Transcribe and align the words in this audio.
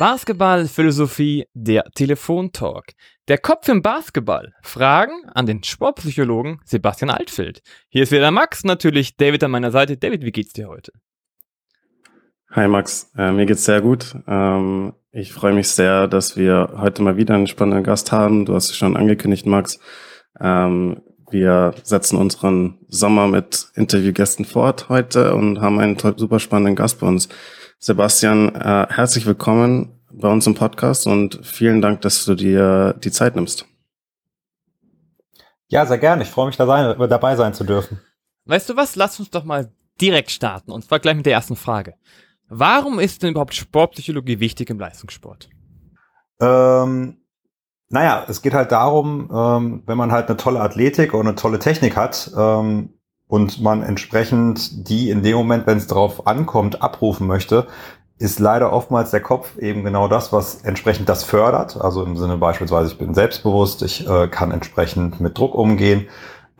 Basketball, 0.00 0.66
Philosophie, 0.66 1.44
der 1.52 1.84
Telefontalk. 1.94 2.94
Der 3.28 3.36
Kopf 3.36 3.68
im 3.68 3.82
Basketball. 3.82 4.54
Fragen 4.62 5.28
an 5.34 5.44
den 5.44 5.62
Sportpsychologen 5.62 6.58
Sebastian 6.64 7.10
Altfeld. 7.10 7.60
Hier 7.90 8.04
ist 8.04 8.10
wieder 8.10 8.30
Max, 8.30 8.64
natürlich 8.64 9.18
David 9.18 9.44
an 9.44 9.50
meiner 9.50 9.70
Seite. 9.70 9.98
David, 9.98 10.24
wie 10.24 10.32
geht's 10.32 10.54
dir 10.54 10.68
heute? 10.68 10.92
Hi 12.52 12.66
Max, 12.66 13.12
äh, 13.18 13.30
mir 13.30 13.44
geht's 13.44 13.66
sehr 13.66 13.82
gut. 13.82 14.16
Ähm, 14.26 14.94
ich 15.12 15.34
freue 15.34 15.52
mich 15.52 15.68
sehr, 15.68 16.08
dass 16.08 16.34
wir 16.34 16.76
heute 16.78 17.02
mal 17.02 17.18
wieder 17.18 17.34
einen 17.34 17.46
spannenden 17.46 17.84
Gast 17.84 18.10
haben. 18.10 18.46
Du 18.46 18.54
hast 18.54 18.70
es 18.70 18.76
schon 18.78 18.96
angekündigt, 18.96 19.44
Max. 19.44 19.80
Ähm, 20.40 21.02
wir 21.30 21.74
setzen 21.82 22.16
unseren 22.16 22.78
Sommer 22.88 23.28
mit 23.28 23.66
Interviewgästen 23.74 24.46
fort 24.46 24.88
heute 24.88 25.34
und 25.34 25.60
haben 25.60 25.78
einen 25.78 25.98
super 25.98 26.38
spannenden 26.38 26.74
Gast 26.74 27.00
bei 27.00 27.06
uns. 27.06 27.28
Sebastian, 27.82 28.54
äh, 28.54 28.88
herzlich 28.90 29.24
willkommen 29.24 29.98
bei 30.12 30.28
uns 30.28 30.46
im 30.46 30.54
Podcast 30.54 31.06
und 31.06 31.40
vielen 31.42 31.80
Dank, 31.80 32.02
dass 32.02 32.26
du 32.26 32.34
dir 32.34 32.94
die 33.02 33.10
Zeit 33.10 33.36
nimmst. 33.36 33.64
Ja, 35.68 35.86
sehr 35.86 35.96
gerne. 35.96 36.24
Ich 36.24 36.28
freue 36.28 36.44
mich, 36.44 36.58
da 36.58 36.66
sein, 36.66 37.08
dabei 37.08 37.36
sein 37.36 37.54
zu 37.54 37.64
dürfen. 37.64 37.98
Weißt 38.44 38.68
du 38.68 38.76
was? 38.76 38.96
Lass 38.96 39.18
uns 39.18 39.30
doch 39.30 39.44
mal 39.44 39.72
direkt 39.98 40.30
starten 40.30 40.72
und 40.72 40.84
zwar 40.84 40.98
gleich 40.98 41.16
mit 41.16 41.24
der 41.24 41.32
ersten 41.32 41.56
Frage. 41.56 41.94
Warum 42.50 42.98
ist 42.98 43.22
denn 43.22 43.30
überhaupt 43.30 43.54
Sportpsychologie 43.54 44.40
wichtig 44.40 44.68
im 44.68 44.78
Leistungssport? 44.78 45.48
Ähm, 46.38 47.22
naja, 47.88 48.26
es 48.28 48.42
geht 48.42 48.52
halt 48.52 48.72
darum, 48.72 49.30
ähm, 49.32 49.84
wenn 49.86 49.96
man 49.96 50.12
halt 50.12 50.28
eine 50.28 50.36
tolle 50.36 50.60
Athletik 50.60 51.14
oder 51.14 51.30
eine 51.30 51.34
tolle 51.34 51.58
Technik 51.58 51.96
hat 51.96 52.30
ähm, 52.36 52.99
und 53.30 53.62
man 53.62 53.82
entsprechend 53.82 54.88
die 54.88 55.08
in 55.08 55.22
dem 55.22 55.36
Moment, 55.36 55.66
wenn 55.66 55.78
es 55.78 55.86
darauf 55.86 56.26
ankommt, 56.26 56.82
abrufen 56.82 57.26
möchte, 57.26 57.66
ist 58.18 58.38
leider 58.38 58.72
oftmals 58.72 59.10
der 59.12 59.20
Kopf 59.20 59.56
eben 59.56 59.82
genau 59.82 60.08
das, 60.08 60.32
was 60.32 60.56
entsprechend 60.62 61.08
das 61.08 61.24
fördert. 61.24 61.80
Also 61.80 62.04
im 62.04 62.18
Sinne 62.18 62.36
beispielsweise, 62.36 62.90
ich 62.90 62.98
bin 62.98 63.14
selbstbewusst, 63.14 63.82
ich 63.82 64.06
äh, 64.06 64.28
kann 64.28 64.50
entsprechend 64.50 65.20
mit 65.20 65.38
Druck 65.38 65.54
umgehen 65.54 66.06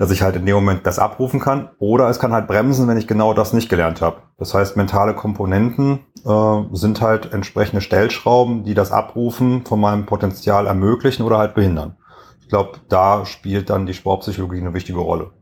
dass 0.00 0.10
ich 0.10 0.22
halt 0.22 0.34
in 0.34 0.46
dem 0.46 0.54
Moment 0.54 0.86
das 0.86 0.98
abrufen 0.98 1.40
kann. 1.40 1.68
Oder 1.78 2.08
es 2.08 2.18
kann 2.18 2.32
halt 2.32 2.46
bremsen, 2.46 2.88
wenn 2.88 2.96
ich 2.96 3.06
genau 3.06 3.34
das 3.34 3.52
nicht 3.52 3.68
gelernt 3.68 4.00
habe. 4.00 4.22
Das 4.38 4.54
heißt, 4.54 4.74
mentale 4.74 5.14
Komponenten 5.14 6.00
äh, 6.24 6.62
sind 6.72 7.02
halt 7.02 7.34
entsprechende 7.34 7.82
Stellschrauben, 7.82 8.64
die 8.64 8.72
das 8.72 8.92
Abrufen 8.92 9.66
von 9.66 9.78
meinem 9.78 10.06
Potenzial 10.06 10.66
ermöglichen 10.66 11.22
oder 11.22 11.36
halt 11.36 11.52
behindern. 11.52 11.98
Ich 12.40 12.48
glaube, 12.48 12.78
da 12.88 13.26
spielt 13.26 13.68
dann 13.68 13.84
die 13.84 13.92
Sportpsychologie 13.92 14.62
eine 14.62 14.72
wichtige 14.72 15.00
Rolle. 15.00 15.32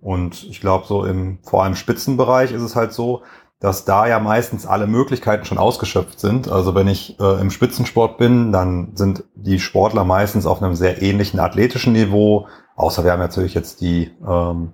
Und 0.00 0.44
ich 0.44 0.60
glaube, 0.60 0.86
so 0.86 1.04
im 1.04 1.38
vor 1.42 1.64
allem 1.64 1.74
Spitzenbereich 1.74 2.52
ist 2.52 2.62
es 2.62 2.76
halt 2.76 2.92
so, 2.92 3.22
dass 3.58 3.84
da 3.84 4.06
ja 4.06 4.18
meistens 4.18 4.66
alle 4.66 4.86
Möglichkeiten 4.86 5.46
schon 5.46 5.58
ausgeschöpft 5.58 6.20
sind. 6.20 6.50
Also 6.50 6.74
wenn 6.74 6.88
ich 6.88 7.18
äh, 7.18 7.40
im 7.40 7.50
Spitzensport 7.50 8.18
bin, 8.18 8.52
dann 8.52 8.92
sind 8.94 9.24
die 9.34 9.58
Sportler 9.58 10.04
meistens 10.04 10.46
auf 10.46 10.62
einem 10.62 10.74
sehr 10.74 11.00
ähnlichen 11.00 11.40
athletischen 11.40 11.94
Niveau, 11.94 12.46
Außer 12.76 13.04
wir 13.04 13.12
haben 13.12 13.20
natürlich 13.20 13.54
jetzt 13.54 13.80
die, 13.80 14.10
ähm, 14.26 14.72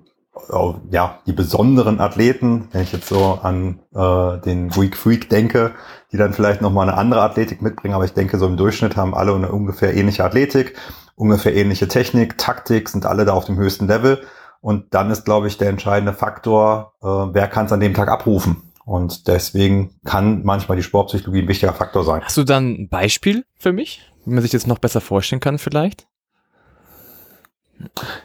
ja, 0.91 1.19
die 1.27 1.33
besonderen 1.33 2.01
Athleten, 2.01 2.69
wenn 2.73 2.83
ich 2.83 2.93
jetzt 2.93 3.09
so 3.09 3.39
an 3.41 3.79
äh, 3.95 4.39
den 4.45 4.71
Greek 4.71 4.97
Freak 4.97 5.31
denke, 5.31 5.71
die 6.11 6.17
dann 6.17 6.33
vielleicht 6.33 6.61
nochmal 6.61 6.89
eine 6.89 6.99
andere 6.99 7.23
Athletik 7.23 7.63
mitbringen, 7.63 7.95
aber 7.95 8.05
ich 8.05 8.13
denke, 8.13 8.39
so 8.39 8.47
im 8.47 8.57
Durchschnitt 8.57 8.97
haben 8.97 9.15
alle 9.15 9.35
eine 9.35 9.53
ungefähr 9.53 9.95
ähnliche 9.95 10.25
Athletik, 10.25 10.77
ungefähr 11.15 11.55
ähnliche 11.55 11.87
Technik, 11.87 12.39
Taktik, 12.39 12.89
sind 12.89 13.07
alle 13.07 13.25
da 13.25 13.35
auf 13.35 13.45
dem 13.45 13.57
höchsten 13.57 13.87
Level. 13.87 14.23
Und 14.63 14.95
dann 14.95 15.11
ist, 15.11 15.25
glaube 15.25 15.49
ich, 15.49 15.59
der 15.59 15.69
entscheidende 15.69 16.15
Faktor, 16.15 16.95
äh, 17.03 17.07
wer 17.07 17.49
kann 17.49 17.67
es 17.67 17.73
an 17.73 17.81
dem 17.81 17.95
Tag 17.95 18.09
abrufen. 18.09 18.63
Und 18.85 19.27
deswegen 19.27 19.95
kann 20.05 20.45
manchmal 20.45 20.77
die 20.77 20.85
Sportpsychologie 20.85 21.43
ein 21.43 21.49
wichtiger 21.49 21.73
Faktor 21.73 22.05
sein. 22.05 22.23
Hast 22.23 22.37
du 22.37 22.45
dann 22.45 22.73
ein 22.73 22.89
Beispiel 22.89 23.45
für 23.59 23.73
mich, 23.73 24.03
wie 24.25 24.33
man 24.33 24.41
sich 24.41 24.53
das 24.53 24.67
noch 24.67 24.79
besser 24.79 25.01
vorstellen 25.01 25.41
kann 25.41 25.59
vielleicht? 25.59 26.07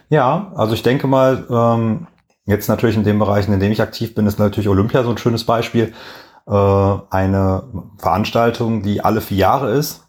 Ja, 0.08 0.52
also 0.54 0.74
ich 0.74 0.84
denke 0.84 1.08
mal, 1.08 1.44
ähm, 1.50 2.06
jetzt 2.46 2.68
natürlich 2.68 2.96
in 2.96 3.04
den 3.04 3.18
Bereichen, 3.18 3.52
in 3.52 3.58
denen 3.58 3.72
ich 3.72 3.82
aktiv 3.82 4.14
bin, 4.14 4.26
ist 4.26 4.38
natürlich 4.38 4.68
Olympia 4.68 5.02
so 5.02 5.10
ein 5.10 5.18
schönes 5.18 5.42
Beispiel. 5.44 5.92
Äh, 6.46 6.52
eine 7.10 7.64
Veranstaltung, 7.98 8.82
die 8.82 9.00
alle 9.00 9.20
vier 9.20 9.38
Jahre 9.38 9.72
ist, 9.72 10.04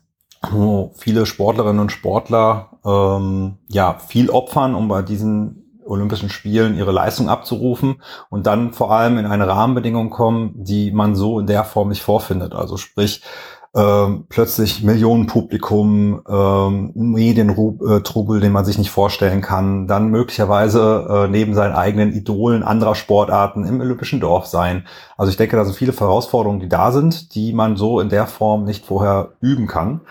wo 0.52 0.94
viele 0.96 1.26
Sportlerinnen 1.26 1.82
und 1.82 1.92
Sportler 1.92 2.70
ähm, 2.86 3.58
ja 3.68 3.98
viel 3.98 4.30
opfern, 4.30 4.76
um 4.76 4.88
bei 4.88 5.02
diesen 5.02 5.69
Olympischen 5.90 6.30
Spielen 6.30 6.78
ihre 6.78 6.92
Leistung 6.92 7.30
abzurufen 7.30 8.02
und 8.30 8.48
dann 8.48 8.74
vor 8.74 8.92
allem 8.92 9.18
in 9.18 9.26
eine 9.26 9.48
Rahmenbedingung 9.48 10.10
kommen, 10.10 10.54
die 10.56 10.92
man 10.92 11.16
so 11.16 11.40
in 11.40 11.48
der 11.48 11.64
Form 11.64 11.90
nicht 11.90 12.02
vorfindet. 12.02 12.54
Also 12.54 12.78
sprich, 12.78 13.22
ähm, 13.76 14.26
plötzlich 14.30 14.82
Millionenpublikum, 14.82 16.24
ähm, 16.28 16.92
Medientrubel, 16.96 18.40
den 18.40 18.52
man 18.52 18.66
sich 18.66 18.80
nicht 18.80 18.90
vorstellen 18.90 19.42
kann, 19.42 19.86
dann 19.86 20.10
möglicherweise 20.10 21.08
äh, 21.08 21.28
neben 21.28 21.54
seinen 21.54 21.76
eigenen 21.76 22.12
Idolen 22.12 22.64
anderer 22.64 22.96
Sportarten 22.96 23.66
im 23.66 23.80
Olympischen 23.80 24.20
Dorf 24.20 24.48
sein. 24.48 24.88
Also 25.18 25.30
ich 25.30 25.38
denke, 25.38 25.56
da 25.56 25.66
sind 25.66 25.76
viele 25.76 25.94
Herausforderungen, 25.94 26.60
die 26.60 26.70
da 26.70 26.92
sind, 26.92 27.36
die 27.36 27.54
man 27.54 27.78
so 27.78 28.00
in 28.00 28.10
der 28.10 28.26
Form 28.26 28.64
nicht 28.64 28.88
vorher 28.88 29.34
üben 29.40 29.68
kann. 29.68 30.02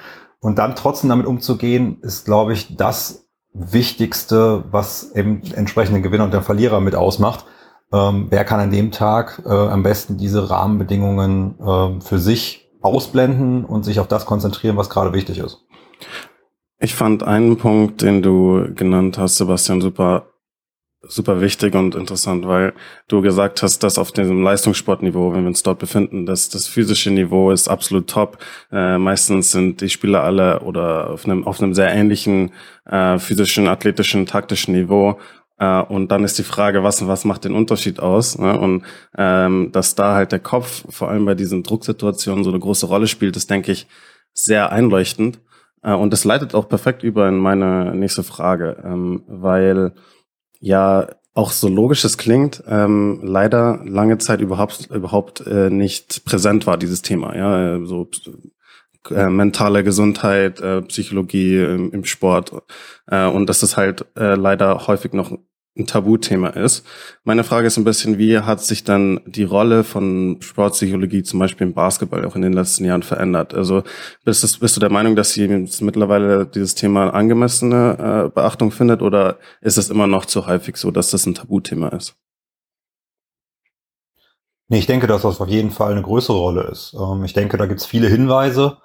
Und 0.41 0.59
dann 0.59 0.77
trotzdem 0.77 1.11
damit 1.11 1.27
umzugehen, 1.27 1.99
ist, 2.01 2.27
glaube 2.27 2.53
ich, 2.53 2.77
das 2.77 3.28
Wichtigste, 3.59 4.65
was 4.71 5.13
eben 5.15 5.43
entsprechende 5.55 6.01
Gewinner 6.01 6.25
und 6.25 6.33
der 6.33 6.43
Verlierer 6.43 6.81
mit 6.81 6.95
ausmacht. 6.95 7.45
Ähm, 7.93 8.27
wer 8.31 8.45
kann 8.45 8.61
an 8.61 8.71
dem 8.71 8.91
Tag 8.91 9.43
äh, 9.47 9.49
am 9.49 9.83
besten 9.83 10.19
diese 10.19 10.51
Rahmenbedingungen 10.51 11.59
äh, 11.59 12.01
für 12.01 12.19
sich 12.19 12.69
ausblenden 12.81 13.65
und 13.65 13.85
sich 13.85 14.01
auf 14.01 14.09
das 14.09 14.27
konzentrieren, 14.27 14.77
was 14.77 14.91
gerade 14.91 15.13
wichtig 15.13 15.39
ist. 15.39 15.65
Ich 16.79 16.95
fand 16.95 17.23
einen 17.23 17.57
Punkt, 17.57 18.03
den 18.03 18.23
du 18.23 18.73
genannt 18.75 19.19
hast, 19.19 19.37
Sebastian, 19.37 19.81
super, 19.81 20.29
super 21.03 21.41
wichtig 21.41 21.75
und 21.75 21.95
interessant, 21.95 22.47
weil 22.47 22.75
du 23.07 23.21
gesagt 23.21 23.63
hast, 23.63 23.83
dass 23.85 23.99
auf 23.99 24.11
diesem 24.11 24.43
Leistungssportniveau, 24.43 25.33
wenn 25.33 25.43
wir 25.43 25.49
uns 25.49 25.63
dort 25.63 25.79
befinden, 25.79 26.27
dass 26.27 26.49
das 26.49 26.67
physische 26.67 27.11
Niveau 27.11 27.51
ist 27.51 27.69
absolut 27.69 28.09
top. 28.09 28.39
Äh, 28.73 28.99
meistens 28.99 29.53
sind 29.53 29.81
die 29.81 29.91
Spieler 29.91 30.25
alle 30.25 30.61
oder 30.61 31.11
auf 31.11 31.25
einem, 31.25 31.47
auf 31.47 31.63
einem 31.63 31.75
sehr 31.75 31.95
ähnlichen 31.95 32.53
äh, 32.85 33.19
physischen, 33.19 33.69
athletischen, 33.69 34.27
taktischen 34.27 34.75
Niveau 34.75 35.19
äh, 35.59 35.83
und 35.83 36.11
dann 36.11 36.25
ist 36.25 36.39
die 36.39 36.45
Frage, 36.45 36.83
was, 36.83 37.07
was 37.07 37.25
macht 37.25 37.45
den 37.45 37.55
Unterschied 37.55 38.01
aus? 38.01 38.39
Ne? 38.39 38.59
Und 38.59 38.85
ähm, 39.17 39.71
dass 39.73 39.95
da 39.95 40.15
halt 40.15 40.33
der 40.33 40.39
Kopf 40.41 40.85
vor 40.89 41.11
allem 41.11 41.25
bei 41.25 41.35
diesen 41.35 41.63
Drucksituationen 41.63 42.45
so 42.45 42.51
eine 42.51 42.61
große 42.61 42.87
Rolle 42.87 43.09
spielt, 43.09 43.37
ist, 43.37 43.51
denke 43.51 43.73
ich, 43.73 43.87
sehr 44.33 44.73
einleuchtend. 44.73 45.41
Äh, 45.83 45.95
und 45.95 46.13
das 46.13 46.25
leitet 46.25 46.55
auch 46.55 46.69
perfekt 46.69 47.03
über 47.03 47.29
in 47.29 47.39
meine 47.39 47.95
nächste 47.95 48.23
Frage, 48.23 48.83
ähm, 48.85 49.23
weil 49.27 49.93
ja 50.61 51.09
auch 51.35 51.53
so 51.53 51.69
logisch 51.69 52.05
es 52.05 52.19
klingt, 52.19 52.65
ähm, 52.67 53.21
leider 53.23 53.81
lange 53.85 54.19
Zeit 54.19 54.41
überhaupt 54.41 54.91
überhaupt 54.91 55.47
äh, 55.47 55.71
nicht 55.71 56.25
präsent 56.25 56.67
war 56.67 56.77
dieses 56.77 57.03
Thema. 57.03 57.37
Ja, 57.37 57.85
so 57.85 58.09
äh, 59.11 59.29
mentale 59.29 59.85
Gesundheit, 59.85 60.61
äh, 60.61 60.83
Psychologie 60.83 61.63
im, 61.63 61.93
im 61.93 62.05
Sport 62.05 62.53
äh, 63.07 63.27
und 63.27 63.49
dass 63.49 63.61
das 63.61 63.77
halt 63.77 64.05
äh, 64.17 64.35
leider 64.35 64.87
häufig 64.87 65.13
noch 65.13 65.39
ein 65.79 65.87
Tabuthema 65.87 66.49
ist. 66.49 66.85
Meine 67.25 67.45
Frage 67.45 67.67
ist 67.67 67.77
ein 67.77 67.85
bisschen, 67.85 68.19
wie 68.19 68.39
hat 68.39 68.61
sich 68.61 68.85
dann 68.85 69.21
die 69.27 69.45
Rolle 69.45 69.85
von 69.85 70.39
Sportpsychologie 70.41 71.23
zum 71.23 71.39
Beispiel 71.39 71.67
im 71.67 71.75
Basketball 71.75 72.25
auch 72.25 72.37
in 72.37 72.43
den 72.43 72.53
letzten 72.53 72.85
Jahren 72.85 73.03
verändert? 73.03 73.55
Also 73.55 73.83
bist, 74.25 74.43
du, 74.43 74.61
bist 74.61 74.77
du 74.77 74.81
der 74.81 74.91
Meinung, 74.91 75.17
dass 75.17 75.33
sie 75.33 75.49
mittlerweile 75.81 76.47
dieses 76.47 76.75
Thema 76.75 77.11
angemessene 77.11 78.27
äh, 78.27 78.29
Beachtung 78.31 78.71
findet 78.71 79.03
oder 79.03 79.39
ist 79.61 79.79
es 79.79 79.91
immer 79.91 80.07
noch 80.07 80.25
zu 80.25 80.47
häufig 80.47 80.77
so, 80.77 80.91
dass 80.91 81.11
das 81.11 81.27
ein 81.27 81.35
Tabuthema 81.35 81.89
ist? 81.89 82.17
Nee, 84.71 84.81
ich 84.81 84.87
denke, 84.87 85.07
dass 85.07 85.23
das 85.23 85.41
auf 85.41 85.49
jeden 85.49 85.71
Fall 85.71 85.93
eine 85.93 86.03
größere 86.03 86.37
Rolle 86.37 86.63
ist. 86.65 86.95
Ähm, 86.95 87.25
ich 87.25 87.33
denke, 87.33 87.57
da 87.57 87.67
gibt 87.67 87.81
es 87.81 87.87
viele 87.87 88.09
Hinweise. 88.09 88.77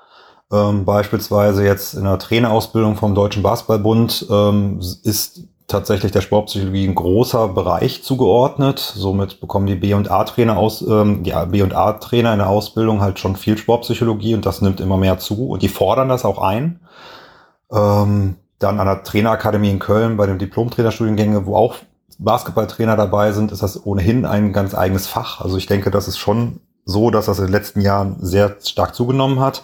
Ähm, 0.51 0.85
beispielsweise 0.85 1.65
jetzt 1.65 1.93
in 1.93 2.03
der 2.03 2.19
Trainerausbildung 2.19 2.95
vom 2.95 3.15
Deutschen 3.15 3.43
Basketballbund 3.43 4.27
ähm, 4.29 4.79
ist 5.03 5.47
tatsächlich 5.67 6.11
der 6.11 6.21
Sportpsychologie 6.21 6.87
ein 6.87 6.95
großer 6.95 7.47
Bereich 7.49 8.03
zugeordnet. 8.03 8.79
Somit 8.79 9.39
bekommen 9.39 9.65
die 9.65 9.75
B 9.75 9.93
und 9.93 10.11
A 10.11 10.23
Trainer 10.23 10.57
aus, 10.57 10.81
ähm, 10.81 11.23
die 11.23 11.33
B 11.49 11.61
und 11.61 11.73
A 11.73 11.93
Trainer 11.93 12.33
in 12.33 12.39
der 12.39 12.49
Ausbildung 12.49 13.01
halt 13.01 13.19
schon 13.19 13.35
viel 13.35 13.57
Sportpsychologie 13.57 14.35
und 14.35 14.45
das 14.45 14.61
nimmt 14.61 14.79
immer 14.81 14.97
mehr 14.97 15.19
zu 15.19 15.49
und 15.49 15.61
die 15.61 15.69
fordern 15.69 16.09
das 16.09 16.25
auch 16.25 16.39
ein. 16.39 16.79
Ähm, 17.71 18.35
dann 18.59 18.79
an 18.79 18.87
der 18.87 19.03
Trainerakademie 19.03 19.71
in 19.71 19.79
Köln 19.79 20.17
bei 20.17 20.25
den 20.25 20.39
Diplom-Trainerstudiengänge, 20.39 21.45
wo 21.45 21.55
auch 21.55 21.75
Basketballtrainer 22.19 22.95
dabei 22.95 23.31
sind, 23.31 23.51
ist 23.51 23.63
das 23.63 23.85
ohnehin 23.85 24.25
ein 24.25 24.53
ganz 24.53 24.75
eigenes 24.75 25.07
Fach. 25.07 25.41
Also 25.41 25.57
ich 25.57 25.65
denke, 25.65 25.91
das 25.91 26.07
ist 26.07 26.17
schon 26.17 26.59
so, 26.85 27.09
dass 27.09 27.25
das 27.25 27.39
in 27.39 27.45
den 27.45 27.51
letzten 27.51 27.81
Jahren 27.81 28.17
sehr 28.19 28.57
stark 28.63 28.95
zugenommen 28.95 29.39
hat. 29.39 29.63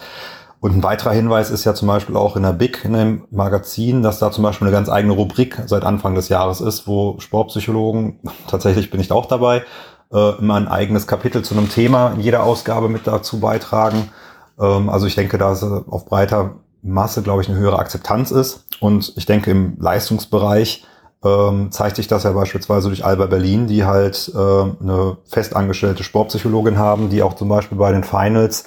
Und 0.62 0.76
ein 0.76 0.84
weiterer 0.84 1.12
Hinweis 1.12 1.52
ist 1.52 1.64
ja 1.64 1.74
zum 1.74 1.88
Beispiel 1.88 2.18
auch 2.18 2.36
in 2.36 2.44
der 2.44 2.52
BIC, 2.52 2.84
in 2.84 2.94
dem 2.94 3.24
Magazin, 3.32 4.04
dass 4.04 4.20
da 4.20 4.30
zum 4.32 4.44
Beispiel 4.44 4.68
eine 4.68 4.76
ganz 4.76 4.90
eigene 4.90 5.14
Rubrik 5.14 5.62
seit 5.66 5.84
Anfang 5.84 6.16
des 6.16 6.28
Jahres 6.28 6.60
ist, 6.60 6.86
wo 6.86 7.18
Sportpsychologen, 7.20 8.20
tatsächlich 8.48 8.92
bin 8.92 9.00
ich 9.00 9.08
da 9.08 9.16
auch 9.16 9.28
dabei, 9.28 9.64
äh, 10.12 10.38
immer 10.38 10.56
ein 10.56 10.68
eigenes 10.68 11.08
Kapitel 11.08 11.44
zu 11.44 11.56
einem 11.56 11.70
Thema 11.70 12.12
in 12.12 12.20
jeder 12.20 12.44
Ausgabe 12.44 12.90
mit 12.90 13.08
dazu 13.08 13.40
beitragen. 13.40 14.12
Ähm, 14.60 14.90
also 14.90 15.08
ich 15.08 15.16
denke, 15.16 15.38
da 15.38 15.54
es 15.54 15.64
auf 15.64 16.06
breiter 16.06 16.56
Masse, 16.82 17.22
glaube 17.22 17.42
ich, 17.42 17.50
eine 17.50 17.58
höhere 17.58 17.80
Akzeptanz 17.80 18.32
ist. 18.32 18.66
Und 18.82 19.14
ich 19.16 19.26
denke, 19.26 19.52
im 19.52 19.78
Leistungsbereich 19.80 20.86
ähm, 21.24 21.72
zeigt 21.72 21.98
sich 21.98 22.08
das 22.08 22.24
ja 22.24 22.32
beispielsweise 22.32 22.88
durch 22.88 23.06
Alba 23.06 23.26
Berlin, 23.26 23.68
die 23.68 23.86
halt 23.86 24.32
äh, 24.34 24.38
eine 24.38 25.18
festangestellte 25.26 26.04
Sportpsychologin 26.04 26.78
haben, 26.78 27.10
die 27.10 27.24
auch 27.24 27.34
zum 27.34 27.50
Beispiel 27.50 27.78
bei 27.78 27.92
den 27.92 28.04
Finals 28.04 28.66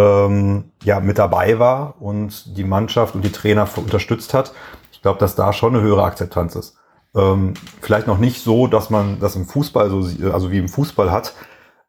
ähm, 0.00 0.72
ja 0.82 1.00
mit 1.00 1.18
dabei 1.18 1.58
war 1.58 2.00
und 2.00 2.56
die 2.56 2.64
Mannschaft 2.64 3.14
und 3.14 3.24
die 3.24 3.32
Trainer 3.32 3.68
unterstützt 3.76 4.34
hat. 4.34 4.52
Ich 4.92 5.02
glaube, 5.02 5.18
dass 5.18 5.34
da 5.34 5.52
schon 5.52 5.74
eine 5.74 5.84
höhere 5.84 6.04
Akzeptanz 6.04 6.56
ist. 6.56 6.76
Ähm, 7.14 7.54
vielleicht 7.80 8.06
noch 8.06 8.18
nicht 8.18 8.42
so, 8.42 8.66
dass 8.66 8.90
man 8.90 9.18
das 9.20 9.36
im 9.36 9.46
Fußball 9.46 9.90
so, 9.90 10.30
also 10.32 10.50
wie 10.50 10.58
im 10.58 10.68
Fußball 10.68 11.10
hat. 11.10 11.34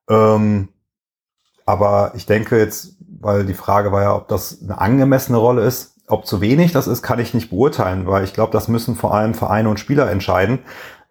Ähm, 0.10 0.70
aber 1.66 2.14
ich 2.16 2.26
denke 2.26 2.58
jetzt, 2.58 2.98
weil 3.20 3.46
die 3.46 3.54
Frage 3.54 3.92
war 3.92 4.02
ja, 4.02 4.16
ob 4.16 4.28
das 4.28 4.62
eine 4.62 4.80
angemessene 4.80 5.38
Rolle 5.38 5.64
ist, 5.64 6.00
ob 6.08 6.26
zu 6.26 6.42
wenig 6.42 6.72
das 6.72 6.88
ist, 6.88 7.04
kann 7.04 7.20
ich 7.20 7.34
nicht 7.34 7.52
beurteilen, 7.52 8.08
weil 8.08 8.24
ich 8.24 8.34
glaube, 8.34 8.52
das 8.52 8.68
müssen 8.68 8.96
vor 8.96 9.14
allem 9.14 9.34
Vereine 9.34 9.70
und 9.70 9.80
Spieler 9.80 10.10
entscheiden, 10.10 10.60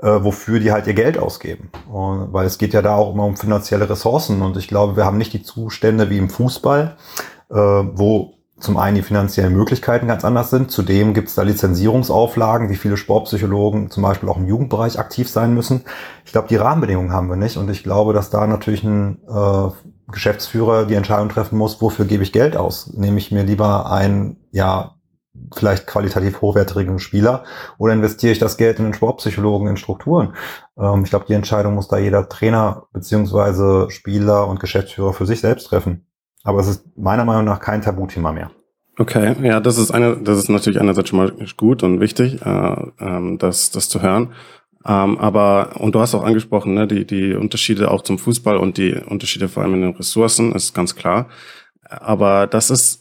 äh, 0.02 0.24
wofür 0.24 0.60
die 0.60 0.72
halt 0.72 0.86
ihr 0.86 0.94
Geld 0.94 1.18
ausgeben. 1.18 1.70
Und, 1.90 2.32
weil 2.32 2.46
es 2.46 2.58
geht 2.58 2.72
ja 2.72 2.82
da 2.82 2.94
auch 2.94 3.12
immer 3.12 3.24
um 3.24 3.36
finanzielle 3.36 3.88
Ressourcen 3.88 4.42
und 4.42 4.56
ich 4.56 4.68
glaube, 4.68 4.96
wir 4.96 5.04
haben 5.04 5.18
nicht 5.18 5.32
die 5.32 5.42
Zustände 5.42 6.10
wie 6.10 6.18
im 6.18 6.30
Fußball, 6.30 6.96
äh, 7.50 7.54
wo 7.54 8.34
zum 8.58 8.76
einen 8.76 8.96
die 8.96 9.02
finanziellen 9.02 9.54
Möglichkeiten 9.54 10.06
ganz 10.06 10.24
anders 10.24 10.50
sind. 10.50 10.70
Zudem 10.70 11.14
gibt 11.14 11.28
es 11.28 11.34
da 11.34 11.42
Lizenzierungsauflagen, 11.42 12.68
wie 12.68 12.76
viele 12.76 12.98
Sportpsychologen 12.98 13.90
zum 13.90 14.02
Beispiel 14.02 14.28
auch 14.28 14.36
im 14.36 14.46
Jugendbereich 14.46 14.98
aktiv 14.98 15.30
sein 15.30 15.54
müssen. 15.54 15.84
Ich 16.26 16.32
glaube, 16.32 16.48
die 16.48 16.56
Rahmenbedingungen 16.56 17.12
haben 17.12 17.28
wir 17.28 17.36
nicht 17.36 17.56
und 17.56 17.70
ich 17.70 17.82
glaube, 17.82 18.12
dass 18.12 18.28
da 18.28 18.46
natürlich 18.46 18.84
ein 18.84 19.18
äh, 19.26 19.70
Geschäftsführer 20.12 20.84
die 20.84 20.94
Entscheidung 20.94 21.28
treffen 21.28 21.56
muss, 21.56 21.80
wofür 21.80 22.04
gebe 22.04 22.22
ich 22.22 22.32
Geld 22.32 22.56
aus? 22.56 22.92
Nehme 22.94 23.18
ich 23.18 23.30
mir 23.30 23.44
lieber 23.44 23.90
einen, 23.90 24.36
ja, 24.50 24.96
vielleicht 25.54 25.86
qualitativ 25.86 26.40
hochwertigen 26.40 26.98
Spieler 26.98 27.44
oder 27.78 27.92
investiere 27.92 28.32
ich 28.32 28.38
das 28.38 28.56
Geld 28.56 28.78
in 28.78 28.86
den 28.86 28.94
Sportpsychologen, 28.94 29.68
in 29.68 29.76
Strukturen? 29.76 30.34
Ähm, 30.78 31.04
ich 31.04 31.10
glaube, 31.10 31.26
die 31.28 31.34
Entscheidung 31.34 31.74
muss 31.74 31.88
da 31.88 31.98
jeder 31.98 32.28
Trainer 32.28 32.86
beziehungsweise 32.92 33.88
Spieler 33.90 34.48
und 34.48 34.60
Geschäftsführer 34.60 35.12
für 35.12 35.26
sich 35.26 35.40
selbst 35.40 35.68
treffen. 35.68 36.06
Aber 36.42 36.60
es 36.60 36.68
ist 36.68 36.86
meiner 36.96 37.24
Meinung 37.24 37.44
nach 37.44 37.60
kein 37.60 37.82
Tabuthema 37.82 38.32
mehr. 38.32 38.50
Okay, 38.98 39.34
ja, 39.42 39.60
das 39.60 39.78
ist 39.78 39.90
eine, 39.92 40.18
das 40.18 40.38
ist 40.38 40.50
natürlich 40.50 40.80
einerseits 40.80 41.08
schon 41.08 41.18
mal 41.18 41.32
gut 41.56 41.82
und 41.82 42.00
wichtig, 42.00 42.42
äh, 42.42 42.76
ähm, 42.98 43.38
das, 43.38 43.70
das 43.70 43.88
zu 43.88 44.02
hören. 44.02 44.34
Ähm, 44.84 45.18
aber, 45.18 45.80
und 45.80 45.94
du 45.94 46.00
hast 46.00 46.14
auch 46.14 46.24
angesprochen, 46.24 46.74
ne, 46.74 46.86
die, 46.86 47.06
die 47.06 47.34
Unterschiede 47.34 47.90
auch 47.90 48.02
zum 48.02 48.18
Fußball 48.18 48.56
und 48.56 48.78
die 48.78 48.94
Unterschiede 48.94 49.48
vor 49.48 49.62
allem 49.62 49.74
in 49.74 49.82
den 49.82 49.96
Ressourcen, 49.96 50.52
ist 50.52 50.74
ganz 50.74 50.96
klar. 50.96 51.28
Aber 51.88 52.46
das 52.46 52.70
ist 52.70 52.99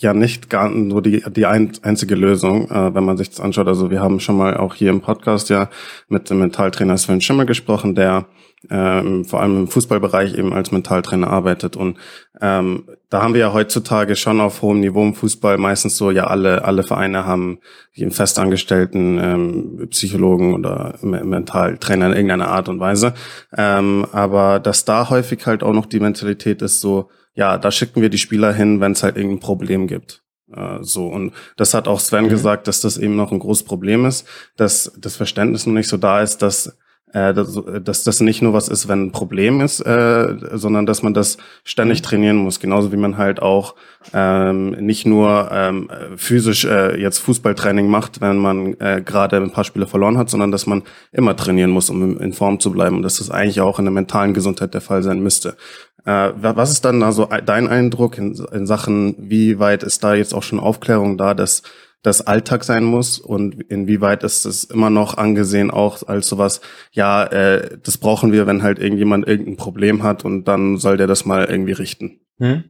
ja 0.00 0.14
nicht 0.14 0.48
gar 0.48 0.70
nur 0.70 1.02
die, 1.02 1.22
die 1.30 1.46
ein, 1.46 1.72
einzige 1.82 2.14
Lösung, 2.14 2.70
äh, 2.70 2.94
wenn 2.94 3.04
man 3.04 3.18
sich 3.18 3.28
das 3.28 3.40
anschaut. 3.40 3.68
Also 3.68 3.90
wir 3.90 4.00
haben 4.00 4.20
schon 4.20 4.36
mal 4.36 4.56
auch 4.56 4.74
hier 4.74 4.90
im 4.90 5.02
Podcast 5.02 5.50
ja 5.50 5.68
mit 6.08 6.30
dem 6.30 6.38
Mentaltrainer 6.38 6.96
Sven 6.96 7.20
Schimmer 7.20 7.44
gesprochen, 7.44 7.94
der 7.94 8.26
ähm, 8.70 9.24
vor 9.24 9.40
allem 9.40 9.58
im 9.58 9.68
Fußballbereich 9.68 10.38
eben 10.38 10.52
als 10.54 10.70
Mentaltrainer 10.72 11.28
arbeitet. 11.28 11.76
Und 11.76 11.98
ähm, 12.40 12.84
da 13.10 13.22
haben 13.22 13.34
wir 13.34 13.40
ja 13.40 13.52
heutzutage 13.52 14.16
schon 14.16 14.40
auf 14.40 14.62
hohem 14.62 14.80
Niveau 14.80 15.02
im 15.02 15.14
Fußball 15.14 15.58
meistens 15.58 15.96
so, 15.96 16.10
ja, 16.10 16.28
alle, 16.28 16.64
alle 16.64 16.84
Vereine 16.84 17.26
haben 17.26 17.58
einen 17.98 18.12
festangestellten 18.12 19.18
ähm, 19.18 19.88
Psychologen 19.90 20.54
oder 20.54 20.94
Mentaltrainer 21.02 22.06
in 22.06 22.12
irgendeiner 22.12 22.48
Art 22.48 22.68
und 22.68 22.80
Weise. 22.80 23.14
Ähm, 23.56 24.06
aber 24.12 24.58
dass 24.58 24.84
da 24.84 25.10
häufig 25.10 25.44
halt 25.46 25.62
auch 25.62 25.74
noch 25.74 25.86
die 25.86 26.00
Mentalität 26.00 26.62
ist 26.62 26.80
so, 26.80 27.10
ja, 27.34 27.58
da 27.58 27.70
schicken 27.70 28.02
wir 28.02 28.10
die 28.10 28.18
Spieler 28.18 28.52
hin, 28.52 28.80
wenn 28.80 28.92
es 28.92 29.02
halt 29.02 29.16
irgendein 29.16 29.40
Problem 29.40 29.86
gibt. 29.86 30.22
Äh, 30.52 30.78
so, 30.82 31.06
und 31.06 31.32
das 31.56 31.74
hat 31.74 31.88
auch 31.88 32.00
Sven 32.00 32.24
mhm. 32.24 32.30
gesagt, 32.30 32.68
dass 32.68 32.80
das 32.80 32.98
eben 32.98 33.16
noch 33.16 33.32
ein 33.32 33.38
großes 33.38 33.64
Problem 33.64 34.04
ist, 34.04 34.26
dass 34.56 34.92
das 34.98 35.16
Verständnis 35.16 35.66
noch 35.66 35.74
nicht 35.74 35.88
so 35.88 35.96
da 35.96 36.20
ist, 36.22 36.42
dass 36.42 36.76
äh, 37.12 37.34
dass 37.34 38.04
das 38.04 38.20
nicht 38.20 38.42
nur 38.42 38.52
was 38.52 38.68
ist, 38.68 38.88
wenn 38.88 39.06
ein 39.06 39.12
Problem 39.12 39.60
ist, 39.60 39.80
äh, 39.80 40.36
sondern 40.52 40.86
dass 40.86 41.02
man 41.02 41.14
das 41.14 41.36
ständig 41.64 42.00
mhm. 42.00 42.04
trainieren 42.04 42.36
muss. 42.36 42.60
Genauso 42.60 42.92
wie 42.92 42.96
man 42.96 43.18
halt 43.18 43.42
auch 43.42 43.74
ähm, 44.12 44.70
nicht 44.70 45.06
nur 45.06 45.48
ähm, 45.52 45.90
physisch 46.16 46.64
äh, 46.64 47.00
jetzt 47.00 47.18
Fußballtraining 47.18 47.88
macht, 47.88 48.20
wenn 48.20 48.38
man 48.38 48.74
äh, 48.80 49.02
gerade 49.04 49.36
ein 49.36 49.50
paar 49.50 49.64
Spiele 49.64 49.86
verloren 49.86 50.18
hat, 50.18 50.30
sondern 50.30 50.50
dass 50.52 50.66
man 50.66 50.82
immer 51.12 51.36
trainieren 51.36 51.70
muss, 51.70 51.90
um 51.90 52.18
in 52.18 52.32
Form 52.32 52.60
zu 52.60 52.72
bleiben. 52.72 52.96
Und 52.96 53.02
dass 53.02 53.18
das 53.18 53.30
eigentlich 53.30 53.60
auch 53.60 53.78
in 53.78 53.84
der 53.84 53.92
mentalen 53.92 54.34
Gesundheit 54.34 54.74
der 54.74 54.80
Fall 54.80 55.02
sein 55.02 55.20
müsste. 55.20 55.56
Äh, 56.04 56.30
was 56.36 56.72
ist 56.72 56.84
dann 56.84 57.02
also 57.02 57.28
dein 57.44 57.68
Eindruck 57.68 58.18
in, 58.18 58.34
in 58.52 58.66
Sachen, 58.66 59.14
wie 59.18 59.58
weit 59.58 59.82
ist 59.82 60.02
da 60.02 60.14
jetzt 60.14 60.34
auch 60.34 60.42
schon 60.42 60.60
Aufklärung 60.60 61.16
da, 61.16 61.34
dass 61.34 61.62
das 62.02 62.26
Alltag 62.26 62.64
sein 62.64 62.84
muss 62.84 63.18
und 63.18 63.62
inwieweit 63.70 64.24
ist 64.24 64.44
es 64.44 64.64
immer 64.64 64.90
noch 64.90 65.16
angesehen 65.16 65.70
auch 65.70 66.02
als 66.06 66.26
sowas, 66.26 66.60
ja, 66.90 67.24
äh, 67.24 67.78
das 67.82 67.98
brauchen 67.98 68.32
wir, 68.32 68.46
wenn 68.46 68.62
halt 68.62 68.78
irgendjemand 68.78 69.26
irgendein 69.26 69.56
Problem 69.56 70.02
hat 70.02 70.24
und 70.24 70.44
dann 70.44 70.78
soll 70.78 70.96
der 70.96 71.06
das 71.06 71.24
mal 71.24 71.44
irgendwie 71.44 71.72
richten. 71.72 72.20
Hm? 72.38 72.64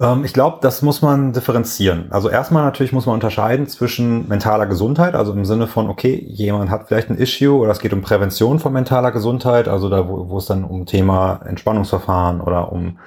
Ähm, 0.00 0.24
ich 0.24 0.32
glaube, 0.32 0.58
das 0.60 0.82
muss 0.82 1.02
man 1.02 1.32
differenzieren. 1.32 2.06
Also 2.10 2.28
erstmal 2.28 2.64
natürlich 2.64 2.92
muss 2.92 3.06
man 3.06 3.14
unterscheiden 3.14 3.66
zwischen 3.66 4.28
mentaler 4.28 4.66
Gesundheit, 4.66 5.14
also 5.14 5.32
im 5.32 5.44
Sinne 5.44 5.66
von, 5.66 5.88
okay, 5.88 6.22
jemand 6.28 6.70
hat 6.70 6.88
vielleicht 6.88 7.10
ein 7.10 7.18
Issue 7.18 7.56
oder 7.56 7.72
es 7.72 7.80
geht 7.80 7.92
um 7.92 8.02
Prävention 8.02 8.58
von 8.58 8.72
mentaler 8.72 9.12
Gesundheit, 9.12 9.66
also 9.66 9.88
da, 9.88 10.08
wo, 10.08 10.28
wo 10.28 10.38
es 10.38 10.46
dann 10.46 10.64
um 10.64 10.86
Thema 10.86 11.40
Entspannungsverfahren 11.44 12.40
oder 12.40 12.70
um 12.70 12.98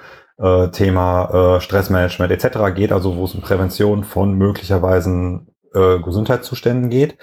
äh, 0.41 0.69
Thema 0.69 1.57
äh, 1.57 1.61
Stressmanagement 1.61 2.31
etc. 2.31 2.73
geht, 2.75 2.91
also 2.91 3.15
wo 3.15 3.25
es 3.25 3.35
um 3.35 3.41
Prävention 3.41 4.03
von 4.03 4.33
möglicherweise 4.33 5.41
äh, 5.73 5.99
Gesundheitszuständen 5.99 6.89
geht, 6.89 7.17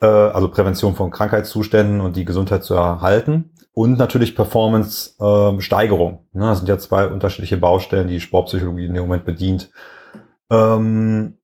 äh, 0.00 0.06
also 0.06 0.48
Prävention 0.48 0.94
von 0.94 1.10
Krankheitszuständen 1.10 2.00
und 2.00 2.16
die 2.16 2.24
Gesundheit 2.24 2.64
zu 2.64 2.74
erhalten 2.74 3.50
und 3.72 3.98
natürlich 3.98 4.34
Performance-Steigerung. 4.34 6.24
Ähm, 6.34 6.40
ne? 6.40 6.46
Das 6.46 6.58
sind 6.58 6.68
ja 6.68 6.78
zwei 6.78 7.06
unterschiedliche 7.06 7.58
Baustellen, 7.58 8.08
die 8.08 8.20
Sportpsychologie 8.20 8.86
in 8.86 8.94
dem 8.94 9.02
Moment 9.02 9.26
bedient. 9.26 9.70
Ähm, 10.50 11.36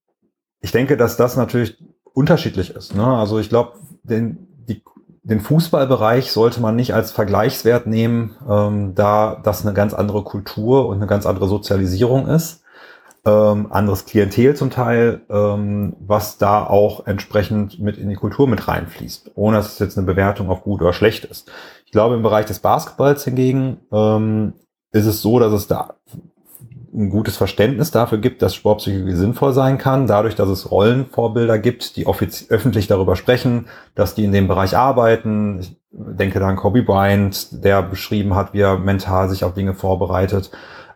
ich 0.61 0.73
denke, 0.73 0.97
dass 0.97 1.19
das 1.19 1.37
natürlich 1.37 1.77
unterschiedlich 2.15 2.75
ist. 2.75 2.95
Ne? 2.95 3.05
Also 3.05 3.39
ich 3.39 3.51
glaube, 3.51 3.73
den, 4.03 4.49
die 4.67 4.83
den 5.25 5.41
Fußballbereich 5.41 6.33
sollte 6.33 6.61
man 6.61 6.75
nicht 6.75 6.95
als 6.95 7.13
Vergleichswert 7.13 7.87
nehmen, 7.87 8.37
ähm, 8.49 8.95
da 8.95 9.41
das 9.43 9.65
eine 9.65 9.73
ganz 9.75 9.95
andere 9.95 10.25
Kultur 10.25 10.89
und 10.89 10.97
eine 10.97 11.07
ganz 11.07 11.27
andere 11.27 11.47
Sozialisierung 11.47 12.27
ist. 12.27 12.63
Ähm, 13.25 13.71
anderes 13.71 14.05
Klientel 14.05 14.57
zum 14.57 14.71
Teil, 14.71 15.21
ähm, 15.31 15.95
was 16.01 16.39
da 16.39 16.67
auch 16.67 17.07
entsprechend 17.07 17.79
mit 17.79 17.97
in 17.97 18.09
die 18.09 18.17
Kultur 18.17 18.49
mit 18.49 18.67
reinfließt, 18.67 19.31
ohne 19.37 19.59
dass 19.59 19.75
es 19.75 19.79
jetzt 19.79 19.97
eine 19.97 20.09
Bewertung 20.09 20.51
auf 20.51 20.65
gut 20.65 20.83
oder 20.83 20.93
schlecht 20.93 21.25
ist. 21.25 21.49
Ich 21.87 21.93
glaube, 21.93 22.17
im 22.17 22.23
Bereich 22.23 22.47
des 22.47 22.59
Basketballs 22.59 23.23
hingegen 23.23 23.79
ähm, 23.93 24.55
ist 24.91 25.07
es 25.07 25.23
so, 25.23 25.39
dass 25.39 25.53
es 25.53 25.69
da 25.69 25.95
ein 26.95 27.11
gutes 27.11 27.37
Verständnis 27.37 27.91
dafür 27.91 28.19
gibt, 28.19 28.43
dass 28.43 28.55
Sportpsychologie 28.55 29.15
sinnvoll 29.15 29.53
sein 29.53 29.79
kann, 29.79 30.07
dadurch, 30.07 30.35
dass 30.35 30.49
es 30.49 30.71
Rollenvorbilder 30.71 31.59
gibt, 31.59 31.97
die 31.97 32.07
öffentlich 32.07 32.87
darüber 32.87 33.17
sprechen, 33.17 33.67
dass 33.95 34.15
die 34.15 34.25
in 34.25 34.33
dem 34.33 34.49
Bereich 34.49 34.77
arbeiten. 34.77 35.61
Ich 35.61 35.77
denke 35.91 36.39
da 36.39 36.49
an 36.49 36.57
Kobe 36.57 36.83
Bryant, 36.83 37.65
der 37.65 37.83
beschrieben 37.83 38.35
hat, 38.35 38.53
wie 38.53 38.61
er 38.61 38.79
mental 38.79 39.29
sich 39.29 39.45
auf 39.45 39.55
Dinge 39.55 39.75
vorbereitet. 39.75 40.51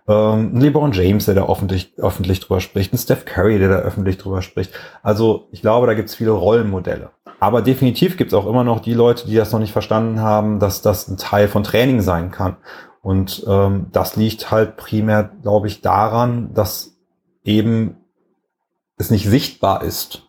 Ähm, 0.08 0.52
ein 0.54 0.60
LeBron 0.60 0.92
James, 0.92 1.24
der 1.24 1.34
da 1.34 1.48
öffentlich, 1.48 1.94
öffentlich 1.98 2.40
drüber 2.40 2.60
spricht, 2.60 2.92
ein 2.92 2.98
Steph 2.98 3.24
Curry, 3.24 3.58
der 3.58 3.68
da 3.68 3.76
öffentlich 3.76 4.18
drüber 4.18 4.42
spricht. 4.42 4.72
Also 5.02 5.48
ich 5.50 5.62
glaube, 5.62 5.86
da 5.86 5.94
gibt 5.94 6.10
es 6.10 6.14
viele 6.14 6.30
Rollenmodelle. 6.30 7.10
Aber 7.38 7.60
definitiv 7.60 8.16
gibt 8.16 8.32
es 8.32 8.38
auch 8.38 8.46
immer 8.46 8.64
noch 8.64 8.80
die 8.80 8.94
Leute, 8.94 9.26
die 9.26 9.34
das 9.34 9.52
noch 9.52 9.60
nicht 9.60 9.72
verstanden 9.72 10.20
haben, 10.20 10.58
dass 10.58 10.80
das 10.80 11.08
ein 11.08 11.18
Teil 11.18 11.48
von 11.48 11.64
Training 11.64 12.00
sein 12.00 12.30
kann. 12.30 12.56
Und 13.06 13.44
ähm, 13.46 13.86
das 13.92 14.16
liegt 14.16 14.50
halt 14.50 14.76
primär, 14.76 15.30
glaube 15.40 15.68
ich, 15.68 15.80
daran, 15.80 16.52
dass 16.54 16.96
eben 17.44 17.98
es 18.98 19.12
nicht 19.12 19.28
sichtbar 19.28 19.84
ist. 19.84 20.24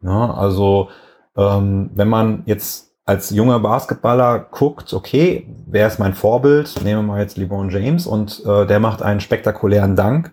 Ne? 0.00 0.34
Also 0.34 0.88
ähm, 1.36 1.90
wenn 1.94 2.08
man 2.08 2.44
jetzt 2.46 2.94
als 3.04 3.28
junger 3.28 3.60
Basketballer 3.60 4.38
guckt, 4.38 4.94
okay, 4.94 5.46
wer 5.66 5.86
ist 5.86 5.98
mein 5.98 6.14
Vorbild? 6.14 6.82
Nehmen 6.82 7.04
wir 7.04 7.12
mal 7.12 7.20
jetzt 7.20 7.36
LeBron 7.36 7.68
James 7.68 8.06
und 8.06 8.42
äh, 8.46 8.64
der 8.64 8.80
macht 8.80 9.02
einen 9.02 9.20
spektakulären 9.20 9.94
Dank 9.94 10.32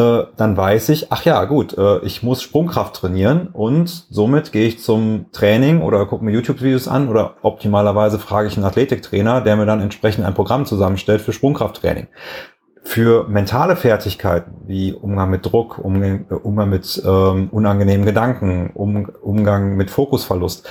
äh, 0.00 0.26
dann 0.36 0.56
weiß 0.56 0.88
ich, 0.88 1.12
ach 1.12 1.24
ja, 1.24 1.44
gut, 1.44 1.76
äh, 1.76 1.98
ich 1.98 2.22
muss 2.22 2.42
Sprungkraft 2.42 2.96
trainieren 2.96 3.48
und 3.52 3.88
somit 4.10 4.52
gehe 4.52 4.66
ich 4.66 4.80
zum 4.80 5.26
Training 5.32 5.82
oder 5.82 6.06
gucke 6.06 6.24
mir 6.24 6.32
YouTube-Videos 6.32 6.88
an 6.88 7.08
oder 7.08 7.34
optimalerweise 7.42 8.18
frage 8.18 8.48
ich 8.48 8.56
einen 8.56 8.64
Athletiktrainer, 8.64 9.42
der 9.42 9.56
mir 9.56 9.66
dann 9.66 9.80
entsprechend 9.80 10.24
ein 10.24 10.34
Programm 10.34 10.64
zusammenstellt 10.64 11.20
für 11.20 11.32
Sprungkrafttraining. 11.32 12.08
Für 12.82 13.28
mentale 13.28 13.76
Fertigkeiten 13.76 14.52
wie 14.66 14.94
Umgang 14.94 15.30
mit 15.30 15.44
Druck, 15.44 15.78
Umgang, 15.78 16.24
Umgang 16.42 16.70
mit 16.70 17.00
ähm, 17.06 17.50
unangenehmen 17.52 18.06
Gedanken, 18.06 18.70
um, 18.72 19.10
Umgang 19.22 19.76
mit 19.76 19.90
Fokusverlust, 19.90 20.66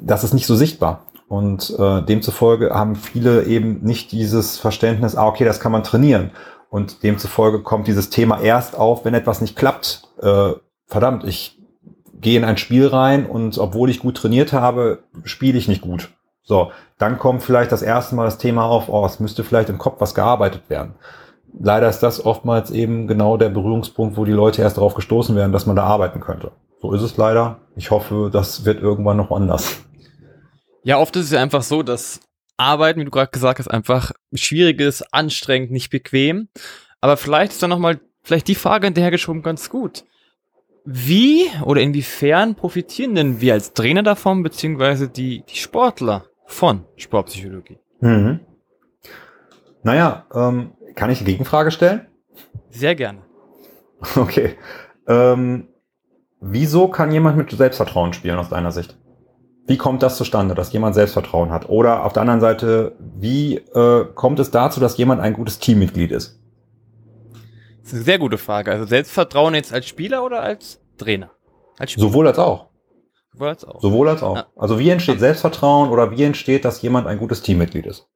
das 0.00 0.24
ist 0.24 0.34
nicht 0.34 0.46
so 0.46 0.54
sichtbar. 0.54 1.06
Und 1.32 1.74
äh, 1.78 2.02
demzufolge 2.02 2.74
haben 2.74 2.94
viele 2.94 3.44
eben 3.44 3.80
nicht 3.82 4.12
dieses 4.12 4.58
Verständnis, 4.58 5.16
ah, 5.16 5.26
okay, 5.26 5.46
das 5.46 5.60
kann 5.60 5.72
man 5.72 5.82
trainieren. 5.82 6.32
Und 6.72 7.02
demzufolge 7.02 7.58
kommt 7.58 7.86
dieses 7.86 8.08
Thema 8.08 8.40
erst 8.40 8.78
auf, 8.78 9.04
wenn 9.04 9.12
etwas 9.12 9.42
nicht 9.42 9.56
klappt. 9.56 10.04
Äh, 10.22 10.52
verdammt, 10.86 11.22
ich 11.24 11.58
gehe 12.14 12.38
in 12.38 12.46
ein 12.46 12.56
Spiel 12.56 12.86
rein 12.86 13.26
und 13.26 13.58
obwohl 13.58 13.90
ich 13.90 14.00
gut 14.00 14.16
trainiert 14.16 14.54
habe, 14.54 15.00
spiele 15.22 15.58
ich 15.58 15.68
nicht 15.68 15.82
gut. 15.82 16.08
So, 16.42 16.72
dann 16.96 17.18
kommt 17.18 17.42
vielleicht 17.42 17.72
das 17.72 17.82
erste 17.82 18.14
Mal 18.14 18.24
das 18.24 18.38
Thema 18.38 18.64
auf, 18.64 18.88
oh, 18.88 19.04
es 19.04 19.20
müsste 19.20 19.44
vielleicht 19.44 19.68
im 19.68 19.76
Kopf 19.76 20.00
was 20.00 20.14
gearbeitet 20.14 20.70
werden. 20.70 20.94
Leider 21.60 21.90
ist 21.90 22.02
das 22.02 22.24
oftmals 22.24 22.70
eben 22.70 23.06
genau 23.06 23.36
der 23.36 23.50
Berührungspunkt, 23.50 24.16
wo 24.16 24.24
die 24.24 24.32
Leute 24.32 24.62
erst 24.62 24.78
darauf 24.78 24.94
gestoßen 24.94 25.36
werden, 25.36 25.52
dass 25.52 25.66
man 25.66 25.76
da 25.76 25.82
arbeiten 25.82 26.20
könnte. 26.20 26.52
So 26.80 26.94
ist 26.94 27.02
es 27.02 27.18
leider. 27.18 27.58
Ich 27.76 27.90
hoffe, 27.90 28.30
das 28.32 28.64
wird 28.64 28.80
irgendwann 28.80 29.18
noch 29.18 29.30
anders. 29.30 29.76
Ja, 30.84 30.96
oft 30.96 31.14
ist 31.16 31.26
es 31.26 31.32
ja 31.32 31.42
einfach 31.42 31.62
so, 31.62 31.82
dass 31.82 32.20
Arbeiten, 32.56 33.00
wie 33.00 33.04
du 33.04 33.10
gerade 33.10 33.30
gesagt 33.30 33.58
hast, 33.58 33.68
einfach 33.68 34.12
schwierig 34.34 34.80
ist, 34.80 35.02
anstrengend, 35.12 35.70
nicht 35.70 35.90
bequem. 35.90 36.48
Aber 37.00 37.16
vielleicht 37.16 37.52
ist 37.52 37.62
dann 37.62 37.70
nochmal, 37.70 38.00
vielleicht 38.22 38.48
die 38.48 38.54
Frage 38.54 38.86
hinterhergeschoben 38.86 39.42
ganz 39.42 39.70
gut. 39.70 40.04
Wie 40.84 41.46
oder 41.64 41.80
inwiefern 41.80 42.54
profitieren 42.54 43.14
denn 43.14 43.40
wir 43.40 43.54
als 43.54 43.72
Trainer 43.72 44.02
davon, 44.02 44.42
beziehungsweise 44.42 45.08
die, 45.08 45.44
die 45.48 45.56
Sportler 45.56 46.26
von 46.46 46.84
Sportpsychologie? 46.96 47.78
Mhm. 48.00 48.40
Naja, 49.84 50.26
ähm, 50.34 50.72
kann 50.94 51.10
ich 51.10 51.18
eine 51.18 51.26
Gegenfrage 51.26 51.70
stellen? 51.70 52.06
Sehr 52.70 52.94
gerne. 52.94 53.22
Okay. 54.16 54.56
Ähm, 55.06 55.68
wieso 56.40 56.88
kann 56.88 57.12
jemand 57.12 57.36
mit 57.36 57.50
Selbstvertrauen 57.50 58.12
spielen 58.12 58.38
aus 58.38 58.48
deiner 58.48 58.72
Sicht? 58.72 58.96
Wie 59.66 59.76
kommt 59.76 60.02
das 60.02 60.16
zustande, 60.16 60.54
dass 60.54 60.72
jemand 60.72 60.94
Selbstvertrauen 60.94 61.50
hat? 61.50 61.68
Oder 61.68 62.04
auf 62.04 62.12
der 62.12 62.22
anderen 62.22 62.40
Seite, 62.40 62.96
wie 62.98 63.56
äh, 63.56 64.04
kommt 64.14 64.40
es 64.40 64.50
dazu, 64.50 64.80
dass 64.80 64.96
jemand 64.96 65.20
ein 65.20 65.34
gutes 65.34 65.58
Teammitglied 65.60 66.10
ist? 66.10 66.40
Das 67.82 67.88
ist 67.88 67.94
eine 67.94 68.02
sehr 68.04 68.18
gute 68.18 68.38
Frage. 68.38 68.72
Also 68.72 68.84
Selbstvertrauen 68.86 69.54
jetzt 69.54 69.72
als 69.72 69.86
Spieler 69.86 70.24
oder 70.24 70.42
als 70.42 70.80
Trainer? 70.98 71.30
Als 71.78 71.92
Spieler. 71.92 72.08
Sowohl 72.08 72.26
als 72.26 72.38
auch. 72.38 72.68
Sowohl 73.32 73.48
als 73.48 73.64
auch. 73.64 73.80
Sowohl 73.80 74.08
als 74.08 74.22
auch. 74.22 74.46
Also 74.56 74.78
wie 74.78 74.90
entsteht 74.90 75.20
Selbstvertrauen 75.20 75.90
oder 75.90 76.10
wie 76.10 76.22
entsteht, 76.22 76.64
dass 76.64 76.82
jemand 76.82 77.06
ein 77.06 77.18
gutes 77.18 77.42
Teammitglied 77.42 77.86
ist? 77.86 78.08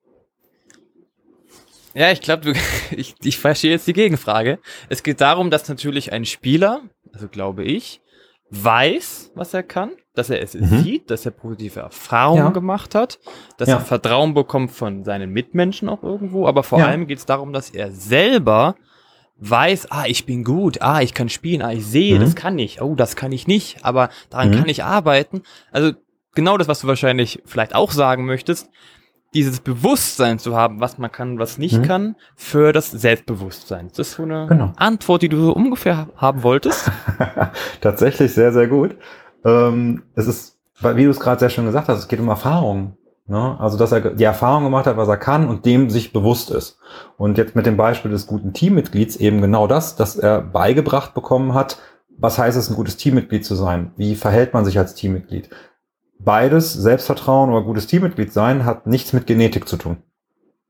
Ja, 1.94 2.10
ich 2.10 2.20
glaube, 2.20 2.52
ich, 2.90 3.14
ich 3.22 3.38
verstehe 3.38 3.70
jetzt 3.70 3.86
die 3.86 3.92
Gegenfrage. 3.92 4.58
Es 4.88 5.02
geht 5.02 5.20
darum, 5.20 5.50
dass 5.50 5.68
natürlich 5.68 6.12
ein 6.12 6.24
Spieler, 6.24 6.82
also 7.12 7.28
glaube 7.28 7.64
ich, 7.64 8.02
weiß, 8.50 9.32
was 9.34 9.54
er 9.54 9.62
kann, 9.62 9.92
dass 10.14 10.30
er 10.30 10.40
es 10.40 10.54
mhm. 10.54 10.82
sieht, 10.82 11.10
dass 11.10 11.26
er 11.26 11.32
positive 11.32 11.80
Erfahrungen 11.80 12.44
ja. 12.44 12.50
gemacht 12.50 12.94
hat, 12.94 13.18
dass 13.58 13.68
ja. 13.68 13.76
er 13.76 13.80
Vertrauen 13.80 14.34
bekommt 14.34 14.70
von 14.70 15.04
seinen 15.04 15.30
Mitmenschen 15.30 15.88
auch 15.88 16.02
irgendwo, 16.02 16.46
aber 16.46 16.62
vor 16.62 16.78
ja. 16.78 16.86
allem 16.86 17.06
geht 17.06 17.18
es 17.18 17.26
darum, 17.26 17.52
dass 17.52 17.70
er 17.70 17.90
selber 17.90 18.76
weiß, 19.38 19.90
ah, 19.90 20.04
ich 20.06 20.24
bin 20.24 20.44
gut, 20.44 20.80
ah, 20.80 21.02
ich 21.02 21.12
kann 21.12 21.28
spielen, 21.28 21.62
ah, 21.62 21.72
ich 21.72 21.84
sehe, 21.84 22.16
mhm. 22.16 22.20
das 22.20 22.34
kann 22.34 22.58
ich, 22.58 22.80
oh, 22.80 22.94
das 22.94 23.16
kann 23.16 23.32
ich 23.32 23.46
nicht, 23.46 23.84
aber 23.84 24.08
daran 24.30 24.50
mhm. 24.50 24.54
kann 24.54 24.68
ich 24.68 24.84
arbeiten. 24.84 25.42
Also 25.72 25.92
genau 26.34 26.56
das, 26.56 26.68
was 26.68 26.80
du 26.80 26.86
wahrscheinlich 26.86 27.42
vielleicht 27.44 27.74
auch 27.74 27.90
sagen 27.90 28.24
möchtest, 28.24 28.70
dieses 29.36 29.60
Bewusstsein 29.60 30.38
zu 30.38 30.56
haben, 30.56 30.80
was 30.80 30.98
man 30.98 31.12
kann, 31.12 31.38
was 31.38 31.58
nicht 31.58 31.78
mhm. 31.78 31.82
kann, 31.82 32.16
für 32.34 32.72
das 32.72 32.90
Selbstbewusstsein. 32.90 33.88
Das 33.88 34.08
ist 34.08 34.12
so 34.14 34.22
eine 34.22 34.46
genau. 34.46 34.72
Antwort, 34.76 35.22
die 35.22 35.28
du 35.28 35.38
so 35.38 35.52
ungefähr 35.52 36.08
haben 36.16 36.42
wolltest. 36.42 36.90
Tatsächlich 37.80 38.32
sehr, 38.32 38.52
sehr 38.52 38.66
gut. 38.66 38.96
Ähm, 39.44 40.02
es 40.14 40.26
ist, 40.26 40.58
wie 40.80 41.04
du 41.04 41.10
es 41.10 41.20
gerade 41.20 41.38
sehr 41.38 41.50
schön 41.50 41.66
gesagt 41.66 41.88
hast, 41.88 41.98
es 41.98 42.08
geht 42.08 42.18
um 42.18 42.28
Erfahrungen. 42.28 42.96
Ne? 43.28 43.56
Also, 43.60 43.76
dass 43.76 43.92
er 43.92 44.00
die 44.14 44.24
Erfahrung 44.24 44.64
gemacht 44.64 44.86
hat, 44.86 44.96
was 44.96 45.08
er 45.08 45.16
kann 45.18 45.48
und 45.48 45.66
dem 45.66 45.90
sich 45.90 46.12
bewusst 46.12 46.50
ist. 46.50 46.78
Und 47.18 47.36
jetzt 47.38 47.54
mit 47.54 47.66
dem 47.66 47.76
Beispiel 47.76 48.10
des 48.10 48.26
guten 48.26 48.54
Teammitglieds 48.54 49.16
eben 49.16 49.42
genau 49.42 49.66
das, 49.66 49.96
dass 49.96 50.16
er 50.16 50.40
beigebracht 50.40 51.12
bekommen 51.12 51.52
hat, 51.52 51.78
was 52.18 52.38
heißt 52.38 52.56
es, 52.56 52.70
ein 52.70 52.76
gutes 52.76 52.96
Teammitglied 52.96 53.44
zu 53.44 53.54
sein? 53.54 53.92
Wie 53.96 54.14
verhält 54.14 54.54
man 54.54 54.64
sich 54.64 54.78
als 54.78 54.94
Teammitglied? 54.94 55.50
Beides, 56.26 56.72
Selbstvertrauen 56.72 57.50
oder 57.50 57.62
gutes 57.62 57.86
Teammitglied 57.86 58.32
sein, 58.32 58.64
hat 58.64 58.88
nichts 58.88 59.12
mit 59.12 59.28
Genetik 59.28 59.68
zu 59.68 59.76
tun. 59.76 59.98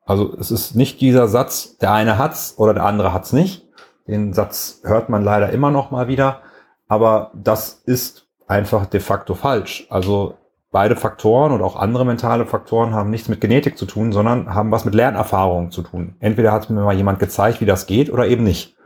Also 0.05 0.37
es 0.39 0.51
ist 0.51 0.77
nicht 0.77 1.01
dieser 1.01 1.29
Satz, 1.29 1.79
der 1.79 1.95
eine 1.95 2.19
hat's 2.19 2.59
oder 2.59 2.75
der 2.75 2.85
andere 2.85 3.15
hat's 3.15 3.33
nicht. 3.33 3.67
Den 4.07 4.35
Satz 4.35 4.83
hört 4.85 5.09
man 5.09 5.25
leider 5.25 5.49
immer 5.49 5.71
noch 5.71 5.91
mal 5.91 6.09
wieder. 6.09 6.43
Aber 6.89 7.31
das 7.35 7.83
ist 7.87 8.29
einfach 8.47 8.85
de 8.85 9.01
facto 9.01 9.35
falsch. 9.35 9.87
Also 9.89 10.35
beide 10.73 10.95
Faktoren 10.95 11.53
und 11.53 11.63
auch 11.63 11.77
andere 11.77 12.05
mentale 12.05 12.45
Faktoren 12.45 12.93
haben 12.93 13.09
nichts 13.09 13.31
mit 13.31 13.41
Genetik 13.41 13.79
zu 13.79 13.87
tun, 13.87 14.13
sondern 14.13 14.55
haben 14.55 14.71
was 14.71 14.85
mit 14.85 14.95
Lernerfahrung 14.95 15.71
zu 15.71 15.81
tun. 15.81 16.17
Entweder 16.21 16.53
hat 16.53 16.69
mir 16.69 16.83
mal 16.83 16.95
jemand 16.95 17.19
gezeigt, 17.19 17.63
wie 17.63 17.67
das 17.67 17.87
geht 17.87 18.13
oder 18.13 18.29
eben 18.29 18.45
nicht. 18.45 18.77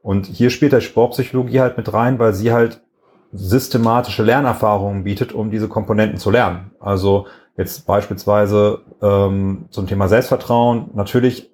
Und 0.00 0.26
hier 0.26 0.50
spielt 0.50 0.70
der 0.70 0.80
Sportpsychologie 0.80 1.58
halt 1.58 1.76
mit 1.76 1.92
rein, 1.92 2.20
weil 2.20 2.34
sie 2.34 2.52
halt 2.52 2.82
systematische 3.32 4.22
Lernerfahrungen 4.22 5.04
bietet, 5.04 5.32
um 5.32 5.50
diese 5.50 5.68
Komponenten 5.68 6.18
zu 6.18 6.30
lernen. 6.30 6.72
Also 6.80 7.26
jetzt 7.56 7.86
beispielsweise 7.86 8.80
ähm, 9.02 9.66
zum 9.70 9.86
Thema 9.86 10.08
Selbstvertrauen. 10.08 10.90
Natürlich 10.94 11.50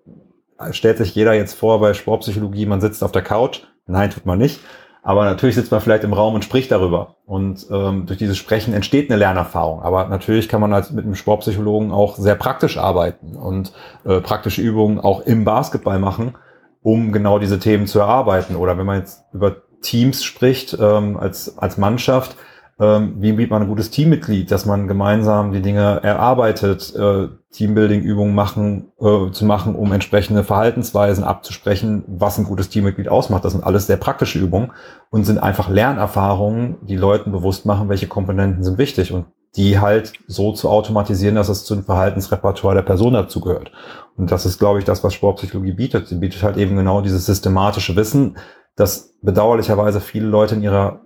stellt 0.70 0.98
sich 0.98 1.14
jeder 1.14 1.34
jetzt 1.34 1.54
vor 1.54 1.80
bei 1.80 1.94
Sportpsychologie, 1.94 2.66
man 2.66 2.80
sitzt 2.80 3.04
auf 3.04 3.12
der 3.12 3.22
Couch. 3.22 3.62
Nein, 3.86 4.10
tut 4.10 4.26
man 4.26 4.38
nicht. 4.38 4.60
Aber 5.02 5.24
natürlich 5.24 5.54
sitzt 5.54 5.70
man 5.70 5.80
vielleicht 5.80 6.02
im 6.02 6.12
Raum 6.12 6.34
und 6.34 6.42
spricht 6.42 6.72
darüber. 6.72 7.14
Und 7.26 7.64
ähm, 7.70 8.06
durch 8.06 8.18
dieses 8.18 8.36
Sprechen 8.38 8.74
entsteht 8.74 9.08
eine 9.08 9.16
Lernerfahrung. 9.16 9.80
Aber 9.80 10.08
natürlich 10.08 10.48
kann 10.48 10.60
man 10.60 10.72
als 10.72 10.90
mit 10.90 11.04
einem 11.04 11.14
Sportpsychologen 11.14 11.92
auch 11.92 12.16
sehr 12.16 12.34
praktisch 12.34 12.76
arbeiten 12.76 13.36
und 13.36 13.72
äh, 14.04 14.20
praktische 14.20 14.62
Übungen 14.62 14.98
auch 14.98 15.20
im 15.20 15.44
Basketball 15.44 16.00
machen, 16.00 16.34
um 16.82 17.12
genau 17.12 17.38
diese 17.38 17.60
Themen 17.60 17.86
zu 17.86 18.00
erarbeiten. 18.00 18.56
Oder 18.56 18.78
wenn 18.78 18.86
man 18.86 18.98
jetzt 18.98 19.24
über 19.32 19.54
Teams 19.86 20.24
spricht, 20.24 20.76
ähm, 20.80 21.16
als, 21.16 21.56
als 21.58 21.78
Mannschaft, 21.78 22.36
ähm, 22.78 23.16
wie 23.20 23.32
bietet 23.32 23.50
man 23.50 23.62
ein 23.62 23.68
gutes 23.68 23.90
Teammitglied, 23.90 24.50
dass 24.50 24.66
man 24.66 24.86
gemeinsam 24.86 25.52
die 25.52 25.62
Dinge 25.62 26.00
erarbeitet, 26.02 26.94
äh, 26.94 27.28
Teambuilding-Übungen 27.52 28.34
machen, 28.34 28.92
äh, 29.00 29.30
zu 29.30 29.46
machen, 29.46 29.74
um 29.74 29.92
entsprechende 29.92 30.44
Verhaltensweisen 30.44 31.24
abzusprechen, 31.24 32.04
was 32.06 32.36
ein 32.36 32.44
gutes 32.44 32.68
Teammitglied 32.68 33.08
ausmacht. 33.08 33.46
Das 33.46 33.52
sind 33.52 33.64
alles 33.64 33.86
sehr 33.86 33.96
praktische 33.96 34.38
Übungen 34.38 34.72
und 35.10 35.24
sind 35.24 35.38
einfach 35.38 35.70
Lernerfahrungen, 35.70 36.76
die 36.82 36.96
Leuten 36.96 37.32
bewusst 37.32 37.64
machen, 37.64 37.88
welche 37.88 38.08
Komponenten 38.08 38.62
sind 38.62 38.76
wichtig 38.76 39.10
und 39.10 39.24
die 39.56 39.78
halt 39.78 40.12
so 40.26 40.52
zu 40.52 40.68
automatisieren, 40.68 41.36
dass 41.36 41.48
es 41.48 41.64
zum 41.64 41.82
Verhaltensrepertoire 41.82 42.74
der 42.74 42.82
Person 42.82 43.14
dazugehört. 43.14 43.72
Und 44.18 44.30
das 44.30 44.44
ist, 44.44 44.58
glaube 44.58 44.80
ich, 44.80 44.84
das, 44.84 45.02
was 45.02 45.14
Sportpsychologie 45.14 45.72
bietet. 45.72 46.08
Sie 46.08 46.16
bietet 46.16 46.42
halt 46.42 46.58
eben 46.58 46.76
genau 46.76 47.00
dieses 47.00 47.24
systematische 47.24 47.96
Wissen, 47.96 48.36
das 48.76 49.14
bedauerlicherweise 49.22 50.00
viele 50.00 50.26
Leute 50.26 50.54
in 50.54 50.62
ihrer 50.62 51.00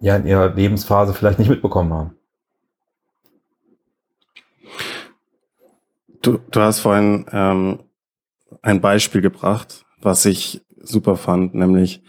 ja 0.00 0.16
in 0.16 0.26
ihrer 0.26 0.52
Lebensphase 0.52 1.14
vielleicht 1.14 1.38
nicht 1.38 1.48
mitbekommen 1.48 1.92
haben. 1.92 2.16
Du, 6.22 6.38
du 6.38 6.60
hast 6.60 6.80
vorhin 6.80 7.26
ähm, 7.32 7.80
ein 8.62 8.80
Beispiel 8.80 9.20
gebracht, 9.20 9.84
was 10.00 10.24
ich 10.24 10.64
super 10.76 11.16
fand, 11.16 11.54
nämlich 11.54 12.02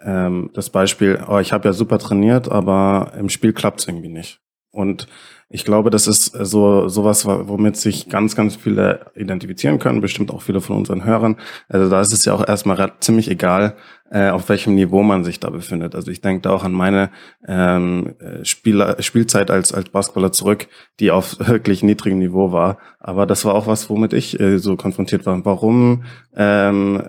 ähm, 0.00 0.50
das 0.54 0.70
Beispiel, 0.70 1.22
oh, 1.28 1.38
ich 1.38 1.52
habe 1.52 1.68
ja 1.68 1.72
super 1.72 1.98
trainiert, 1.98 2.50
aber 2.50 3.12
im 3.16 3.28
Spiel 3.28 3.52
klappt 3.52 3.80
es 3.80 3.88
irgendwie 3.88 4.08
nicht. 4.08 4.40
Und 4.70 5.06
ich 5.52 5.66
glaube, 5.66 5.90
das 5.90 6.06
ist 6.06 6.32
so 6.32 6.88
sowas, 6.88 7.26
womit 7.26 7.76
sich 7.76 8.08
ganz, 8.08 8.34
ganz 8.34 8.56
viele 8.56 9.12
identifizieren 9.14 9.78
können, 9.78 10.00
bestimmt 10.00 10.30
auch 10.30 10.40
viele 10.40 10.62
von 10.62 10.76
unseren 10.76 11.04
Hörern. 11.04 11.36
Also 11.68 11.90
da 11.90 12.00
ist 12.00 12.12
es 12.12 12.24
ja 12.24 12.32
auch 12.32 12.46
erstmal 12.46 12.92
ziemlich 13.00 13.30
egal, 13.30 13.76
äh, 14.10 14.30
auf 14.30 14.48
welchem 14.48 14.74
Niveau 14.74 15.02
man 15.02 15.24
sich 15.24 15.40
da 15.40 15.50
befindet. 15.50 15.94
Also 15.94 16.10
ich 16.10 16.22
denke 16.22 16.42
da 16.42 16.50
auch 16.50 16.64
an 16.64 16.72
meine 16.72 17.10
ähm, 17.46 18.14
Spieler, 18.44 18.96
Spielzeit 19.02 19.50
als, 19.50 19.74
als 19.74 19.90
Basketballer 19.90 20.32
zurück, 20.32 20.68
die 21.00 21.10
auf 21.10 21.36
wirklich 21.46 21.82
niedrigem 21.82 22.18
Niveau 22.18 22.50
war. 22.52 22.78
Aber 22.98 23.26
das 23.26 23.44
war 23.44 23.54
auch 23.54 23.66
was, 23.66 23.90
womit 23.90 24.14
ich 24.14 24.40
äh, 24.40 24.58
so 24.58 24.76
konfrontiert 24.76 25.26
war. 25.26 25.44
Warum, 25.44 26.04
ähm, 26.34 27.02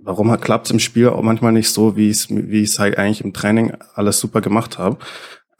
warum 0.00 0.40
klappt 0.40 0.66
es 0.66 0.72
im 0.72 0.80
Spiel 0.80 1.08
auch 1.10 1.22
manchmal 1.22 1.52
nicht 1.52 1.68
so, 1.68 1.96
wie 1.96 2.08
es 2.08 2.30
wie 2.30 2.62
ich 2.62 2.70
es 2.70 2.78
halt 2.78 2.96
eigentlich 2.96 3.22
im 3.22 3.34
Training 3.34 3.74
alles 3.94 4.20
super 4.20 4.40
gemacht 4.40 4.78
habe? 4.78 4.96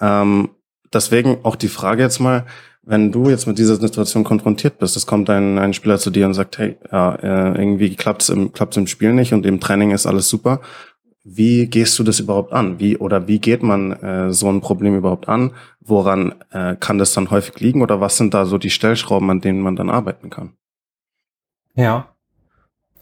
Ähm, 0.01 0.51
deswegen 0.93 1.39
auch 1.45 1.57
die 1.57 1.69
Frage 1.69 2.03
jetzt 2.03 2.19
mal, 2.19 2.47
wenn 2.89 3.13
du 3.13 3.29
jetzt 3.29 3.47
mit 3.47 3.59
dieser 3.59 3.77
Situation 3.77 4.25
konfrontiert 4.25 4.79
bist, 4.79 4.97
es 4.97 5.07
kommt 5.07 5.29
ein, 5.29 5.59
ein 5.59 5.75
Spieler 5.75 5.99
zu 5.99 6.11
dir 6.11 6.25
und 6.25 6.33
sagt, 6.33 6.57
hey, 6.57 6.79
ja, 6.91 7.15
äh, 7.17 7.59
irgendwie 7.59 7.95
klappt 7.95 8.23
es 8.23 8.31
im, 8.31 8.53
klappt's 8.53 8.79
im 8.79 8.87
Spiel 8.87 9.13
nicht 9.13 9.35
und 9.35 9.45
im 9.45 9.61
Training 9.61 9.91
ist 9.91 10.07
alles 10.07 10.31
super. 10.31 10.63
Wie 11.23 11.67
gehst 11.67 11.99
du 11.99 12.03
das 12.03 12.19
überhaupt 12.19 12.55
an? 12.55 12.81
Wie 12.81 12.97
oder 12.97 13.29
wie 13.29 13.41
geht 13.41 13.63
man 13.63 13.93
äh, 13.93 14.33
so 14.33 14.49
ein 14.49 14.63
Problem 14.63 14.97
überhaupt 14.97 15.29
an? 15.29 15.53
Woran 15.81 16.35
äh, 16.51 16.77
kann 16.77 16.97
das 16.97 17.13
dann 17.13 17.31
häufig 17.31 17.61
liegen 17.61 17.83
oder 17.83 18.01
was 18.01 18.17
sind 18.17 18.33
da 18.33 18.47
so 18.47 18.57
die 18.57 18.71
Stellschrauben, 18.71 19.29
an 19.29 19.43
denen 19.43 19.61
man 19.61 19.77
dann 19.77 19.91
arbeiten 19.91 20.31
kann? 20.31 20.55
Ja. 21.75 22.09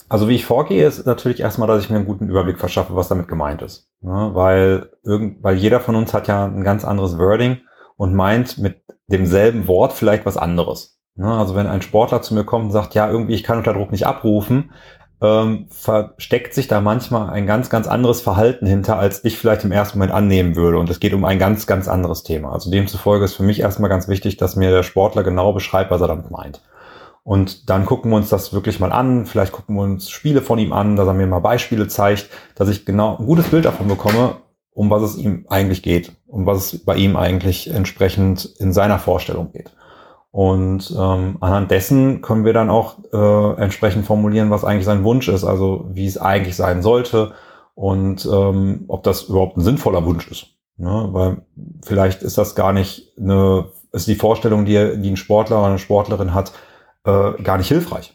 Also 0.08 0.28
wie 0.28 0.34
ich 0.34 0.46
vorgehe, 0.46 0.84
ist 0.84 1.06
natürlich 1.06 1.38
erstmal, 1.38 1.68
dass 1.68 1.84
ich 1.84 1.90
mir 1.90 1.96
einen 1.96 2.06
guten 2.06 2.28
Überblick 2.28 2.58
verschaffe, 2.58 2.96
was 2.96 3.06
damit 3.06 3.28
gemeint 3.28 3.62
ist. 3.62 3.88
Ne? 4.00 4.30
Weil, 4.34 4.90
irgend, 5.04 5.44
weil 5.44 5.56
jeder 5.56 5.78
von 5.78 5.94
uns 5.94 6.12
hat 6.12 6.26
ja 6.26 6.46
ein 6.46 6.64
ganz 6.64 6.84
anderes 6.84 7.18
Wording 7.18 7.58
und 7.96 8.14
meint 8.14 8.58
mit 8.58 8.82
demselben 9.08 9.68
Wort 9.68 9.92
vielleicht 9.92 10.26
was 10.26 10.36
anderes. 10.36 10.98
Ne? 11.16 11.32
Also 11.32 11.54
wenn 11.54 11.66
ein 11.66 11.82
Sportler 11.82 12.22
zu 12.22 12.34
mir 12.34 12.44
kommt 12.44 12.66
und 12.66 12.70
sagt, 12.72 12.94
ja, 12.94 13.10
irgendwie, 13.10 13.34
ich 13.34 13.42
kann 13.42 13.58
unter 13.58 13.72
Druck 13.72 13.90
nicht 13.90 14.06
abrufen, 14.06 14.72
ähm, 15.22 15.66
versteckt 15.70 16.52
sich 16.52 16.68
da 16.68 16.80
manchmal 16.80 17.30
ein 17.30 17.46
ganz, 17.46 17.70
ganz 17.70 17.86
anderes 17.86 18.20
Verhalten 18.20 18.66
hinter, 18.66 18.98
als 18.98 19.24
ich 19.24 19.38
vielleicht 19.38 19.64
im 19.64 19.72
ersten 19.72 19.98
Moment 19.98 20.12
annehmen 20.12 20.56
würde. 20.56 20.78
Und 20.78 20.90
es 20.90 21.00
geht 21.00 21.14
um 21.14 21.24
ein 21.24 21.38
ganz, 21.38 21.66
ganz 21.66 21.88
anderes 21.88 22.22
Thema. 22.22 22.52
Also 22.52 22.70
demzufolge 22.70 23.24
ist 23.24 23.34
für 23.34 23.42
mich 23.42 23.60
erstmal 23.60 23.88
ganz 23.88 24.08
wichtig, 24.08 24.36
dass 24.36 24.56
mir 24.56 24.70
der 24.70 24.82
Sportler 24.82 25.22
genau 25.22 25.52
beschreibt, 25.52 25.90
was 25.90 26.02
er 26.02 26.08
damit 26.08 26.30
meint. 26.30 26.60
Und 27.24 27.70
dann 27.70 27.86
gucken 27.86 28.10
wir 28.12 28.16
uns 28.18 28.28
das 28.28 28.52
wirklich 28.52 28.78
mal 28.78 28.92
an. 28.92 29.26
Vielleicht 29.26 29.52
gucken 29.52 29.74
wir 29.74 29.82
uns 29.82 30.10
Spiele 30.10 30.42
von 30.42 30.58
ihm 30.58 30.72
an, 30.72 30.96
dass 30.96 31.08
er 31.08 31.14
mir 31.14 31.26
mal 31.26 31.40
Beispiele 31.40 31.88
zeigt, 31.88 32.28
dass 32.54 32.68
ich 32.68 32.84
genau 32.84 33.16
ein 33.16 33.26
gutes 33.26 33.48
Bild 33.48 33.64
davon 33.64 33.88
bekomme, 33.88 34.36
um 34.76 34.90
was 34.90 35.02
es 35.02 35.16
ihm 35.16 35.46
eigentlich 35.48 35.82
geht, 35.82 36.12
um 36.26 36.44
was 36.44 36.74
es 36.74 36.84
bei 36.84 36.96
ihm 36.96 37.16
eigentlich 37.16 37.70
entsprechend 37.70 38.44
in 38.58 38.74
seiner 38.74 38.98
Vorstellung 38.98 39.50
geht. 39.50 39.72
Und 40.30 40.94
ähm, 40.94 41.38
anhand 41.40 41.70
dessen 41.70 42.20
können 42.20 42.44
wir 42.44 42.52
dann 42.52 42.68
auch 42.68 42.98
äh, 43.10 43.60
entsprechend 43.60 44.04
formulieren, 44.04 44.50
was 44.50 44.64
eigentlich 44.64 44.84
sein 44.84 45.02
Wunsch 45.02 45.28
ist, 45.28 45.44
also 45.44 45.86
wie 45.92 46.04
es 46.04 46.18
eigentlich 46.18 46.56
sein 46.56 46.82
sollte 46.82 47.32
und 47.74 48.28
ähm, 48.30 48.84
ob 48.88 49.02
das 49.02 49.22
überhaupt 49.22 49.56
ein 49.56 49.62
sinnvoller 49.62 50.04
Wunsch 50.04 50.30
ist. 50.30 50.48
Ne? 50.76 51.08
Weil 51.10 51.38
vielleicht 51.82 52.22
ist 52.22 52.36
das 52.36 52.54
gar 52.54 52.74
nicht 52.74 53.14
eine, 53.18 53.70
ist 53.92 54.08
die 54.08 54.14
Vorstellung, 54.14 54.66
die, 54.66 55.00
die 55.00 55.10
ein 55.10 55.16
Sportler 55.16 55.58
oder 55.58 55.68
eine 55.68 55.78
Sportlerin 55.78 56.34
hat, 56.34 56.52
äh, 57.04 57.42
gar 57.42 57.56
nicht 57.56 57.68
hilfreich. 57.68 58.14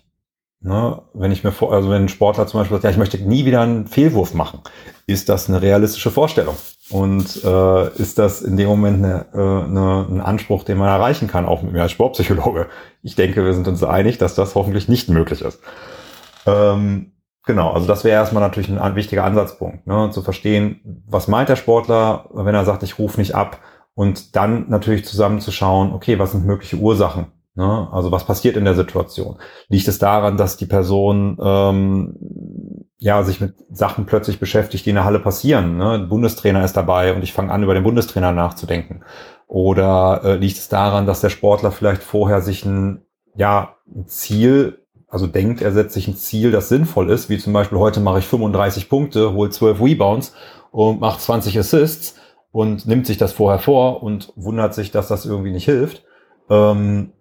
Ne? 0.63 1.01
Wenn 1.13 1.32
ich 1.32 1.44
mir 1.44 1.51
vor, 1.51 1.74
also 1.74 1.89
wenn 1.89 2.03
ein 2.03 2.10
Sportler 2.10 2.46
zum 2.46 2.60
Beispiel 2.60 2.75
sagt, 2.75 2.84
ja, 2.84 2.91
ich 2.91 2.98
möchte 2.98 3.18
nie 3.18 3.46
wieder 3.46 3.62
einen 3.62 3.88
Fehlwurf 3.88 4.36
machen, 4.36 4.60
ist 5.08 5.27
das 5.27 5.50
eine 5.50 5.62
realistische 5.62 6.12
Vorstellung? 6.12 6.56
Und 6.91 7.44
äh, 7.44 7.88
ist 7.96 8.20
das 8.20 8.41
in 8.41 8.58
dem 8.58 8.68
Moment 8.68 9.03
eine, 9.03 9.25
äh, 9.34 9.38
eine, 9.38 10.06
ein 10.10 10.22
Anspruch, 10.22 10.63
den 10.63 10.77
man 10.77 10.89
erreichen 10.89 11.27
kann, 11.27 11.48
auch 11.48 11.63
mit 11.63 11.74
mir 11.74 11.82
als 11.82 11.91
Sportpsychologe? 11.91 12.68
Ich 13.01 13.15
denke, 13.15 13.44
wir 13.44 13.53
sind 13.53 13.68
uns 13.68 13.84
einig, 13.84 14.20
dass 14.20 14.36
das 14.36 14.53
hoffentlich 14.53 14.88
nicht 14.88 15.10
möglich 15.10 15.41
ist. 15.41 15.60
Ähm, 16.46 17.13
genau, 17.46 17.72
also 17.72 17.88
das 17.88 18.03
wäre 18.03 18.20
erstmal 18.20 18.44
natürlich 18.44 18.70
ein, 18.70 18.96
wichtiger 18.96 19.24
Ansatzpunkt, 19.24 19.88
ne? 19.88 20.12
zu 20.12 20.22
verstehen, 20.22 21.03
was 21.08 21.27
meint 21.27 21.50
der 21.50 21.56
Sportler, 21.56 22.30
wenn 22.34 22.53
er 22.53 22.65
sagt, 22.65 22.84
ich 22.84 23.00
rufe 23.00 23.20
nicht 23.20 23.34
ab, 23.34 23.60
und 23.94 24.36
dann 24.36 24.70
natürlich 24.70 25.06
zusammenzuschauen, 25.06 25.91
okay, 25.94 26.18
was 26.18 26.32
sind 26.32 26.46
mögliche 26.46 26.77
Ursachen 26.77 27.27
Ne? 27.55 27.89
Also 27.91 28.12
was 28.12 28.25
passiert 28.25 28.55
in 28.55 28.65
der 28.65 28.75
Situation? 28.75 29.38
Liegt 29.67 29.88
es 29.88 30.00
daran, 30.00 30.38
dass 30.38 30.58
die 30.58 30.65
Person 30.65 31.38
ähm, 31.41 32.86
ja 32.98 33.24
sich 33.24 33.41
mit 33.41 33.55
Sachen 33.70 34.05
plötzlich 34.05 34.39
beschäftigt, 34.39 34.86
die 34.86 34.91
in 34.91 34.96
der 34.96 35.05
Halle 35.05 35.20
passieren? 35.20 35.77
Ne? 35.77 35.91
Ein 35.91 36.10
Bundestrainer 36.10 36.63
ist 36.63 36.77
dabei 36.77 37.13
und 37.13 37.24
ich 37.24 37.34
fange 37.34 37.51
an, 37.51 37.63
über 37.63 37.74
den 37.74 37.84
Bundestrainer 37.84 38.31
nachzudenken. 38.31 39.03
Oder 39.48 40.22
äh, 40.24 40.36
liegt 40.36 40.58
es 40.58 40.70
daran, 40.70 41.05
dass 41.05 41.20
der 41.20 41.29
Sportler 41.29 41.72
vielleicht 41.72 42.03
vorher 42.03 42.41
sich 42.41 42.63
ein, 42.63 43.01
ja, 43.36 43.75
ein 43.93 44.08
Ziel, 44.08 44.86
also 45.10 45.27
denkt, 45.27 45.62
er 45.62 45.74
setzt 45.74 45.93
sich 45.93 46.08
ein 46.08 46.15
Ziel, 46.15 46.51
das 46.51 46.70
sinnvoll 46.70 47.10
ist, 47.10 47.29
wie 47.29 47.38
zum 47.38 47.51
Beispiel 47.51 47.77
heute 47.77 48.00
mache 48.00 48.20
ich 48.20 48.27
35 48.27 48.88
Punkte, 48.88 49.34
hole 49.34 49.50
12 49.50 49.81
Rebounds 49.81 50.34
und 50.72 51.01
mache 51.01 51.20
20 51.20 51.60
Assists 51.60 52.15
und 52.53 52.88
nimmt 52.88 53.05
sich 53.05 53.17
das 53.17 53.34
vorher 53.34 53.60
vor 53.60 54.03
und 54.03 54.31
wundert 54.38 54.74
sich, 54.74 54.91
dass 54.91 55.10
das 55.10 55.25
irgendwie 55.25 55.51
nicht 55.51 55.65
hilft. 55.65 56.05
Ähm, 56.50 57.12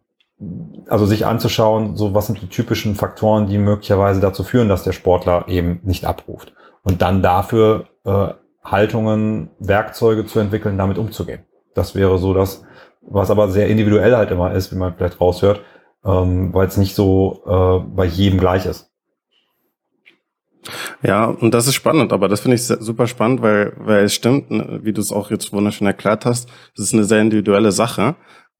also 0.88 1.06
sich 1.06 1.26
anzuschauen, 1.26 1.96
so 1.96 2.14
was 2.14 2.26
sind 2.26 2.40
die 2.40 2.48
typischen 2.48 2.94
Faktoren, 2.94 3.46
die 3.46 3.58
möglicherweise 3.58 4.20
dazu 4.20 4.42
führen, 4.42 4.68
dass 4.68 4.84
der 4.84 4.92
Sportler 4.92 5.46
eben 5.48 5.80
nicht 5.84 6.04
abruft. 6.04 6.54
Und 6.82 7.02
dann 7.02 7.22
dafür 7.22 7.88
äh, 8.04 8.28
Haltungen, 8.64 9.50
Werkzeuge 9.58 10.26
zu 10.26 10.38
entwickeln, 10.38 10.78
damit 10.78 10.98
umzugehen. 10.98 11.44
Das 11.74 11.94
wäre 11.94 12.18
so 12.18 12.34
das, 12.34 12.64
was 13.02 13.30
aber 13.30 13.48
sehr 13.48 13.68
individuell 13.68 14.16
halt 14.16 14.30
immer 14.30 14.52
ist, 14.52 14.72
wie 14.72 14.76
man 14.76 14.94
vielleicht 14.94 15.20
raushört, 15.20 15.60
ähm, 16.04 16.54
weil 16.54 16.66
es 16.66 16.76
nicht 16.76 16.94
so 16.94 17.42
äh, 17.46 17.86
bei 17.94 18.06
jedem 18.06 18.38
gleich 18.38 18.66
ist. 18.66 18.90
Ja, 21.02 21.24
und 21.26 21.54
das 21.54 21.66
ist 21.66 21.74
spannend, 21.74 22.12
aber 22.12 22.28
das 22.28 22.40
finde 22.40 22.56
ich 22.56 22.62
super 22.62 23.06
spannend, 23.06 23.40
weil, 23.40 23.72
weil 23.78 24.04
es 24.04 24.14
stimmt, 24.14 24.50
ne, 24.50 24.80
wie 24.82 24.92
du 24.92 25.00
es 25.00 25.12
auch 25.12 25.30
jetzt 25.30 25.52
wunderschön 25.52 25.86
erklärt 25.86 26.26
hast, 26.26 26.50
es 26.74 26.84
ist 26.84 26.94
eine 26.94 27.04
sehr 27.04 27.20
individuelle 27.20 27.72
Sache. 27.72 28.16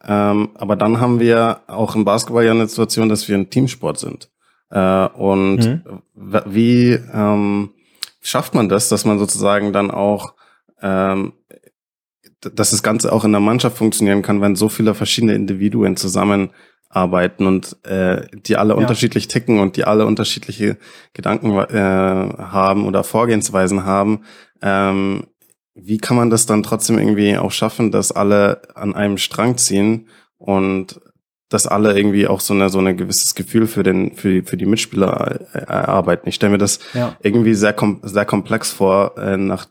Ähm, 0.07 0.51
aber 0.55 0.77
dann 0.77 1.01
haben 1.01 1.21
wir 1.21 1.61
auch 1.67 1.95
im 1.95 2.05
Basketball 2.05 2.45
ja 2.45 2.53
eine 2.53 2.67
Situation, 2.67 3.09
dass 3.09 3.29
wir 3.29 3.37
ein 3.37 3.51
Teamsport 3.51 3.99
sind. 3.99 4.31
Äh, 4.71 5.07
und 5.09 5.59
mhm. 5.59 5.83
wie 6.47 6.99
ähm, 7.13 7.71
schafft 8.21 8.55
man 8.55 8.69
das, 8.69 8.89
dass 8.89 9.05
man 9.05 9.19
sozusagen 9.19 9.73
dann 9.73 9.91
auch, 9.91 10.35
ähm, 10.81 11.33
dass 12.41 12.71
das 12.71 12.83
Ganze 12.83 13.13
auch 13.13 13.25
in 13.25 13.33
der 13.33 13.41
Mannschaft 13.41 13.77
funktionieren 13.77 14.23
kann, 14.23 14.41
wenn 14.41 14.57
so 14.57 14.69
viele 14.69 14.95
verschiedene 14.95 15.35
Individuen 15.35 15.97
zusammenarbeiten 15.97 17.47
und 17.47 17.85
äh, 17.85 18.27
die 18.33 18.57
alle 18.57 18.75
ja. 18.75 18.79
unterschiedlich 18.79 19.29
ticken 19.29 19.59
und 19.59 19.77
die 19.77 19.85
alle 19.85 20.07
unterschiedliche 20.07 20.79
Gedanken 21.13 21.51
äh, 21.59 21.75
haben 21.75 22.87
oder 22.87 23.05
Vorgehensweisen 23.05 23.85
haben. 23.85 24.25
Ähm, 24.63 25.25
wie 25.75 25.99
kann 25.99 26.17
man 26.17 26.31
das 26.31 26.47
dann 26.47 26.63
trotzdem 26.63 26.99
irgendwie 26.99 27.37
auch 27.37 27.53
schaffen, 27.53 27.91
dass 27.91 28.13
alle 28.13 28.63
an 28.75 28.95
einem 28.95 29.19
Strang 29.19 29.57
ziehen 29.57 30.09
und 30.37 31.01
dass 31.51 31.67
alle 31.67 31.97
irgendwie 31.97 32.29
auch 32.29 32.41
so 32.41 32.55
eine 32.55 32.69
so 32.71 32.79
ein 32.79 32.97
gewisses 32.97 33.35
Gefühl 33.35 33.67
für 33.67 33.83
den 33.83 34.15
für 34.15 34.29
die, 34.29 34.43
für 34.43 34.57
die 34.57 34.67
Mitspieler 34.67 35.41
erarbeiten. 35.53 36.29
Ich 36.29 36.37
stelle 36.37 36.53
mir 36.53 36.59
das 36.59 36.79
ja. 36.95 37.17
irgendwie 37.23 37.55
sehr 37.55 37.73
kom 37.73 38.01
sehr 38.03 38.25
komplex 38.25 38.73
vor 38.73 39.19
äh, 39.19 39.37
nach 39.37 39.67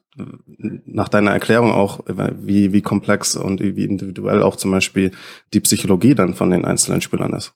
nach 0.57 1.07
deiner 1.07 1.31
Erklärung 1.31 1.71
auch 1.71 2.01
wie 2.05 2.73
wie 2.73 2.81
komplex 2.81 3.35
und 3.37 3.61
wie 3.61 3.85
individuell 3.85 4.43
auch 4.43 4.57
zum 4.57 4.71
Beispiel 4.71 5.11
die 5.53 5.61
Psychologie 5.61 6.15
dann 6.15 6.33
von 6.33 6.51
den 6.51 6.65
einzelnen 6.65 7.01
Spielern 7.01 7.33
ist. 7.33 7.53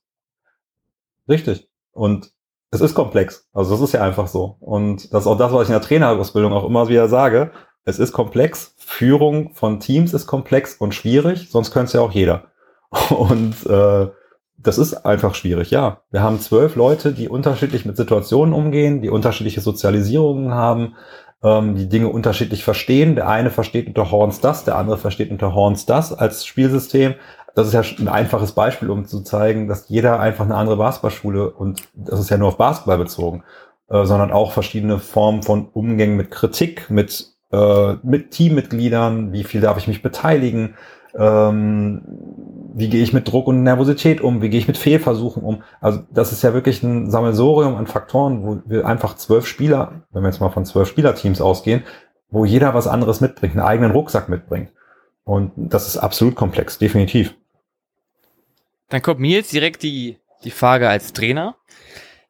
Richtig 1.27 1.67
und 1.91 2.31
es 2.71 2.81
ist 2.81 2.95
komplex. 2.95 3.47
Also 3.53 3.71
das 3.71 3.81
ist 3.81 3.93
ja 3.93 4.01
einfach 4.01 4.27
so 4.27 4.55
und 4.61 5.13
das 5.13 5.23
ist 5.23 5.27
auch 5.27 5.37
das, 5.37 5.51
was 5.51 5.63
ich 5.63 5.69
in 5.69 5.73
der 5.73 5.81
Trainerausbildung 5.81 6.53
auch 6.53 6.65
immer 6.65 6.87
wieder 6.87 7.09
sage 7.09 7.51
es 7.85 7.99
ist 7.99 8.13
komplex, 8.13 8.75
Führung 8.77 9.53
von 9.53 9.79
Teams 9.79 10.13
ist 10.13 10.27
komplex 10.27 10.75
und 10.75 10.93
schwierig, 10.93 11.49
sonst 11.49 11.71
könnte 11.71 11.87
es 11.87 11.93
ja 11.93 12.01
auch 12.01 12.11
jeder. 12.11 12.45
Und 13.09 13.65
äh, 13.65 14.07
das 14.57 14.77
ist 14.77 15.05
einfach 15.05 15.35
schwierig, 15.35 15.71
ja. 15.71 16.01
Wir 16.11 16.21
haben 16.21 16.39
zwölf 16.39 16.75
Leute, 16.75 17.11
die 17.11 17.27
unterschiedlich 17.27 17.85
mit 17.85 17.97
Situationen 17.97 18.53
umgehen, 18.53 19.01
die 19.01 19.09
unterschiedliche 19.09 19.61
Sozialisierungen 19.61 20.53
haben, 20.53 20.95
ähm, 21.43 21.75
die 21.75 21.89
Dinge 21.89 22.07
unterschiedlich 22.07 22.63
verstehen. 22.63 23.15
Der 23.15 23.27
eine 23.27 23.49
versteht 23.49 23.87
unter 23.87 24.11
Horns 24.11 24.39
das, 24.39 24.63
der 24.63 24.77
andere 24.77 24.97
versteht 24.97 25.31
unter 25.31 25.53
Horns 25.53 25.85
das 25.85 26.13
als 26.13 26.45
Spielsystem. 26.45 27.15
Das 27.55 27.67
ist 27.67 27.73
ja 27.73 27.83
ein 27.99 28.07
einfaches 28.07 28.53
Beispiel, 28.53 28.89
um 28.89 29.05
zu 29.05 29.21
zeigen, 29.21 29.67
dass 29.67 29.89
jeder 29.89 30.19
einfach 30.19 30.45
eine 30.45 30.55
andere 30.55 30.77
Basketballschule 30.77 31.51
und 31.51 31.83
das 31.93 32.19
ist 32.19 32.29
ja 32.29 32.37
nur 32.37 32.47
auf 32.47 32.57
Basketball 32.57 32.97
bezogen, 32.97 33.43
äh, 33.89 34.05
sondern 34.05 34.31
auch 34.31 34.53
verschiedene 34.53 34.97
Formen 34.99 35.43
von 35.43 35.67
Umgängen 35.67 36.15
mit 36.15 36.31
Kritik, 36.31 36.89
mit 36.89 37.32
äh, 37.53 37.97
mit 38.01 38.31
Teammitgliedern, 38.31 39.31
wie 39.31 39.43
viel 39.43 39.61
darf 39.61 39.77
ich 39.77 39.87
mich 39.87 40.01
beteiligen, 40.01 40.75
ähm, 41.15 42.01
wie 42.73 42.89
gehe 42.89 43.03
ich 43.03 43.13
mit 43.13 43.31
Druck 43.31 43.45
und 43.47 43.61
Nervosität 43.61 44.21
um, 44.21 44.41
wie 44.41 44.49
gehe 44.49 44.59
ich 44.59 44.67
mit 44.67 44.77
Fehlversuchen 44.77 45.43
um. 45.43 45.61
Also 45.79 46.01
das 46.11 46.31
ist 46.31 46.41
ja 46.41 46.55
wirklich 46.55 46.81
ein 46.81 47.11
Sammelsorium 47.11 47.75
an 47.75 47.85
Faktoren, 47.85 48.43
wo 48.43 48.61
wir 48.65 48.87
einfach 48.87 49.15
zwölf 49.15 49.45
Spieler, 49.45 50.01
wenn 50.11 50.23
wir 50.23 50.29
jetzt 50.29 50.39
mal 50.39 50.49
von 50.49 50.65
zwölf 50.65 50.89
Spielerteams 50.89 51.41
ausgehen, 51.41 51.83
wo 52.31 52.43
jeder 52.43 52.73
was 52.73 52.87
anderes 52.87 53.21
mitbringt, 53.21 53.53
einen 53.53 53.65
eigenen 53.65 53.91
Rucksack 53.91 54.27
mitbringt. 54.27 54.71
Und 55.23 55.51
das 55.55 55.87
ist 55.87 55.97
absolut 55.97 56.33
komplex, 56.33 56.79
definitiv. 56.79 57.35
Dann 58.89 59.03
kommt 59.03 59.19
mir 59.19 59.37
jetzt 59.37 59.53
direkt 59.53 59.83
die, 59.83 60.17
die 60.43 60.51
Frage 60.51 60.89
als 60.89 61.13
Trainer. 61.13 61.55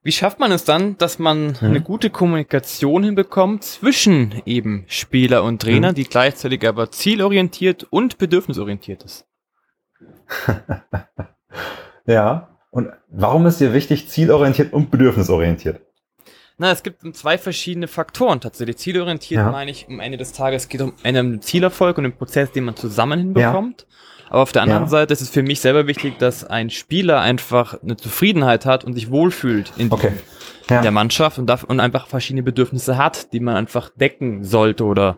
Wie 0.03 0.11
schafft 0.11 0.39
man 0.39 0.51
es 0.51 0.65
dann, 0.65 0.97
dass 0.97 1.17
man 1.17 1.47
mhm. 1.47 1.57
eine 1.61 1.81
gute 1.81 2.09
Kommunikation 2.09 3.03
hinbekommt 3.03 3.63
zwischen 3.63 4.41
eben 4.45 4.83
Spieler 4.87 5.43
und 5.43 5.61
Trainer, 5.61 5.91
mhm. 5.91 5.95
die 5.95 6.03
gleichzeitig 6.03 6.67
aber 6.67 6.91
zielorientiert 6.91 7.85
und 7.89 8.17
bedürfnisorientiert 8.17 9.03
ist? 9.03 9.25
ja, 12.05 12.49
und 12.69 12.89
warum 13.07 13.45
ist 13.45 13.61
dir 13.61 13.73
wichtig, 13.73 14.09
zielorientiert 14.09 14.73
und 14.73 14.91
bedürfnisorientiert? 14.91 15.79
Na, 16.57 16.71
es 16.71 16.83
gibt 16.83 17.01
zwei 17.15 17.37
verschiedene 17.37 17.87
Faktoren 17.87 18.41
tatsächlich. 18.41 18.77
Zielorientiert 18.77 19.39
ja. 19.39 19.51
meine 19.51 19.71
ich 19.71 19.87
am 19.87 19.99
Ende 19.99 20.17
des 20.17 20.33
Tages 20.33 20.69
geht 20.69 20.81
um 20.81 20.93
einen 21.03 21.41
Zielerfolg 21.41 21.97
und 21.97 22.03
den 22.03 22.15
Prozess, 22.15 22.51
den 22.51 22.65
man 22.65 22.75
zusammen 22.75 23.19
hinbekommt. 23.19 23.81
Ja. 23.81 23.95
Aber 24.29 24.41
auf 24.41 24.51
der 24.51 24.63
anderen 24.63 24.83
ja. 24.83 24.89
Seite 24.89 25.13
ist 25.13 25.21
es 25.21 25.29
für 25.29 25.43
mich 25.43 25.59
selber 25.59 25.87
wichtig, 25.87 26.17
dass 26.19 26.43
ein 26.43 26.69
Spieler 26.69 27.21
einfach 27.21 27.81
eine 27.81 27.97
Zufriedenheit 27.97 28.65
hat 28.65 28.83
und 28.83 28.93
sich 28.93 29.11
wohlfühlt 29.11 29.71
in, 29.77 29.91
okay. 29.91 30.11
ja. 30.69 30.81
der 30.81 30.91
Mannschaft 30.91 31.37
und, 31.37 31.47
darf, 31.47 31.63
und 31.63 31.79
einfach 31.79 32.07
verschiedene 32.07 32.43
Bedürfnisse 32.43 32.97
hat, 32.97 33.33
die 33.33 33.39
man 33.39 33.55
einfach 33.55 33.89
decken 33.89 34.43
sollte 34.43 34.85
oder 34.85 35.17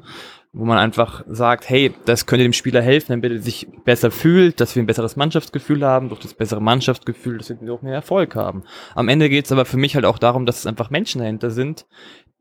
wo 0.58 0.64
man 0.64 0.78
einfach 0.78 1.24
sagt, 1.28 1.70
hey, 1.70 1.94
das 2.06 2.26
könnte 2.26 2.44
dem 2.44 2.54
Spieler 2.54 2.82
helfen, 2.82 3.08
damit 3.10 3.30
er 3.30 3.40
sich 3.40 3.68
besser 3.84 4.10
fühlt, 4.10 4.62
dass 4.62 4.74
wir 4.74 4.82
ein 4.82 4.86
besseres 4.86 5.18
Mannschaftsgefühl 5.18 5.86
haben, 5.86 6.08
durch 6.08 6.22
das 6.22 6.34
bessere 6.34 6.62
Mannschaftsgefühl, 6.62 7.38
dass 7.38 7.50
wir 7.50 7.74
auch 7.74 7.82
mehr 7.82 7.94
Erfolg 7.94 8.36
haben. 8.36 8.64
Am 8.96 9.10
Ende 9.10 9.30
geht 9.30 9.46
es 9.46 9.52
aber 9.52 9.66
für 9.66 9.76
mich 9.76 9.96
halt 9.96 10.06
auch 10.06 10.18
darum, 10.18 10.46
dass 10.46 10.60
es 10.60 10.66
einfach 10.66 10.90
Menschen 10.90 11.20
dahinter 11.20 11.52
sind, 11.52 11.86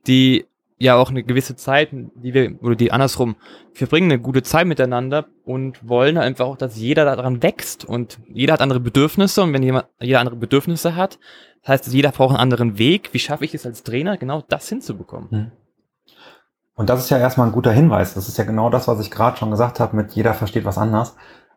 die 0.07 0.46
ja 0.78 0.96
auch 0.96 1.10
eine 1.10 1.22
gewisse 1.22 1.56
Zeit, 1.56 1.90
die 1.92 2.34
wir, 2.34 2.62
oder 2.62 2.74
die 2.74 2.92
andersrum, 2.92 3.37
wir 3.72 3.78
verbringen 3.87 4.10
eine 4.10 4.20
gute 4.20 4.42
Zeit 4.42 4.66
miteinander 4.66 5.26
und 5.44 5.88
wollen 5.88 6.18
einfach 6.18 6.46
auch, 6.46 6.56
dass 6.56 6.76
jeder 6.76 7.04
daran 7.04 7.42
wächst 7.42 7.84
und 7.84 8.18
jeder 8.28 8.54
hat 8.54 8.60
andere 8.60 8.80
Bedürfnisse 8.80 9.42
und 9.42 9.52
wenn 9.52 9.62
jemand, 9.62 9.87
jeder 10.00 10.20
andere 10.20 10.37
Bedürfnisse 10.37 10.96
hat, 10.96 11.18
das 11.62 11.68
heißt, 11.68 11.94
jeder 11.94 12.10
braucht 12.10 12.30
einen 12.30 12.40
anderen 12.40 12.78
Weg. 12.78 13.10
Wie 13.12 13.18
schaffe 13.18 13.44
ich 13.44 13.54
es 13.54 13.64
als 13.64 13.82
Trainer, 13.84 14.18
genau 14.18 14.42
das 14.48 14.68
hinzubekommen? 14.68 15.30
Hm. 15.30 15.50
Und 16.74 16.90
das 16.90 17.00
ist 17.00 17.10
ja 17.10 17.18
erstmal 17.18 17.46
ein 17.46 17.52
guter 17.52 17.72
Hinweis. 17.72 18.14
Das 18.14 18.28
ist 18.28 18.37
ja 18.37 18.44
genau 18.44 18.68
das, 18.68 18.88
was 18.88 19.00
ich 19.00 19.10
gerade 19.10 19.37
schon 19.37 19.50
gesagt 19.50 19.80
habe, 19.80 19.96
mit 19.96 20.12
jeder 20.12 20.34
versteht 20.34 20.64
was 20.64 20.76
anders. 20.76 21.16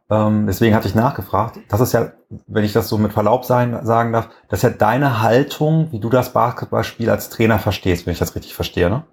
Ähm, 0.09 0.47
deswegen 0.47 0.73
hatte 0.73 0.87
ich 0.87 0.95
nachgefragt. 0.95 1.59
Das 1.69 1.81
ist 1.81 1.93
ja, 1.93 2.11
wenn 2.47 2.63
ich 2.63 2.73
das 2.73 2.87
so 2.87 2.97
mit 2.97 3.11
Verlaub 3.11 3.43
sein, 3.43 3.85
sagen 3.85 4.13
darf, 4.13 4.29
das 4.49 4.59
ist 4.59 4.63
ja 4.63 4.69
deine 4.69 5.21
Haltung, 5.21 5.91
wie 5.91 5.99
du 5.99 6.09
das 6.09 6.31
Basketballspiel 6.31 7.09
als 7.09 7.29
Trainer 7.29 7.59
verstehst, 7.59 8.05
wenn 8.05 8.13
ich 8.13 8.19
das 8.19 8.35
richtig 8.35 8.53
verstehe, 8.53 8.89
ne? 8.89 9.03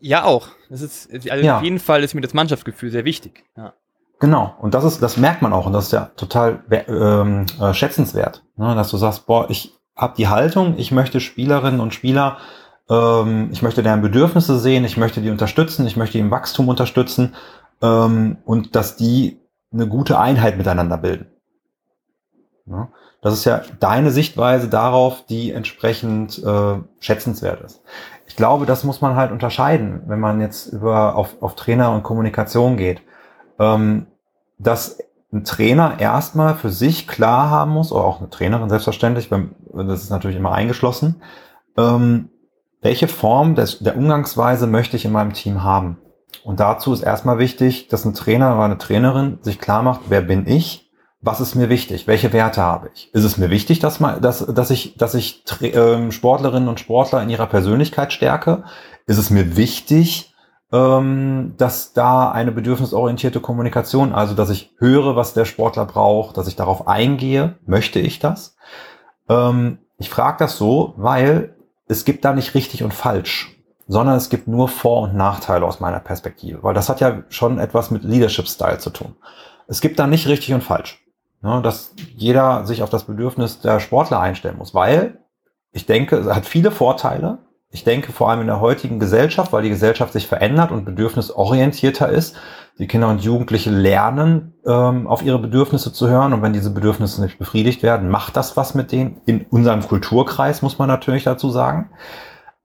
Ja, 0.00 0.24
auch. 0.24 0.48
Das 0.70 0.80
ist, 0.80 1.10
also 1.30 1.44
ja. 1.44 1.58
auf 1.58 1.62
jeden 1.62 1.78
Fall 1.78 2.02
ist 2.02 2.14
mir 2.14 2.22
das 2.22 2.32
Mannschaftsgefühl 2.32 2.90
sehr 2.90 3.04
wichtig. 3.04 3.44
Ja. 3.56 3.74
Genau. 4.18 4.54
Und 4.60 4.74
das 4.74 4.84
ist, 4.84 5.02
das 5.02 5.16
merkt 5.16 5.42
man 5.42 5.52
auch 5.52 5.66
und 5.66 5.72
das 5.72 5.86
ist 5.86 5.92
ja 5.92 6.10
total 6.16 6.62
ähm, 6.70 7.46
äh, 7.60 7.74
schätzenswert, 7.74 8.44
ne? 8.56 8.74
dass 8.74 8.90
du 8.90 8.96
sagst, 8.96 9.26
boah, 9.26 9.48
ich 9.50 9.74
habe 9.96 10.14
die 10.16 10.28
Haltung, 10.28 10.74
ich 10.78 10.92
möchte 10.92 11.20
Spielerinnen 11.20 11.80
und 11.80 11.94
Spieler, 11.94 12.38
ähm, 12.88 13.48
ich 13.50 13.62
möchte 13.62 13.82
deren 13.82 14.02
Bedürfnisse 14.02 14.58
sehen, 14.58 14.84
ich 14.84 14.96
möchte 14.98 15.22
die 15.22 15.30
unterstützen, 15.30 15.86
ich 15.86 15.96
möchte 15.96 16.18
im 16.18 16.30
Wachstum 16.30 16.68
unterstützen 16.68 17.34
ähm, 17.82 18.38
und 18.44 18.76
dass 18.76 18.96
die 18.96 19.39
eine 19.72 19.86
gute 19.86 20.18
Einheit 20.18 20.58
miteinander 20.58 20.98
bilden. 20.98 21.26
Das 23.22 23.34
ist 23.34 23.44
ja 23.44 23.62
deine 23.80 24.10
Sichtweise 24.10 24.68
darauf, 24.68 25.26
die 25.26 25.52
entsprechend 25.52 26.42
äh, 26.42 26.78
schätzenswert 27.00 27.60
ist. 27.60 27.82
Ich 28.26 28.36
glaube, 28.36 28.64
das 28.64 28.84
muss 28.84 29.00
man 29.00 29.16
halt 29.16 29.32
unterscheiden, 29.32 30.02
wenn 30.06 30.20
man 30.20 30.40
jetzt 30.40 30.68
über 30.72 31.16
auf, 31.16 31.42
auf 31.42 31.56
Trainer 31.56 31.92
und 31.92 32.02
Kommunikation 32.02 32.76
geht. 32.76 33.02
Ähm, 33.58 34.06
dass 34.58 34.98
ein 35.32 35.44
Trainer 35.44 36.00
erstmal 36.00 36.54
für 36.54 36.70
sich 36.70 37.06
klar 37.06 37.50
haben 37.50 37.72
muss, 37.72 37.92
oder 37.92 38.04
auch 38.04 38.20
eine 38.20 38.30
Trainerin 38.30 38.68
selbstverständlich, 38.68 39.28
das 39.28 40.02
ist 40.02 40.10
natürlich 40.10 40.36
immer 40.36 40.52
eingeschlossen, 40.52 41.22
ähm, 41.76 42.30
welche 42.82 43.08
Form 43.08 43.54
des, 43.54 43.78
der 43.80 43.96
Umgangsweise 43.96 44.66
möchte 44.66 44.96
ich 44.96 45.04
in 45.04 45.12
meinem 45.12 45.32
Team 45.32 45.62
haben? 45.62 45.98
Und 46.44 46.60
dazu 46.60 46.92
ist 46.92 47.02
erstmal 47.02 47.38
wichtig, 47.38 47.88
dass 47.88 48.04
ein 48.04 48.14
Trainer 48.14 48.54
oder 48.54 48.64
eine 48.64 48.78
Trainerin 48.78 49.38
sich 49.42 49.58
klar 49.58 49.82
macht, 49.82 50.02
wer 50.08 50.22
bin 50.22 50.46
ich? 50.46 50.90
Was 51.22 51.40
ist 51.40 51.54
mir 51.54 51.68
wichtig? 51.68 52.06
Welche 52.06 52.32
Werte 52.32 52.62
habe 52.62 52.90
ich? 52.94 53.12
Ist 53.12 53.24
es 53.24 53.36
mir 53.36 53.50
wichtig, 53.50 53.78
dass, 53.78 54.00
man, 54.00 54.22
dass, 54.22 54.46
dass 54.46 54.70
ich, 54.70 54.96
dass 54.96 55.14
ich 55.14 55.44
ähm, 55.60 56.12
Sportlerinnen 56.12 56.68
und 56.68 56.80
Sportler 56.80 57.22
in 57.22 57.28
ihrer 57.28 57.46
Persönlichkeit 57.46 58.12
stärke? 58.12 58.64
Ist 59.06 59.18
es 59.18 59.28
mir 59.28 59.56
wichtig, 59.56 60.34
ähm, 60.72 61.54
dass 61.58 61.92
da 61.92 62.30
eine 62.30 62.52
bedürfnisorientierte 62.52 63.40
Kommunikation, 63.40 64.14
also 64.14 64.34
dass 64.34 64.48
ich 64.48 64.72
höre, 64.78 65.14
was 65.14 65.34
der 65.34 65.44
Sportler 65.44 65.84
braucht, 65.84 66.38
dass 66.38 66.48
ich 66.48 66.56
darauf 66.56 66.88
eingehe? 66.88 67.58
Möchte 67.66 67.98
ich 67.98 68.18
das? 68.18 68.56
Ähm, 69.28 69.78
ich 69.98 70.08
frage 70.08 70.38
das 70.38 70.56
so, 70.56 70.94
weil 70.96 71.54
es 71.86 72.06
gibt 72.06 72.24
da 72.24 72.32
nicht 72.32 72.54
richtig 72.54 72.82
und 72.82 72.94
falsch 72.94 73.59
sondern 73.90 74.14
es 74.14 74.30
gibt 74.30 74.46
nur 74.46 74.68
Vor- 74.68 75.02
und 75.02 75.16
Nachteile 75.16 75.66
aus 75.66 75.80
meiner 75.80 75.98
Perspektive, 75.98 76.62
weil 76.62 76.74
das 76.74 76.88
hat 76.88 77.00
ja 77.00 77.24
schon 77.28 77.58
etwas 77.58 77.90
mit 77.90 78.04
Leadership-Style 78.04 78.78
zu 78.78 78.90
tun. 78.90 79.16
Es 79.66 79.80
gibt 79.80 79.98
da 79.98 80.06
nicht 80.06 80.28
richtig 80.28 80.54
und 80.54 80.62
falsch, 80.62 81.04
ne, 81.42 81.60
dass 81.60 81.94
jeder 82.14 82.66
sich 82.66 82.84
auf 82.84 82.90
das 82.90 83.04
Bedürfnis 83.04 83.60
der 83.60 83.80
Sportler 83.80 84.20
einstellen 84.20 84.58
muss, 84.58 84.74
weil 84.74 85.18
ich 85.72 85.86
denke, 85.86 86.16
es 86.18 86.32
hat 86.32 86.46
viele 86.46 86.70
Vorteile. 86.70 87.38
Ich 87.72 87.82
denke 87.82 88.12
vor 88.12 88.30
allem 88.30 88.42
in 88.42 88.46
der 88.46 88.60
heutigen 88.60 89.00
Gesellschaft, 89.00 89.52
weil 89.52 89.62
die 89.62 89.70
Gesellschaft 89.70 90.12
sich 90.12 90.28
verändert 90.28 90.70
und 90.70 90.84
bedürfnisorientierter 90.84 92.08
ist. 92.08 92.36
Die 92.78 92.86
Kinder 92.86 93.08
und 93.08 93.22
Jugendliche 93.22 93.70
lernen, 93.70 94.54
ähm, 94.66 95.06
auf 95.06 95.22
ihre 95.22 95.38
Bedürfnisse 95.38 95.92
zu 95.92 96.08
hören. 96.08 96.32
Und 96.32 96.42
wenn 96.42 96.52
diese 96.52 96.70
Bedürfnisse 96.70 97.22
nicht 97.22 97.38
befriedigt 97.38 97.84
werden, 97.84 98.08
macht 98.08 98.36
das 98.36 98.56
was 98.56 98.74
mit 98.74 98.90
denen. 98.90 99.20
In 99.26 99.46
unserem 99.50 99.86
Kulturkreis 99.86 100.62
muss 100.62 100.78
man 100.78 100.88
natürlich 100.88 101.22
dazu 101.22 101.50
sagen. 101.50 101.90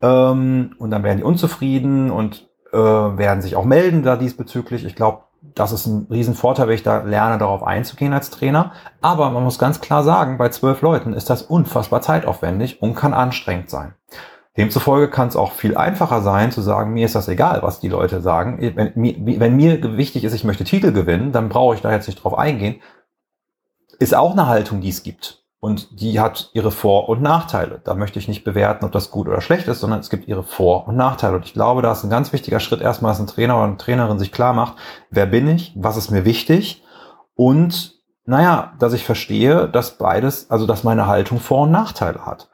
Ähm, 0.02 0.76
und 0.78 0.92
dann 0.92 1.04
werden 1.04 1.18
die 1.18 1.24
unzufrieden 1.24 2.12
und 2.12 2.48
äh, 2.72 2.78
werden 2.78 3.42
sich 3.42 3.56
auch 3.56 3.66
melden 3.66 4.04
da 4.04 4.16
diesbezüglich. 4.16 4.86
Ich 4.86 4.96
glaube, 4.96 5.24
das 5.54 5.72
ist 5.72 5.86
ein 5.86 6.08
Riesenvorteil, 6.10 6.68
wenn 6.68 6.76
ich 6.76 6.84
da 6.84 7.04
lerne, 7.04 7.38
darauf 7.38 7.64
einzugehen 7.64 8.14
als 8.14 8.30
Trainer. 8.30 8.74
Aber 9.02 9.30
man 9.30 9.44
muss 9.44 9.60
ganz 9.60 9.80
klar 9.80 10.04
sagen, 10.04 10.38
bei 10.38 10.50
zwölf 10.50 10.82
Leuten 10.82 11.14
ist 11.14 11.30
das 11.30 11.42
unfassbar 11.42 12.02
zeitaufwendig 12.02 12.82
und 12.82 12.96
kann 12.96 13.14
anstrengend 13.14 13.70
sein. 13.70 13.94
Demzufolge 14.58 15.10
kann 15.10 15.28
es 15.28 15.36
auch 15.36 15.52
viel 15.52 15.76
einfacher 15.76 16.22
sein, 16.22 16.52
zu 16.52 16.62
sagen, 16.62 16.94
mir 16.94 17.06
ist 17.06 17.16
das 17.16 17.28
egal, 17.28 17.62
was 17.62 17.82
die 17.82 17.90
Leute 17.90 18.22
sagen. 18.22 18.58
Wenn, 18.60 18.94
wenn 18.96 19.56
mir 19.56 19.98
wichtig 19.98 20.24
ist, 20.24 20.34
ich 20.34 20.46
möchte 20.46 20.64
Titel 20.64 20.94
gewinnen, 20.94 21.34
dann 21.34 21.50
brauche 21.50 21.76
ich 21.76 21.82
da 21.82 21.92
jetzt 21.92 22.08
nicht 22.08 22.24
drauf 22.24 22.38
eingehen. 22.38 22.82
Ist 24.00 24.16
auch 24.16 24.32
eine 24.32 24.48
Haltung, 24.48 24.82
die 24.82 24.90
es 24.90 25.04
gibt. 25.04 25.45
Und 25.66 26.00
die 26.00 26.20
hat 26.20 26.52
ihre 26.54 26.70
Vor- 26.70 27.10
und 27.10 27.24
Nachteile. 27.24 27.82
Da 27.84 27.96
möchte 27.96 28.20
ich 28.20 28.28
nicht 28.28 28.44
bewerten, 28.44 28.86
ob 28.86 28.92
das 28.92 29.10
gut 29.10 29.28
oder 29.28 29.42
schlecht 29.42 29.68
ist, 29.68 29.80
sondern 29.80 30.00
es 30.00 30.12
gibt 30.12 30.28
ihre 30.28 30.44
Vor- 30.44 30.88
und 30.88 30.96
Nachteile. 30.96 31.38
Und 31.38 31.46
ich 31.46 31.54
glaube, 31.54 31.82
da 31.82 31.92
ist 31.92 32.04
ein 32.04 32.12
ganz 32.12 32.32
wichtiger 32.32 32.60
Schritt 32.60 32.82
erstmal, 32.82 33.10
dass 33.10 33.20
ein 33.20 33.26
Trainer 33.26 33.56
oder 33.56 33.64
eine 33.64 33.78
Trainerin 33.78 34.20
sich 34.20 34.32
klar 34.32 34.54
macht, 34.54 34.76
wer 35.10 35.26
bin 35.26 35.48
ich, 35.48 35.74
was 35.76 35.98
ist 35.98 36.12
mir 36.12 36.24
wichtig 36.24 36.84
und 37.34 37.96
naja, 38.28 38.74
dass 38.78 38.94
ich 38.94 39.06
verstehe, 39.06 39.68
dass 39.68 39.98
beides, 39.98 40.52
also 40.52 40.68
dass 40.68 40.84
meine 40.84 41.08
Haltung 41.08 41.40
Vor- 41.40 41.64
und 41.64 41.72
Nachteile 41.72 42.28
hat. 42.28 42.48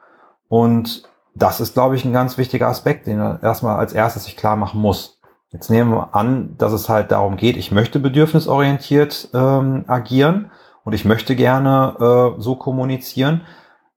Und 0.48 1.02
das 1.34 1.60
ist, 1.60 1.74
glaube 1.74 1.96
ich, 1.96 2.06
ein 2.06 2.14
ganz 2.14 2.38
wichtiger 2.38 2.68
Aspekt, 2.68 3.06
den 3.06 3.20
er 3.20 3.42
erstmal 3.42 3.76
als 3.76 3.92
erstes 3.92 4.24
sich 4.24 4.38
klar 4.38 4.56
machen 4.56 4.80
muss. 4.80 5.20
Jetzt 5.50 5.68
nehmen 5.68 5.90
wir 5.90 6.14
an, 6.14 6.54
dass 6.56 6.72
es 6.72 6.88
halt 6.88 7.12
darum 7.12 7.36
geht, 7.36 7.58
ich 7.58 7.72
möchte 7.72 8.00
bedürfnisorientiert 8.00 9.28
ähm, 9.34 9.84
agieren 9.86 10.50
und 10.84 10.92
ich 10.92 11.04
möchte 11.04 11.36
gerne 11.36 12.34
äh, 12.36 12.40
so 12.40 12.56
kommunizieren 12.56 13.42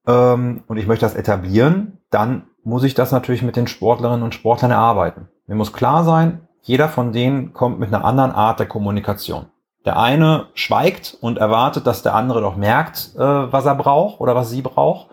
ähm, 0.07 0.63
und 0.67 0.77
ich 0.77 0.87
möchte 0.87 1.05
das 1.05 1.15
etablieren, 1.15 1.99
dann 2.09 2.47
muss 2.63 2.83
ich 2.83 2.93
das 2.93 3.11
natürlich 3.11 3.43
mit 3.43 3.55
den 3.55 3.67
Sportlerinnen 3.67 4.23
und 4.23 4.33
Sportlern 4.33 4.71
erarbeiten. 4.71 5.27
Mir 5.47 5.55
muss 5.55 5.73
klar 5.73 6.03
sein, 6.03 6.47
jeder 6.61 6.89
von 6.89 7.11
denen 7.11 7.53
kommt 7.53 7.79
mit 7.79 7.93
einer 7.93 8.03
anderen 8.03 8.31
Art 8.31 8.59
der 8.59 8.67
Kommunikation. 8.67 9.45
Der 9.85 9.99
eine 9.99 10.47
schweigt 10.55 11.15
und 11.21 11.37
erwartet, 11.37 11.85
dass 11.85 12.01
der 12.01 12.15
andere 12.15 12.41
doch 12.41 12.55
merkt, 12.55 13.11
äh, 13.15 13.19
was 13.19 13.65
er 13.65 13.75
braucht 13.75 14.19
oder 14.19 14.35
was 14.35 14.49
sie 14.49 14.63
braucht. 14.63 15.09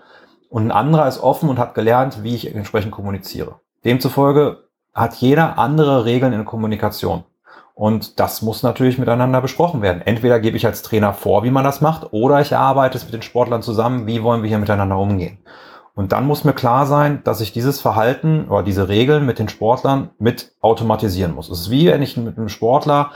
Und 0.49 0.67
ein 0.67 0.73
anderer 0.73 1.07
ist 1.07 1.23
offen 1.23 1.51
und 1.51 1.59
hat 1.59 1.75
gelernt, 1.75 2.23
wie 2.23 2.35
ich 2.35 2.55
entsprechend 2.55 2.93
kommuniziere. 2.93 3.61
Demzufolge 3.85 4.69
hat 4.95 5.15
jeder 5.15 5.59
andere 5.59 6.05
Regeln 6.05 6.33
in 6.33 6.45
Kommunikation. 6.45 7.25
Und 7.75 8.21
das 8.21 8.43
muss 8.43 8.63
natürlich 8.63 8.99
miteinander 8.99 9.41
besprochen 9.41 9.83
werden. 9.83 10.03
Entweder 10.05 10.41
gebe 10.41 10.57
ich 10.57 10.67
als 10.67 10.83
Trainer 10.83 11.15
vor, 11.15 11.43
wie 11.43 11.51
man 11.51 11.65
das 11.65 11.81
macht, 11.81 12.13
oder 12.13 12.41
ich 12.41 12.55
arbeite 12.55 12.99
es 12.99 13.05
mit 13.05 13.15
den 13.15 13.23
Sportlern 13.23 13.63
zusammen, 13.63 14.07
wie 14.07 14.23
wollen 14.23 14.43
wir 14.43 14.49
hier 14.49 14.59
miteinander 14.59 14.99
umgehen. 14.99 15.39
Und 15.95 16.13
dann 16.13 16.27
muss 16.27 16.45
mir 16.45 16.55
klar 16.55 16.87
sein, 16.87 17.23
dass 17.25 17.41
ich 17.41 17.53
dieses 17.53 17.81
Verhalten 17.81 18.49
oder 18.49 18.63
diese 18.63 18.89
Regeln 18.89 19.27
mit 19.27 19.39
den 19.39 19.49
Sportlern 19.49 20.11
mit 20.19 20.55
automatisieren 20.61 21.35
muss. 21.35 21.51
Es 21.51 21.61
ist 21.61 21.71
wie 21.71 21.87
wenn 21.87 22.03
ich 22.03 22.17
mit 22.17 22.39
einem 22.39 22.49
Sportler 22.49 23.11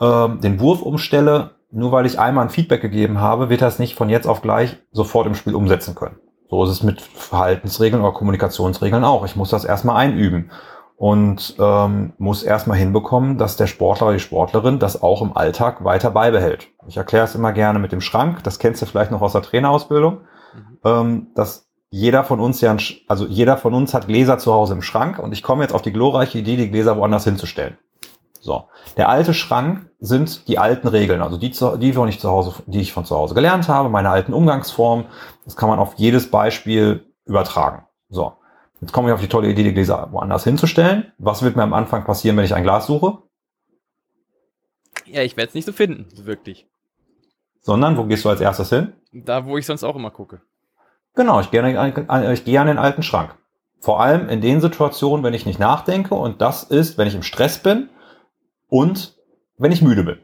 äh, 0.00 0.28
den 0.38 0.58
Wurf 0.60 0.80
umstelle, 0.82 1.50
nur 1.70 1.92
weil 1.92 2.06
ich 2.06 2.18
einmal 2.18 2.44
ein 2.44 2.50
Feedback 2.50 2.80
gegeben 2.80 3.20
habe, 3.20 3.50
wird 3.50 3.62
er 3.62 3.68
es 3.68 3.78
nicht 3.78 3.94
von 3.94 4.08
jetzt 4.08 4.26
auf 4.26 4.42
gleich 4.42 4.78
sofort 4.92 5.26
im 5.26 5.34
Spiel 5.34 5.54
umsetzen 5.54 5.94
können. 5.94 6.16
So 6.48 6.62
ist 6.64 6.70
es 6.70 6.82
mit 6.82 7.00
Verhaltensregeln 7.00 8.02
oder 8.02 8.12
Kommunikationsregeln 8.12 9.04
auch. 9.04 9.24
Ich 9.24 9.36
muss 9.36 9.50
das 9.50 9.64
erstmal 9.64 9.96
einüben 9.96 10.50
und 10.96 11.56
ähm, 11.58 12.12
muss 12.18 12.42
erstmal 12.42 12.78
hinbekommen, 12.78 13.36
dass 13.36 13.56
der 13.56 13.66
Sportler 13.66 14.06
oder 14.08 14.16
die 14.16 14.20
Sportlerin 14.20 14.78
das 14.78 15.02
auch 15.02 15.22
im 15.22 15.36
Alltag 15.36 15.84
weiter 15.84 16.10
beibehält. 16.10 16.68
Ich 16.86 16.96
erkläre 16.96 17.24
es 17.24 17.34
immer 17.34 17.52
gerne 17.52 17.78
mit 17.78 17.92
dem 17.92 18.00
Schrank, 18.00 18.42
das 18.44 18.58
kennst 18.58 18.80
du 18.82 18.86
vielleicht 18.86 19.10
noch 19.10 19.22
aus 19.22 19.32
der 19.32 19.42
Trainerausbildung, 19.42 20.20
mhm. 20.54 20.78
ähm, 20.84 21.26
dass 21.34 21.68
jeder 21.90 22.24
von 22.24 22.40
uns 22.40 22.60
ja, 22.60 22.76
also 23.08 23.26
jeder 23.26 23.56
von 23.56 23.74
uns 23.74 23.94
hat 23.94 24.06
Gläser 24.06 24.38
zu 24.38 24.52
Hause 24.52 24.74
im 24.74 24.82
Schrank 24.82 25.18
und 25.18 25.32
ich 25.32 25.42
komme 25.42 25.62
jetzt 25.62 25.74
auf 25.74 25.82
die 25.82 25.92
glorreiche 25.92 26.38
Idee, 26.38 26.56
die 26.56 26.70
Gläser 26.70 26.96
woanders 26.96 27.24
hinzustellen. 27.24 27.78
So, 28.40 28.64
der 28.98 29.08
alte 29.08 29.32
Schrank 29.32 29.90
sind 30.00 30.48
die 30.48 30.58
alten 30.58 30.86
Regeln, 30.86 31.22
also 31.22 31.38
die, 31.38 31.50
die, 31.50 31.92
von 31.94 32.08
ich 32.08 32.20
zu 32.20 32.30
Hause, 32.30 32.54
die 32.66 32.80
ich 32.80 32.92
von 32.92 33.06
zu 33.06 33.16
Hause 33.16 33.34
gelernt 33.34 33.68
habe, 33.68 33.88
meine 33.88 34.10
alten 34.10 34.34
Umgangsformen. 34.34 35.06
Das 35.46 35.56
kann 35.56 35.70
man 35.70 35.78
auf 35.78 35.94
jedes 35.96 36.30
Beispiel 36.30 37.06
übertragen. 37.24 37.84
So, 38.10 38.34
Jetzt 38.80 38.92
komme 38.92 39.08
ich 39.08 39.14
auf 39.14 39.20
die 39.20 39.28
tolle 39.28 39.48
Idee, 39.48 39.62
die 39.62 39.72
Gläser 39.72 40.08
woanders 40.12 40.44
hinzustellen. 40.44 41.12
Was 41.18 41.42
wird 41.42 41.56
mir 41.56 41.62
am 41.62 41.72
Anfang 41.72 42.04
passieren, 42.04 42.36
wenn 42.36 42.44
ich 42.44 42.54
ein 42.54 42.64
Glas 42.64 42.86
suche? 42.86 43.18
Ja, 45.06 45.22
ich 45.22 45.36
werde 45.36 45.48
es 45.48 45.54
nicht 45.54 45.64
so 45.64 45.72
finden, 45.72 46.06
wirklich. 46.26 46.66
Sondern, 47.60 47.96
wo 47.96 48.04
gehst 48.04 48.24
du 48.24 48.28
als 48.28 48.40
erstes 48.40 48.68
hin? 48.68 48.92
Da, 49.12 49.46
wo 49.46 49.56
ich 49.56 49.66
sonst 49.66 49.84
auch 49.84 49.96
immer 49.96 50.10
gucke. 50.10 50.42
Genau, 51.14 51.40
ich 51.40 51.50
gehe 51.50 51.62
an, 51.62 52.32
ich 52.32 52.44
gehe 52.44 52.60
an 52.60 52.66
den 52.66 52.78
alten 52.78 53.02
Schrank. 53.02 53.36
Vor 53.78 54.00
allem 54.00 54.28
in 54.28 54.40
den 54.40 54.60
Situationen, 54.60 55.24
wenn 55.24 55.34
ich 55.34 55.46
nicht 55.46 55.58
nachdenke 55.58 56.14
und 56.14 56.40
das 56.40 56.64
ist, 56.64 56.98
wenn 56.98 57.06
ich 57.06 57.14
im 57.14 57.22
Stress 57.22 57.58
bin 57.58 57.88
und 58.68 59.16
wenn 59.56 59.72
ich 59.72 59.82
müde 59.82 60.02
bin. 60.02 60.18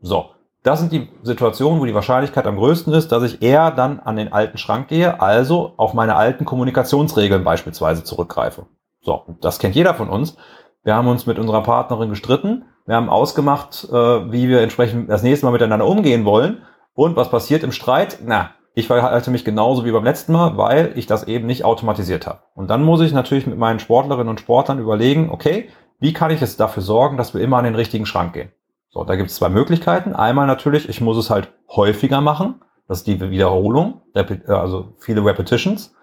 So, 0.00 0.30
das 0.66 0.80
sind 0.80 0.90
die 0.90 1.08
Situationen, 1.22 1.80
wo 1.80 1.84
die 1.84 1.94
Wahrscheinlichkeit 1.94 2.46
am 2.46 2.56
größten 2.56 2.92
ist, 2.92 3.12
dass 3.12 3.22
ich 3.22 3.40
eher 3.40 3.70
dann 3.70 4.00
an 4.00 4.16
den 4.16 4.32
alten 4.32 4.58
Schrank 4.58 4.88
gehe, 4.88 5.20
also 5.20 5.74
auf 5.76 5.94
meine 5.94 6.16
alten 6.16 6.44
Kommunikationsregeln 6.44 7.44
beispielsweise 7.44 8.02
zurückgreife. 8.02 8.66
So, 9.00 9.22
das 9.40 9.60
kennt 9.60 9.76
jeder 9.76 9.94
von 9.94 10.08
uns. 10.08 10.36
Wir 10.82 10.96
haben 10.96 11.06
uns 11.06 11.24
mit 11.26 11.38
unserer 11.38 11.62
Partnerin 11.62 12.10
gestritten. 12.10 12.64
Wir 12.84 12.96
haben 12.96 13.08
ausgemacht, 13.08 13.88
äh, 13.90 13.94
wie 14.32 14.48
wir 14.48 14.60
entsprechend 14.60 15.08
das 15.08 15.22
nächste 15.22 15.46
Mal 15.46 15.52
miteinander 15.52 15.86
umgehen 15.86 16.24
wollen. 16.24 16.62
Und 16.94 17.14
was 17.14 17.30
passiert 17.30 17.62
im 17.62 17.70
Streit? 17.70 18.18
Na, 18.24 18.50
ich 18.74 18.88
verhalte 18.88 19.30
mich 19.30 19.44
genauso 19.44 19.84
wie 19.84 19.92
beim 19.92 20.04
letzten 20.04 20.32
Mal, 20.32 20.56
weil 20.56 20.92
ich 20.96 21.06
das 21.06 21.24
eben 21.24 21.46
nicht 21.46 21.64
automatisiert 21.64 22.26
habe. 22.26 22.40
Und 22.54 22.70
dann 22.70 22.82
muss 22.82 23.00
ich 23.00 23.12
natürlich 23.12 23.46
mit 23.46 23.56
meinen 23.56 23.78
Sportlerinnen 23.78 24.28
und 24.28 24.40
Sportlern 24.40 24.80
überlegen, 24.80 25.30
okay, 25.30 25.68
wie 26.00 26.12
kann 26.12 26.32
ich 26.32 26.40
jetzt 26.40 26.58
dafür 26.58 26.82
sorgen, 26.82 27.16
dass 27.16 27.34
wir 27.34 27.40
immer 27.40 27.58
an 27.58 27.64
den 27.64 27.76
richtigen 27.76 28.04
Schrank 28.04 28.32
gehen? 28.32 28.50
So, 28.96 29.04
da 29.04 29.16
gibt 29.16 29.28
es 29.28 29.36
zwei 29.36 29.50
Möglichkeiten. 29.50 30.14
Einmal 30.14 30.46
natürlich, 30.46 30.88
ich 30.88 31.02
muss 31.02 31.18
es 31.18 31.28
halt 31.28 31.52
häufiger 31.68 32.22
machen. 32.22 32.62
Das 32.88 32.98
ist 32.98 33.06
die 33.06 33.20
Wiederholung, 33.20 34.00
äh, 34.14 34.24
also 34.46 34.94
viele 35.00 35.22
Repetitions. 35.22 35.94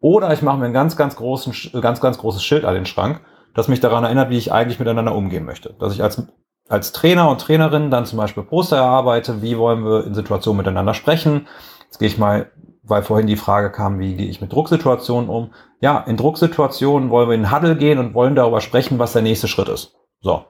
Oder 0.00 0.30
ich 0.30 0.42
mache 0.42 0.58
mir 0.58 0.66
ein 0.66 0.74
ganz, 0.74 0.94
ganz, 0.94 1.16
großen, 1.16 1.80
ganz, 1.80 2.02
ganz 2.02 2.18
großes 2.18 2.44
Schild 2.44 2.66
an 2.66 2.74
den 2.74 2.84
Schrank, 2.84 3.22
das 3.54 3.68
mich 3.68 3.80
daran 3.80 4.04
erinnert, 4.04 4.28
wie 4.28 4.36
ich 4.36 4.52
eigentlich 4.52 4.78
miteinander 4.78 5.14
umgehen 5.14 5.46
möchte. 5.46 5.74
Dass 5.78 5.94
ich 5.94 6.02
als, 6.02 6.22
als 6.68 6.92
Trainer 6.92 7.30
und 7.30 7.40
Trainerin 7.40 7.90
dann 7.90 8.04
zum 8.04 8.18
Beispiel 8.18 8.42
Poster 8.42 8.76
erarbeite, 8.76 9.40
wie 9.40 9.56
wollen 9.56 9.82
wir 9.82 10.04
in 10.04 10.12
Situationen 10.12 10.58
miteinander 10.58 10.92
sprechen. 10.92 11.46
Jetzt 11.84 11.98
gehe 11.98 12.08
ich 12.08 12.18
mal, 12.18 12.50
weil 12.82 13.02
vorhin 13.02 13.26
die 13.26 13.36
Frage 13.36 13.72
kam, 13.72 14.00
wie 14.00 14.16
gehe 14.16 14.28
ich 14.28 14.42
mit 14.42 14.52
Drucksituationen 14.52 15.30
um. 15.30 15.54
Ja, 15.80 15.98
in 16.00 16.18
Drucksituationen 16.18 17.08
wollen 17.08 17.30
wir 17.30 17.36
in 17.36 17.50
Huddle 17.50 17.76
gehen 17.76 17.98
und 17.98 18.12
wollen 18.12 18.34
darüber 18.34 18.60
sprechen, 18.60 18.98
was 18.98 19.14
der 19.14 19.22
nächste 19.22 19.48
Schritt 19.48 19.70
ist. 19.70 19.94
So. 20.20 20.44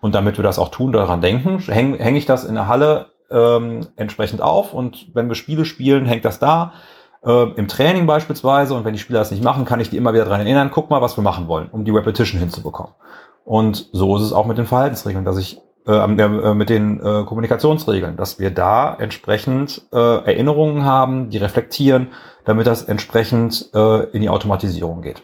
Und 0.00 0.14
damit 0.14 0.36
wir 0.36 0.44
das 0.44 0.58
auch 0.58 0.70
tun, 0.70 0.92
daran 0.92 1.20
denken, 1.20 1.58
hänge 1.58 1.98
häng 1.98 2.16
ich 2.16 2.26
das 2.26 2.44
in 2.44 2.54
der 2.54 2.68
Halle 2.68 3.06
ähm, 3.30 3.86
entsprechend 3.96 4.40
auf 4.40 4.72
und 4.72 5.08
wenn 5.14 5.28
wir 5.28 5.34
Spiele 5.34 5.64
spielen, 5.64 6.06
hängt 6.06 6.24
das 6.24 6.38
da 6.38 6.72
äh, 7.24 7.50
im 7.56 7.68
Training 7.68 8.06
beispielsweise 8.06 8.74
und 8.74 8.84
wenn 8.84 8.94
die 8.94 8.98
Spieler 8.98 9.18
das 9.18 9.30
nicht 9.30 9.42
machen, 9.42 9.64
kann 9.64 9.80
ich 9.80 9.90
die 9.90 9.96
immer 9.96 10.12
wieder 10.12 10.24
daran 10.24 10.40
erinnern, 10.40 10.70
guck 10.72 10.90
mal, 10.90 11.02
was 11.02 11.16
wir 11.16 11.22
machen 11.22 11.48
wollen, 11.48 11.68
um 11.70 11.84
die 11.84 11.90
Repetition 11.90 12.40
hinzubekommen. 12.40 12.92
Und 13.44 13.88
so 13.92 14.16
ist 14.16 14.22
es 14.22 14.32
auch 14.32 14.46
mit 14.46 14.58
den 14.58 14.66
Verhaltensregeln, 14.66 15.24
dass 15.24 15.38
ich 15.38 15.60
äh, 15.86 15.92
äh, 15.92 16.54
mit 16.54 16.68
den 16.68 17.00
äh, 17.00 17.24
Kommunikationsregeln, 17.24 18.16
dass 18.16 18.38
wir 18.38 18.50
da 18.50 18.94
entsprechend 18.94 19.82
äh, 19.92 19.96
Erinnerungen 19.96 20.84
haben, 20.84 21.30
die 21.30 21.38
reflektieren, 21.38 22.08
damit 22.44 22.66
das 22.66 22.82
entsprechend 22.82 23.70
äh, 23.74 24.04
in 24.10 24.20
die 24.20 24.28
Automatisierung 24.28 25.02
geht. 25.02 25.22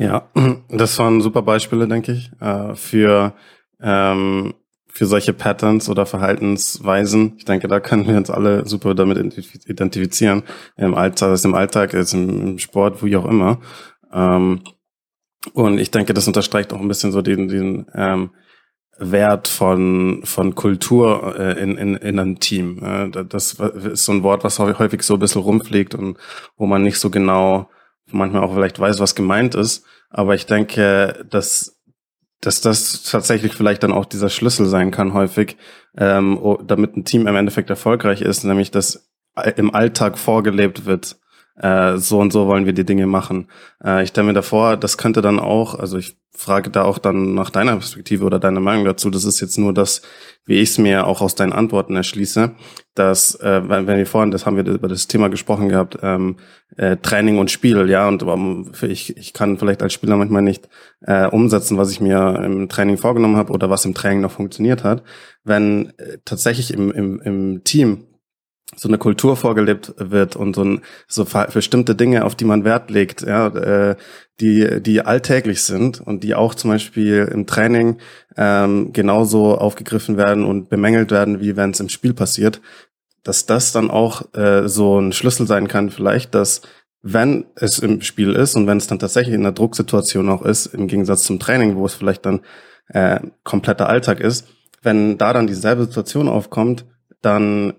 Ja, 0.00 0.30
das 0.68 0.98
waren 0.98 1.20
super 1.20 1.42
Beispiele, 1.42 1.86
denke 1.86 2.12
ich, 2.12 2.30
äh, 2.40 2.74
für 2.74 3.34
ähm, 3.82 4.54
für 4.92 5.06
solche 5.06 5.32
Patterns 5.32 5.88
oder 5.88 6.04
Verhaltensweisen. 6.04 7.34
Ich 7.36 7.44
denke, 7.44 7.68
da 7.68 7.78
können 7.78 8.08
wir 8.08 8.16
uns 8.16 8.28
alle 8.28 8.66
super 8.66 8.94
damit 8.94 9.18
identifizieren. 9.66 10.42
Im 10.76 10.96
Alltag, 10.96 11.32
ist 11.32 11.44
im 11.44 11.54
Alltag, 11.54 11.94
ist 11.94 12.12
im 12.12 12.58
Sport, 12.58 13.04
wie 13.04 13.16
auch 13.16 13.26
immer. 13.26 13.60
Ähm, 14.12 14.62
und 15.52 15.78
ich 15.78 15.92
denke, 15.92 16.12
das 16.12 16.26
unterstreicht 16.26 16.72
auch 16.72 16.80
ein 16.80 16.88
bisschen 16.88 17.12
so 17.12 17.22
den, 17.22 17.46
den 17.46 17.86
ähm, 17.94 18.30
Wert 18.98 19.46
von, 19.46 20.22
von 20.24 20.56
Kultur 20.56 21.36
äh, 21.38 21.62
in, 21.62 21.76
in, 21.76 21.94
in 21.94 22.18
einem 22.18 22.40
Team. 22.40 22.82
Äh, 22.82 23.24
das 23.24 23.52
ist 23.92 24.04
so 24.04 24.12
ein 24.12 24.24
Wort, 24.24 24.42
was 24.42 24.58
häufig 24.58 25.02
so 25.02 25.14
ein 25.14 25.20
bisschen 25.20 25.42
rumfliegt 25.42 25.94
und 25.94 26.18
wo 26.56 26.66
man 26.66 26.82
nicht 26.82 26.98
so 26.98 27.10
genau 27.10 27.70
manchmal 28.12 28.42
auch 28.42 28.54
vielleicht 28.54 28.78
weiß, 28.78 29.00
was 29.00 29.14
gemeint 29.14 29.54
ist. 29.54 29.84
Aber 30.10 30.34
ich 30.34 30.46
denke, 30.46 31.26
dass 31.30 31.80
dass 32.40 32.62
das 32.62 33.02
tatsächlich 33.02 33.54
vielleicht 33.54 33.82
dann 33.82 33.92
auch 33.92 34.06
dieser 34.06 34.30
Schlüssel 34.30 34.66
sein 34.66 34.90
kann 34.90 35.12
häufig, 35.12 35.56
ähm, 35.96 36.40
damit 36.64 36.96
ein 36.96 37.04
Team 37.04 37.26
im 37.26 37.36
Endeffekt 37.36 37.68
erfolgreich 37.68 38.22
ist, 38.22 38.44
nämlich 38.44 38.70
dass 38.70 39.10
im 39.56 39.74
Alltag 39.74 40.18
vorgelebt 40.18 40.86
wird, 40.86 41.19
äh, 41.60 41.98
so 41.98 42.18
und 42.18 42.32
so 42.32 42.46
wollen 42.46 42.66
wir 42.66 42.72
die 42.72 42.84
Dinge 42.84 43.06
machen. 43.06 43.48
Äh, 43.84 44.02
ich 44.02 44.10
stelle 44.10 44.28
mir 44.28 44.32
davor, 44.32 44.76
das 44.76 44.98
könnte 44.98 45.22
dann 45.22 45.38
auch, 45.38 45.74
also 45.74 45.98
ich 45.98 46.16
frage 46.32 46.70
da 46.70 46.84
auch 46.84 46.98
dann 46.98 47.34
nach 47.34 47.50
deiner 47.50 47.72
Perspektive 47.72 48.24
oder 48.24 48.38
deiner 48.38 48.60
Meinung 48.60 48.86
dazu. 48.86 49.10
Das 49.10 49.24
ist 49.24 49.40
jetzt 49.40 49.58
nur 49.58 49.74
das, 49.74 50.00
wie 50.46 50.58
ich 50.58 50.70
es 50.70 50.78
mir 50.78 51.06
auch 51.06 51.20
aus 51.20 51.34
deinen 51.34 51.52
Antworten 51.52 51.96
erschließe, 51.96 52.52
dass, 52.94 53.34
äh, 53.40 53.68
wenn, 53.68 53.86
wir 53.86 54.06
vorhin, 54.06 54.30
das 54.30 54.46
haben 54.46 54.56
wir 54.56 54.64
über 54.64 54.88
das 54.88 55.06
Thema 55.06 55.28
gesprochen 55.28 55.68
gehabt, 55.68 55.98
ähm, 56.02 56.36
äh, 56.76 56.96
Training 56.96 57.38
und 57.38 57.50
Spiel, 57.50 57.90
ja, 57.90 58.08
und 58.08 58.22
um, 58.22 58.72
ich, 58.80 59.16
ich 59.18 59.34
kann 59.34 59.58
vielleicht 59.58 59.82
als 59.82 59.92
Spieler 59.92 60.16
manchmal 60.16 60.42
nicht 60.42 60.68
äh, 61.02 61.26
umsetzen, 61.26 61.76
was 61.76 61.90
ich 61.90 62.00
mir 62.00 62.40
im 62.42 62.68
Training 62.70 62.96
vorgenommen 62.96 63.36
habe 63.36 63.52
oder 63.52 63.68
was 63.68 63.84
im 63.84 63.94
Training 63.94 64.22
noch 64.22 64.32
funktioniert 64.32 64.82
hat. 64.82 65.02
Wenn 65.44 65.92
äh, 65.98 66.18
tatsächlich 66.24 66.72
im, 66.72 66.90
im, 66.90 67.20
im 67.20 67.64
Team 67.64 68.06
so 68.76 68.88
eine 68.88 68.98
Kultur 68.98 69.36
vorgelebt 69.36 69.94
wird 69.98 70.36
und 70.36 70.54
so, 70.54 70.64
ein, 70.64 70.80
so 71.08 71.26
bestimmte 71.52 71.94
Dinge, 71.94 72.24
auf 72.24 72.34
die 72.34 72.44
man 72.44 72.64
Wert 72.64 72.90
legt, 72.90 73.22
ja, 73.22 73.48
äh, 73.48 73.96
die, 74.40 74.80
die 74.80 75.02
alltäglich 75.02 75.62
sind 75.62 76.00
und 76.00 76.24
die 76.24 76.34
auch 76.34 76.54
zum 76.54 76.70
Beispiel 76.70 77.28
im 77.32 77.46
Training 77.46 77.98
ähm, 78.36 78.92
genauso 78.92 79.58
aufgegriffen 79.58 80.16
werden 80.16 80.44
und 80.44 80.68
bemängelt 80.68 81.10
werden, 81.10 81.40
wie 81.40 81.56
wenn 81.56 81.70
es 81.70 81.80
im 81.80 81.88
Spiel 81.88 82.14
passiert, 82.14 82.60
dass 83.22 83.44
das 83.44 83.72
dann 83.72 83.90
auch 83.90 84.34
äh, 84.34 84.66
so 84.68 84.98
ein 84.98 85.12
Schlüssel 85.12 85.46
sein 85.46 85.68
kann, 85.68 85.90
vielleicht, 85.90 86.34
dass 86.34 86.62
wenn 87.02 87.46
es 87.54 87.78
im 87.78 88.02
Spiel 88.02 88.32
ist 88.32 88.56
und 88.56 88.66
wenn 88.66 88.78
es 88.78 88.86
dann 88.86 88.98
tatsächlich 88.98 89.34
in 89.34 89.42
einer 89.42 89.52
Drucksituation 89.52 90.28
auch 90.28 90.42
ist, 90.42 90.66
im 90.66 90.86
Gegensatz 90.86 91.24
zum 91.24 91.38
Training, 91.38 91.76
wo 91.76 91.86
es 91.86 91.94
vielleicht 91.94 92.24
dann 92.26 92.40
äh, 92.88 93.20
kompletter 93.42 93.88
Alltag 93.88 94.20
ist, 94.20 94.46
wenn 94.82 95.18
da 95.18 95.32
dann 95.32 95.46
dieselbe 95.46 95.84
Situation 95.84 96.28
aufkommt, 96.28 96.84
dann 97.22 97.74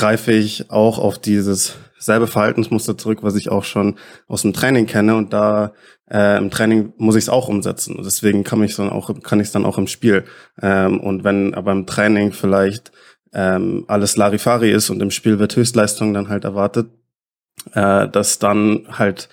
greife 0.00 0.32
ich 0.32 0.70
auch 0.70 0.98
auf 0.98 1.18
dieses 1.18 1.76
selbe 1.98 2.26
Verhaltensmuster 2.26 2.96
zurück, 2.96 3.18
was 3.20 3.36
ich 3.36 3.50
auch 3.50 3.64
schon 3.64 3.98
aus 4.28 4.40
dem 4.40 4.54
Training 4.54 4.86
kenne 4.86 5.14
und 5.14 5.34
da 5.34 5.74
äh, 6.10 6.38
im 6.38 6.50
Training 6.50 6.94
muss 6.96 7.16
ich 7.16 7.24
es 7.24 7.28
auch 7.28 7.48
umsetzen 7.48 7.96
und 7.96 8.06
deswegen 8.06 8.42
kann 8.42 8.62
ich 8.62 8.74
dann 8.74 8.88
auch 8.88 9.12
kann 9.22 9.40
ich 9.40 9.48
es 9.48 9.52
dann 9.52 9.66
auch 9.66 9.76
im 9.76 9.86
Spiel 9.86 10.24
ähm, 10.62 11.00
und 11.00 11.22
wenn 11.22 11.52
aber 11.52 11.72
im 11.72 11.84
Training 11.84 12.32
vielleicht 12.32 12.92
ähm, 13.34 13.84
alles 13.88 14.16
Larifari 14.16 14.72
ist 14.72 14.88
und 14.88 15.02
im 15.02 15.10
Spiel 15.10 15.38
wird 15.38 15.54
Höchstleistung 15.54 16.14
dann 16.14 16.30
halt 16.30 16.44
erwartet, 16.44 16.88
äh, 17.74 18.08
dass 18.08 18.38
dann 18.38 18.86
halt 18.88 19.28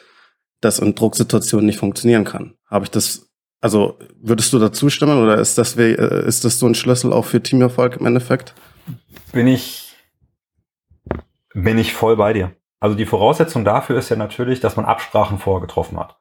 das 0.59 0.79
in 0.79 0.95
Drucksituationen 0.95 1.65
nicht 1.65 1.79
funktionieren 1.79 2.25
kann. 2.25 2.55
Habe 2.69 2.83
ich 2.83 2.91
das 2.91 3.29
also 3.61 3.97
würdest 4.21 4.51
du 4.51 4.59
dazu 4.59 4.89
stimmen 4.89 5.23
oder 5.23 5.37
ist 5.37 5.57
das 5.57 5.77
äh, 5.77 6.27
ist 6.27 6.43
das 6.43 6.59
so 6.59 6.65
ein 6.65 6.75
Schlüssel 6.75 7.13
auch 7.13 7.23
für 7.23 7.41
Teamerfolg 7.41 7.95
im 7.95 8.05
Endeffekt? 8.05 8.53
Bin 9.31 9.47
ich 9.47 9.86
bin 11.63 11.77
ich 11.77 11.93
voll 11.93 12.15
bei 12.15 12.33
dir. 12.33 12.55
Also 12.79 12.95
die 12.95 13.05
Voraussetzung 13.05 13.65
dafür 13.65 13.97
ist 13.97 14.09
ja 14.09 14.15
natürlich, 14.15 14.59
dass 14.59 14.75
man 14.75 14.85
Absprachen 14.85 15.39
vorher 15.39 15.61
getroffen 15.61 15.99
hat. 15.99 16.17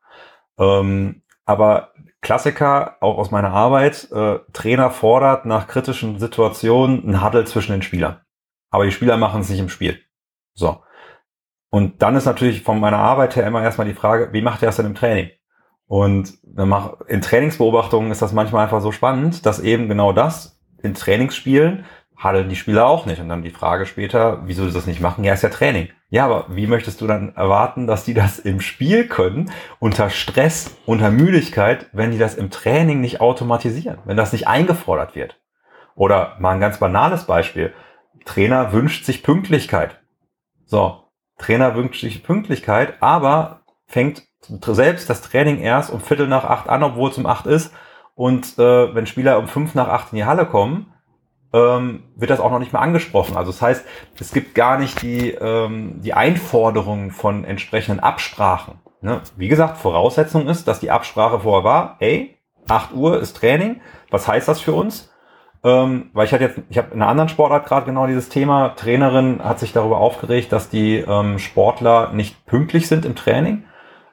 Ähm, 0.58 1.22
aber 1.44 1.92
Klassiker, 2.22 2.96
auch 3.00 3.18
aus 3.18 3.30
meiner 3.30 3.52
Arbeit, 3.52 4.10
äh, 4.10 4.38
Trainer 4.52 4.90
fordert 4.90 5.44
nach 5.44 5.68
kritischen 5.68 6.18
Situationen 6.18 7.06
ein 7.06 7.22
Huddle 7.22 7.44
zwischen 7.44 7.72
den 7.72 7.82
Spielern. 7.82 8.20
Aber 8.70 8.84
die 8.86 8.92
Spieler 8.92 9.18
machen 9.18 9.42
es 9.42 9.50
nicht 9.50 9.60
im 9.60 9.68
Spiel. 9.68 10.00
So. 10.54 10.82
Und 11.68 12.00
dann 12.00 12.16
ist 12.16 12.24
natürlich 12.24 12.62
von 12.62 12.80
meiner 12.80 12.98
Arbeit 12.98 13.36
her 13.36 13.46
immer 13.46 13.62
erstmal 13.62 13.86
die 13.86 13.94
Frage, 13.94 14.32
wie 14.32 14.42
macht 14.42 14.62
er 14.62 14.66
das 14.66 14.76
denn 14.76 14.86
im 14.86 14.94
Training? 14.94 15.30
Und 15.86 16.38
in 17.06 17.20
Trainingsbeobachtungen 17.20 18.10
ist 18.10 18.22
das 18.22 18.32
manchmal 18.32 18.64
einfach 18.64 18.80
so 18.80 18.90
spannend, 18.90 19.44
dass 19.44 19.60
eben 19.60 19.88
genau 19.88 20.12
das 20.12 20.58
in 20.82 20.94
Trainingsspielen 20.94 21.84
handeln 22.16 22.48
die 22.48 22.56
Spieler 22.56 22.86
auch 22.86 23.06
nicht. 23.06 23.20
Und 23.20 23.28
dann 23.28 23.42
die 23.42 23.50
Frage 23.50 23.86
später, 23.86 24.42
wieso 24.44 24.66
sie 24.66 24.74
das 24.74 24.86
nicht 24.86 25.00
machen? 25.00 25.24
Ja, 25.24 25.34
ist 25.34 25.42
ja 25.42 25.48
Training. 25.48 25.88
Ja, 26.08 26.24
aber 26.24 26.46
wie 26.48 26.66
möchtest 26.66 27.00
du 27.00 27.06
dann 27.06 27.34
erwarten, 27.34 27.86
dass 27.86 28.04
die 28.04 28.14
das 28.14 28.38
im 28.38 28.60
Spiel 28.60 29.08
können, 29.08 29.50
unter 29.80 30.08
Stress, 30.08 30.76
unter 30.86 31.10
Müdigkeit, 31.10 31.86
wenn 31.92 32.12
die 32.12 32.18
das 32.18 32.36
im 32.36 32.50
Training 32.50 33.00
nicht 33.00 33.20
automatisieren, 33.20 33.98
wenn 34.04 34.16
das 34.16 34.32
nicht 34.32 34.46
eingefordert 34.46 35.14
wird? 35.14 35.40
Oder 35.94 36.36
mal 36.38 36.52
ein 36.52 36.60
ganz 36.60 36.78
banales 36.78 37.24
Beispiel. 37.24 37.72
Trainer 38.24 38.72
wünscht 38.72 39.04
sich 39.04 39.22
Pünktlichkeit. 39.22 40.00
So, 40.64 41.04
Trainer 41.38 41.74
wünscht 41.74 42.00
sich 42.00 42.22
Pünktlichkeit, 42.22 42.94
aber 43.00 43.60
fängt 43.86 44.24
selbst 44.40 45.10
das 45.10 45.22
Training 45.22 45.58
erst 45.58 45.90
um 45.90 46.00
Viertel 46.00 46.28
nach 46.28 46.44
acht 46.44 46.68
an, 46.68 46.82
obwohl 46.82 47.10
es 47.10 47.18
um 47.18 47.26
acht 47.26 47.46
ist. 47.46 47.72
Und 48.14 48.58
äh, 48.58 48.94
wenn 48.94 49.06
Spieler 49.06 49.38
um 49.38 49.48
fünf 49.48 49.74
nach 49.74 49.88
acht 49.88 50.12
in 50.12 50.16
die 50.16 50.24
Halle 50.24 50.46
kommen, 50.46 50.92
ähm, 51.56 52.02
wird 52.16 52.30
das 52.30 52.40
auch 52.40 52.50
noch 52.50 52.58
nicht 52.58 52.72
mehr 52.72 52.82
angesprochen. 52.82 53.36
Also 53.36 53.50
das 53.50 53.62
heißt, 53.62 53.84
es 54.20 54.32
gibt 54.32 54.54
gar 54.54 54.78
nicht 54.78 55.00
die, 55.02 55.30
ähm, 55.30 56.00
die 56.02 56.12
Einforderung 56.12 57.10
von 57.10 57.44
entsprechenden 57.44 58.00
Absprachen. 58.00 58.74
Ne? 59.00 59.22
Wie 59.36 59.48
gesagt, 59.48 59.78
Voraussetzung 59.78 60.48
ist, 60.48 60.68
dass 60.68 60.80
die 60.80 60.90
Absprache 60.90 61.40
vorher 61.40 61.64
war, 61.64 61.96
ey, 62.00 62.36
8 62.68 62.92
Uhr 62.92 63.20
ist 63.20 63.36
Training. 63.36 63.80
Was 64.10 64.28
heißt 64.28 64.48
das 64.48 64.60
für 64.60 64.72
uns? 64.72 65.10
Ähm, 65.64 66.10
weil 66.12 66.26
ich 66.26 66.32
hatte 66.32 66.44
jetzt, 66.44 66.60
ich 66.68 66.78
habe 66.78 66.88
in 66.92 67.00
einer 67.00 67.10
anderen 67.10 67.28
Sportart 67.28 67.66
gerade 67.66 67.86
genau 67.86 68.06
dieses 68.06 68.28
Thema. 68.28 68.70
Trainerin 68.70 69.42
hat 69.42 69.58
sich 69.58 69.72
darüber 69.72 69.98
aufgeregt, 69.98 70.52
dass 70.52 70.68
die 70.68 70.96
ähm, 70.96 71.38
Sportler 71.38 72.12
nicht 72.12 72.44
pünktlich 72.44 72.88
sind 72.88 73.04
im 73.04 73.14
Training, 73.14 73.64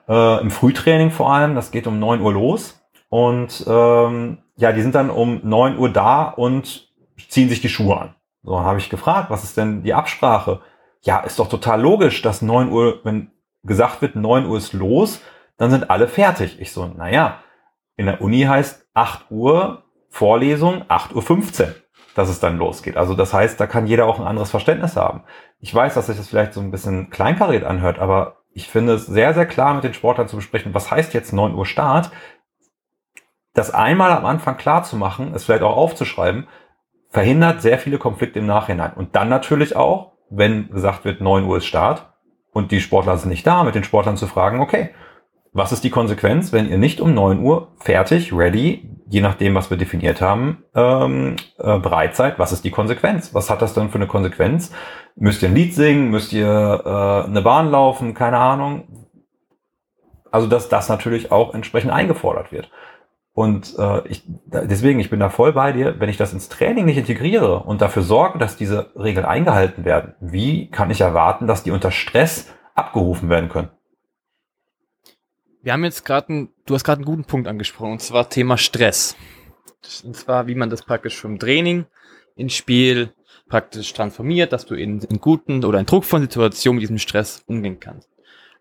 äh, 0.07 0.39
im 0.39 0.51
Frühtraining 0.51 1.11
vor 1.11 1.33
allem. 1.33 1.55
Das 1.55 1.71
geht 1.71 1.87
um 1.87 1.99
9 1.99 2.21
Uhr 2.21 2.33
los. 2.33 2.79
Und 3.09 3.65
ähm, 3.67 4.37
ja, 4.55 4.71
die 4.71 4.81
sind 4.81 4.95
dann 4.95 5.09
um 5.09 5.41
9 5.43 5.77
Uhr 5.77 5.89
da 5.89 6.23
und 6.23 6.92
ziehen 7.29 7.49
sich 7.49 7.61
die 7.61 7.69
Schuhe 7.69 7.99
an. 7.99 8.15
So, 8.43 8.55
dann 8.55 8.65
habe 8.65 8.79
ich 8.79 8.89
gefragt, 8.89 9.29
was 9.29 9.43
ist 9.43 9.57
denn 9.57 9.83
die 9.83 9.93
Absprache? 9.93 10.61
Ja, 11.01 11.19
ist 11.19 11.39
doch 11.39 11.49
total 11.49 11.81
logisch, 11.81 12.21
dass 12.21 12.41
9 12.41 12.71
Uhr, 12.71 12.99
wenn 13.03 13.31
gesagt 13.63 14.01
wird, 14.01 14.15
9 14.15 14.45
Uhr 14.45 14.57
ist 14.57 14.73
los, 14.73 15.21
dann 15.57 15.71
sind 15.71 15.89
alle 15.89 16.07
fertig. 16.07 16.59
Ich 16.59 16.71
so, 16.71 16.85
naja, 16.87 17.39
in 17.95 18.05
der 18.05 18.21
Uni 18.21 18.41
heißt 18.41 18.87
8 18.93 19.31
Uhr 19.31 19.83
Vorlesung, 20.09 20.83
8.15 20.83 21.61
Uhr, 21.63 21.75
dass 22.15 22.29
es 22.29 22.39
dann 22.39 22.57
losgeht. 22.57 22.97
Also 22.97 23.15
das 23.15 23.33
heißt, 23.33 23.59
da 23.59 23.65
kann 23.65 23.87
jeder 23.87 24.05
auch 24.05 24.19
ein 24.19 24.27
anderes 24.27 24.51
Verständnis 24.51 24.95
haben. 24.95 25.23
Ich 25.59 25.73
weiß, 25.73 25.93
dass 25.93 26.07
sich 26.07 26.17
das 26.17 26.27
vielleicht 26.27 26.53
so 26.53 26.61
ein 26.61 26.71
bisschen 26.71 27.09
kleinkariert 27.09 27.63
anhört, 27.63 27.99
aber 27.99 28.43
ich 28.51 28.67
finde 28.67 28.93
es 28.93 29.07
sehr, 29.07 29.33
sehr 29.33 29.47
klar 29.47 29.73
mit 29.73 29.83
den 29.83 29.93
Sportlern 29.93 30.27
zu 30.27 30.35
besprechen, 30.35 30.73
was 30.73 30.91
heißt 30.91 31.13
jetzt 31.13 31.33
9 31.33 31.55
Uhr 31.55 31.65
Start? 31.65 32.11
Das 33.53 33.71
einmal 33.71 34.11
am 34.11 34.25
Anfang 34.25 34.57
klar 34.57 34.83
zu 34.83 34.95
machen, 34.95 35.33
es 35.33 35.45
vielleicht 35.45 35.63
auch 35.63 35.75
aufzuschreiben, 35.75 36.47
verhindert 37.13 37.61
sehr 37.61 37.77
viele 37.77 37.99
Konflikte 37.99 38.39
im 38.39 38.47
Nachhinein. 38.47 38.93
Und 38.93 39.15
dann 39.15 39.29
natürlich 39.29 39.75
auch, 39.75 40.13
wenn 40.29 40.69
gesagt 40.71 41.05
wird, 41.05 41.21
9 41.21 41.45
Uhr 41.45 41.57
ist 41.57 41.65
Start 41.65 42.11
und 42.51 42.71
die 42.71 42.81
Sportler 42.81 43.17
sind 43.17 43.29
nicht 43.29 43.45
da, 43.45 43.63
mit 43.63 43.75
den 43.75 43.83
Sportlern 43.83 44.17
zu 44.17 44.25
fragen, 44.25 44.59
okay, 44.59 44.89
was 45.53 45.71
ist 45.71 45.83
die 45.83 45.91
Konsequenz, 45.91 46.51
wenn 46.51 46.67
ihr 46.67 46.79
nicht 46.79 46.99
um 46.99 47.13
9 47.13 47.39
Uhr 47.39 47.67
fertig, 47.77 48.33
ready, 48.33 48.89
je 49.07 49.21
nachdem, 49.21 49.53
was 49.53 49.69
wir 49.69 49.77
definiert 49.77 50.19
haben, 50.19 50.63
ähm, 50.73 51.35
äh, 51.59 51.77
bereit 51.77 52.15
seid? 52.15 52.39
Was 52.39 52.51
ist 52.51 52.63
die 52.65 52.71
Konsequenz? 52.71 53.35
Was 53.35 53.51
hat 53.51 53.61
das 53.61 53.75
dann 53.75 53.91
für 53.91 53.99
eine 53.99 54.07
Konsequenz? 54.07 54.71
Müsst 55.15 55.43
ihr 55.43 55.49
ein 55.49 55.55
Lied 55.55 55.75
singen? 55.75 56.09
Müsst 56.09 56.33
ihr 56.33 56.47
äh, 56.83 57.29
eine 57.29 57.43
Bahn 57.43 57.69
laufen? 57.69 58.15
Keine 58.15 58.39
Ahnung. 58.39 58.87
Also, 60.31 60.47
dass 60.47 60.67
das 60.67 60.89
natürlich 60.89 61.31
auch 61.31 61.53
entsprechend 61.53 61.91
eingefordert 61.91 62.51
wird. 62.51 62.71
Und 63.33 63.75
äh, 63.79 64.07
ich, 64.07 64.23
deswegen, 64.45 64.99
ich 64.99 65.09
bin 65.09 65.19
da 65.19 65.29
voll 65.29 65.53
bei 65.53 65.71
dir, 65.71 65.99
wenn 65.99 66.09
ich 66.09 66.17
das 66.17 66.33
ins 66.33 66.49
Training 66.49 66.85
nicht 66.85 66.97
integriere 66.97 67.63
und 67.63 67.81
dafür 67.81 68.03
sorge, 68.03 68.37
dass 68.37 68.57
diese 68.57 68.91
Regeln 68.95 69.25
eingehalten 69.25 69.85
werden, 69.85 70.13
wie 70.19 70.69
kann 70.69 70.91
ich 70.91 71.01
erwarten, 71.01 71.47
dass 71.47 71.63
die 71.63 71.71
unter 71.71 71.89
Stress 71.89 72.53
abgerufen 72.75 73.29
werden 73.29 73.49
können? 73.49 73.69
Wir 75.63 75.73
haben 75.73 75.83
jetzt 75.83 76.05
gerade, 76.05 76.49
du 76.65 76.75
hast 76.75 76.83
gerade 76.83 76.99
einen 76.99 77.05
guten 77.05 77.25
Punkt 77.25 77.47
angesprochen, 77.47 77.93
und 77.93 78.01
zwar 78.01 78.29
Thema 78.29 78.57
Stress. 78.57 79.15
Und 80.03 80.15
zwar, 80.15 80.45
wie 80.45 80.55
man 80.55 80.69
das 80.69 80.83
praktisch 80.83 81.19
vom 81.19 81.39
Training 81.39 81.85
ins 82.35 82.53
Spiel 82.53 83.13
praktisch 83.49 83.93
transformiert, 83.93 84.53
dass 84.53 84.65
du 84.65 84.75
in, 84.75 85.01
in 85.01 85.19
guten 85.19 85.63
oder 85.65 85.79
in 85.79 85.85
druckvollen 85.85 86.25
Situationen 86.25 86.75
mit 86.75 86.83
diesem 86.83 86.97
Stress 86.99 87.43
umgehen 87.47 87.79
kannst. 87.79 88.09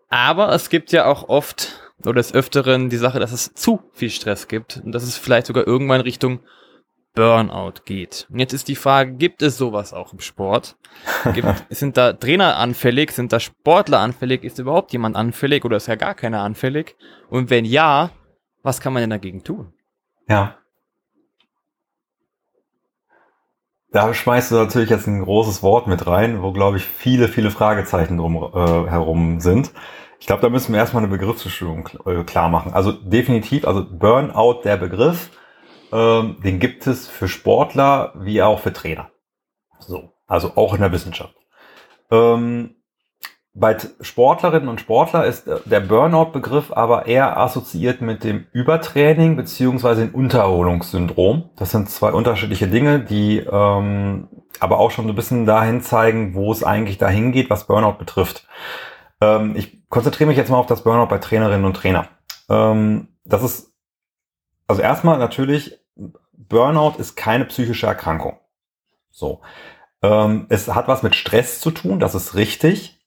Aber 0.09 0.51
es 0.53 0.69
gibt 0.69 0.91
ja 0.91 1.05
auch 1.05 1.29
oft 1.29 1.82
oder 2.01 2.15
des 2.15 2.33
Öfteren 2.33 2.89
die 2.89 2.97
Sache, 2.97 3.19
dass 3.19 3.31
es 3.31 3.53
zu 3.53 3.81
viel 3.91 4.09
Stress 4.09 4.47
gibt 4.47 4.81
und 4.83 4.91
dass 4.91 5.03
es 5.03 5.17
vielleicht 5.17 5.47
sogar 5.47 5.67
irgendwann 5.67 6.01
Richtung 6.01 6.41
Burnout 7.15 7.83
geht. 7.85 8.27
Und 8.31 8.39
jetzt 8.39 8.53
ist 8.53 8.67
die 8.67 8.75
Frage, 8.75 9.13
gibt 9.13 9.41
es 9.43 9.57
sowas 9.57 9.93
auch 9.93 10.13
im 10.13 10.19
Sport? 10.19 10.77
Gibt, 11.33 11.47
sind 11.69 11.95
da 11.95 12.13
Trainer 12.13 12.57
anfällig? 12.57 13.11
Sind 13.11 13.31
da 13.31 13.39
Sportler 13.39 13.99
anfällig? 13.99 14.43
Ist 14.43 14.59
überhaupt 14.59 14.91
jemand 14.93 15.15
anfällig 15.15 15.63
oder 15.63 15.77
ist 15.77 15.87
ja 15.87 15.95
gar 15.95 16.15
keiner 16.15 16.41
anfällig? 16.41 16.95
Und 17.29 17.49
wenn 17.49 17.65
ja, 17.65 18.09
was 18.63 18.81
kann 18.81 18.93
man 18.93 19.01
denn 19.01 19.11
dagegen 19.11 19.43
tun? 19.43 19.73
Ja. 20.27 20.57
Da 23.91 24.11
schmeißt 24.11 24.49
du 24.49 24.55
natürlich 24.55 24.89
jetzt 24.89 25.05
ein 25.05 25.21
großes 25.21 25.61
Wort 25.61 25.85
mit 25.85 26.07
rein, 26.07 26.41
wo, 26.41 26.51
glaube 26.51 26.77
ich, 26.77 26.83
viele, 26.83 27.27
viele 27.27 27.51
Fragezeichen 27.51 28.17
drum 28.17 28.37
äh, 28.37 28.89
herum 28.89 29.39
sind. 29.39 29.71
Ich 30.23 30.27
glaube, 30.27 30.41
da 30.41 30.47
müssen 30.47 30.71
wir 30.71 30.79
erstmal 30.79 31.03
eine 31.03 31.11
Begriffsbestimmung 31.11 31.89
äh, 32.05 32.23
klar 32.23 32.47
machen. 32.47 32.71
Also 32.73 32.93
definitiv, 32.93 33.67
also 33.67 33.85
Burnout, 33.85 34.61
der 34.63 34.77
Begriff, 34.77 35.31
ähm, 35.91 36.37
den 36.41 36.61
gibt 36.61 36.87
es 36.87 37.09
für 37.09 37.27
Sportler 37.27 38.13
wie 38.15 38.41
auch 38.41 38.61
für 38.61 38.71
Trainer. 38.71 39.09
So, 39.79 40.13
also 40.25 40.53
auch 40.55 40.75
in 40.75 40.79
der 40.79 40.93
Wissenschaft. 40.93 41.35
Ähm, 42.09 42.75
bei 43.53 43.75
Sportlerinnen 43.99 44.69
und 44.69 44.79
Sportler 44.79 45.25
ist 45.25 45.45
der 45.65 45.81
Burnout-Begriff 45.81 46.71
aber 46.71 47.05
eher 47.05 47.37
assoziiert 47.37 47.99
mit 47.99 48.23
dem 48.23 48.45
Übertraining 48.53 49.35
beziehungsweise 49.35 50.07
dem 50.07 50.15
Untererholungssyndrom. 50.15 51.49
Das 51.57 51.71
sind 51.71 51.89
zwei 51.89 52.13
unterschiedliche 52.13 52.69
Dinge, 52.69 53.01
die 53.01 53.39
ähm, 53.39 54.29
aber 54.61 54.79
auch 54.79 54.91
schon 54.91 55.03
so 55.03 55.11
ein 55.11 55.17
bisschen 55.17 55.45
dahin 55.45 55.81
zeigen, 55.81 56.33
wo 56.33 56.49
es 56.49 56.63
eigentlich 56.63 56.97
dahin 56.97 57.33
geht, 57.33 57.49
was 57.49 57.67
Burnout 57.67 57.97
betrifft. 57.97 58.47
Ähm, 59.19 59.55
ich 59.57 59.82
konzentriere 59.93 60.27
mich 60.27 60.37
jetzt 60.37 60.49
mal 60.49 60.57
auf 60.57 60.65
das 60.65 60.83
Burnout 60.83 61.05
bei 61.05 61.19
Trainerinnen 61.19 61.65
und 61.65 61.77
Trainer. 61.77 62.07
Ähm, 62.49 63.09
das 63.25 63.43
ist 63.43 63.71
also 64.65 64.81
erstmal 64.81 65.19
natürlich 65.19 65.79
Burnout 66.31 66.95
ist 66.97 67.15
keine 67.15 67.45
psychische 67.45 67.85
Erkrankung. 67.85 68.39
So. 69.11 69.41
Ähm, 70.01 70.47
es 70.49 70.67
hat 70.67 70.87
was 70.87 71.03
mit 71.03 71.13
Stress 71.13 71.59
zu 71.59 71.69
tun, 71.69 71.99
das 71.99 72.15
ist 72.15 72.33
richtig. 72.33 73.05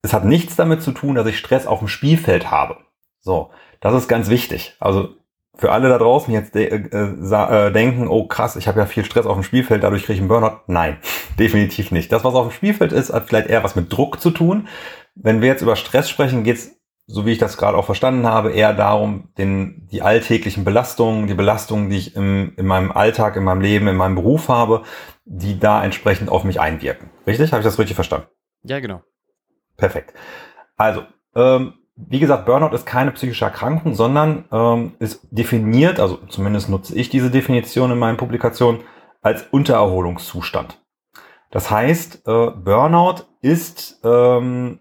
Es 0.00 0.14
hat 0.14 0.24
nichts 0.24 0.56
damit 0.56 0.82
zu 0.82 0.92
tun, 0.92 1.14
dass 1.14 1.26
ich 1.26 1.38
Stress 1.38 1.66
auf 1.66 1.80
dem 1.80 1.88
Spielfeld 1.88 2.50
habe. 2.50 2.78
So, 3.20 3.50
das 3.80 3.92
ist 3.92 4.08
ganz 4.08 4.30
wichtig. 4.30 4.76
Also 4.80 5.14
für 5.58 5.72
alle 5.72 5.88
da 5.88 5.98
draußen 5.98 6.32
jetzt 6.32 6.54
de 6.54 6.66
äh, 6.68 6.86
äh, 6.86 7.72
denken, 7.72 8.08
oh 8.08 8.26
krass, 8.26 8.56
ich 8.56 8.68
habe 8.68 8.78
ja 8.78 8.86
viel 8.86 9.04
Stress 9.04 9.26
auf 9.26 9.34
dem 9.34 9.42
Spielfeld, 9.42 9.82
dadurch 9.82 10.04
kriege 10.04 10.14
ich 10.14 10.20
einen 10.20 10.28
Burnout. 10.28 10.60
Nein, 10.68 10.98
definitiv 11.38 11.90
nicht. 11.90 12.12
Das, 12.12 12.24
was 12.24 12.34
auf 12.34 12.48
dem 12.48 12.52
Spielfeld 12.52 12.92
ist, 12.92 13.12
hat 13.12 13.28
vielleicht 13.28 13.48
eher 13.48 13.64
was 13.64 13.76
mit 13.76 13.92
Druck 13.92 14.20
zu 14.20 14.30
tun. 14.30 14.68
Wenn 15.14 15.40
wir 15.40 15.48
jetzt 15.48 15.62
über 15.62 15.76
Stress 15.76 16.08
sprechen, 16.08 16.44
geht's 16.44 16.78
so 17.10 17.24
wie 17.24 17.32
ich 17.32 17.38
das 17.38 17.56
gerade 17.56 17.76
auch 17.76 17.86
verstanden 17.86 18.26
habe, 18.26 18.52
eher 18.52 18.74
darum, 18.74 19.30
den, 19.38 19.88
die 19.90 20.02
alltäglichen 20.02 20.62
Belastungen, 20.62 21.26
die 21.26 21.32
Belastungen, 21.32 21.88
die 21.88 21.96
ich 21.96 22.14
im, 22.14 22.52
in 22.56 22.66
meinem 22.66 22.92
Alltag, 22.92 23.36
in 23.36 23.44
meinem 23.44 23.62
Leben, 23.62 23.88
in 23.88 23.96
meinem 23.96 24.14
Beruf 24.14 24.50
habe, 24.50 24.82
die 25.24 25.58
da 25.58 25.82
entsprechend 25.82 26.28
auf 26.28 26.44
mich 26.44 26.60
einwirken. 26.60 27.08
Richtig? 27.26 27.52
Habe 27.52 27.62
ich 27.62 27.64
das 27.64 27.78
richtig 27.78 27.94
verstanden? 27.94 28.26
Ja, 28.62 28.78
genau. 28.80 29.02
Perfekt. 29.78 30.12
Also, 30.76 31.04
ähm, 31.34 31.74
wie 32.08 32.20
gesagt, 32.20 32.46
Burnout 32.46 32.74
ist 32.74 32.86
keine 32.86 33.10
psychische 33.12 33.44
Erkrankung, 33.44 33.94
sondern 33.94 34.44
ähm, 34.52 34.92
ist 34.98 35.26
definiert, 35.30 36.00
also 36.00 36.18
zumindest 36.28 36.68
nutze 36.68 36.94
ich 36.94 37.08
diese 37.08 37.30
Definition 37.30 37.90
in 37.90 37.98
meinen 37.98 38.16
Publikationen, 38.16 38.80
als 39.20 39.44
Untererholungszustand. 39.50 40.80
Das 41.50 41.70
heißt, 41.70 42.26
äh, 42.26 42.50
Burnout 42.50 43.24
ist 43.40 44.00
ähm, 44.04 44.78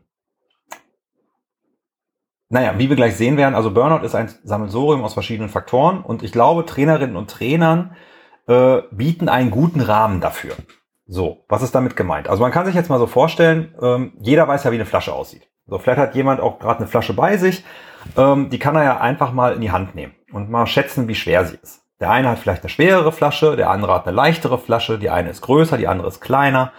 naja, 2.50 2.76
wie 2.78 2.90
wir 2.90 2.96
gleich 2.96 3.16
sehen 3.16 3.38
werden, 3.38 3.56
also 3.56 3.72
Burnout 3.72 4.06
ist 4.06 4.16
ein 4.16 4.30
Sammelsorium 4.44 5.04
aus 5.04 5.14
verschiedenen 5.14 5.50
Faktoren 5.50 6.02
und 6.02 6.24
ich 6.24 6.32
glaube, 6.32 6.66
Trainerinnen 6.66 7.18
und 7.18 7.30
Trainern 7.30 7.96
äh, 8.48 8.82
bieten 8.92 9.28
einen 9.28 9.52
guten 9.52 9.82
Rahmen 9.82 10.22
dafür. 10.22 10.56
So, 11.06 11.46
was 11.50 11.62
ist 11.62 11.76
damit 11.76 11.96
gemeint? 11.96 12.30
Also 12.30 12.42
man 12.42 12.52
kann 12.52 12.66
sich 12.66 12.76
jetzt 12.76 12.90
mal 12.90 13.00
so 13.00 13.08
vorstellen, 13.08 13.76
ähm, 13.82 14.14
jeder 14.20 14.48
weiß 14.48 14.64
ja, 14.64 14.72
wie 14.72 14.76
eine 14.76 14.86
Flasche 14.86 15.14
aussieht. 15.14 15.50
So, 15.68 15.78
vielleicht 15.80 16.00
hat 16.00 16.16
jemand 16.16 16.40
auch 16.40 16.60
gerade 16.60 16.80
eine 16.80 16.88
Flasche 16.88 17.14
bei 17.14 17.38
sich, 17.38 17.64
ähm, 18.16 18.50
die 18.50 18.60
kann 18.60 18.76
er 18.76 18.84
ja 18.84 18.98
einfach 19.00 19.34
mal 19.34 19.54
in 19.54 19.62
die 19.62 19.72
Hand 19.72 19.96
nehmen 19.96 20.16
und 20.32 20.50
mal 20.50 20.66
schätzen, 20.66 21.08
wie 21.08 21.16
schwer 21.16 21.46
sie 21.46 21.58
ist. 21.62 21.84
Der 22.00 22.12
eine 22.12 22.30
hat 22.30 22.40
vielleicht 22.40 22.64
eine 22.64 22.70
schwerere 22.70 23.12
Flasche, 23.12 23.56
der 23.56 23.70
andere 23.70 23.94
hat 23.94 24.08
eine 24.08 24.16
leichtere 24.16 24.60
Flasche, 24.60 25.00
die 25.00 25.10
eine 25.10 25.30
ist 25.30 25.42
größer, 25.42 25.78
die 25.78 25.88
andere 25.88 26.08
ist 26.08 26.22
kleiner. 26.22 26.72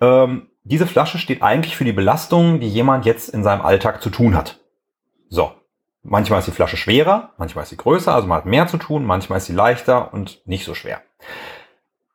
Ähm, 0.00 0.48
diese 0.64 0.86
Flasche 0.86 1.18
steht 1.18 1.42
eigentlich 1.42 1.76
für 1.76 1.84
die 1.84 1.92
Belastungen, 1.92 2.60
die 2.60 2.68
jemand 2.68 3.06
jetzt 3.06 3.28
in 3.28 3.44
seinem 3.44 3.62
Alltag 3.62 4.02
zu 4.02 4.10
tun 4.10 4.34
hat. 4.34 4.60
So. 5.28 5.52
Manchmal 6.06 6.40
ist 6.40 6.48
die 6.48 6.52
Flasche 6.52 6.76
schwerer, 6.76 7.32
manchmal 7.38 7.62
ist 7.62 7.70
sie 7.70 7.78
größer, 7.78 8.14
also 8.14 8.28
man 8.28 8.36
hat 8.36 8.46
mehr 8.46 8.66
zu 8.66 8.76
tun, 8.76 9.06
manchmal 9.06 9.38
ist 9.38 9.46
sie 9.46 9.54
leichter 9.54 10.12
und 10.12 10.46
nicht 10.46 10.66
so 10.66 10.74
schwer. 10.74 11.00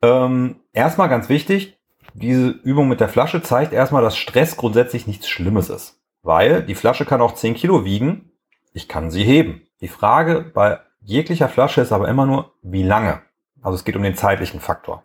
Ähm, 0.03 0.59
erstmal 0.73 1.09
ganz 1.09 1.27
wichtig, 1.27 1.79
diese 2.13 2.49
Übung 2.49 2.87
mit 2.87 2.99
der 2.99 3.09
Flasche 3.09 3.41
zeigt 3.41 3.73
erstmal, 3.73 4.03
dass 4.03 4.15
Stress 4.15 4.57
grundsätzlich 4.57 5.07
nichts 5.07 5.27
Schlimmes 5.27 5.69
ist. 5.69 5.98
Weil 6.21 6.63
die 6.63 6.75
Flasche 6.75 7.05
kann 7.05 7.21
auch 7.21 7.33
10 7.33 7.55
Kilo 7.55 7.85
wiegen, 7.85 8.31
ich 8.73 8.87
kann 8.87 9.09
sie 9.11 9.23
heben. 9.23 9.61
Die 9.81 9.87
Frage 9.87 10.51
bei 10.53 10.79
jeglicher 11.01 11.49
Flasche 11.49 11.81
ist 11.81 11.91
aber 11.91 12.07
immer 12.07 12.25
nur, 12.25 12.53
wie 12.61 12.83
lange. 12.83 13.21
Also 13.61 13.75
es 13.75 13.85
geht 13.85 13.95
um 13.95 14.03
den 14.03 14.15
zeitlichen 14.15 14.59
Faktor. 14.59 15.03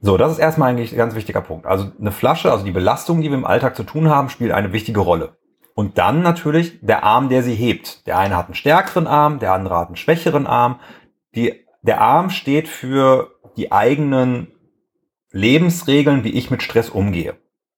So, 0.00 0.16
das 0.16 0.32
ist 0.32 0.38
erstmal 0.38 0.70
eigentlich 0.70 0.92
ein 0.92 0.98
ganz 0.98 1.14
wichtiger 1.14 1.40
Punkt. 1.40 1.66
Also 1.66 1.90
eine 1.98 2.12
Flasche, 2.12 2.52
also 2.52 2.64
die 2.64 2.70
Belastung, 2.70 3.20
die 3.20 3.30
wir 3.30 3.36
im 3.36 3.44
Alltag 3.44 3.74
zu 3.74 3.82
tun 3.82 4.08
haben, 4.08 4.28
spielt 4.28 4.52
eine 4.52 4.72
wichtige 4.72 5.00
Rolle. 5.00 5.36
Und 5.74 5.98
dann 5.98 6.22
natürlich 6.22 6.78
der 6.80 7.04
Arm, 7.04 7.28
der 7.28 7.42
sie 7.42 7.54
hebt. 7.54 8.06
Der 8.06 8.18
eine 8.18 8.36
hat 8.36 8.46
einen 8.46 8.54
stärkeren 8.54 9.06
Arm, 9.06 9.38
der 9.38 9.52
andere 9.52 9.76
hat 9.76 9.88
einen 9.88 9.96
schwächeren 9.96 10.46
Arm. 10.46 10.80
Die, 11.34 11.64
der 11.82 12.00
Arm 12.00 12.30
steht 12.30 12.68
für 12.68 13.32
die 13.56 13.72
eigenen 13.72 14.48
Lebensregeln, 15.30 16.24
wie 16.24 16.32
ich 16.32 16.50
mit 16.50 16.62
Stress 16.62 16.90
umgehe. 16.90 17.36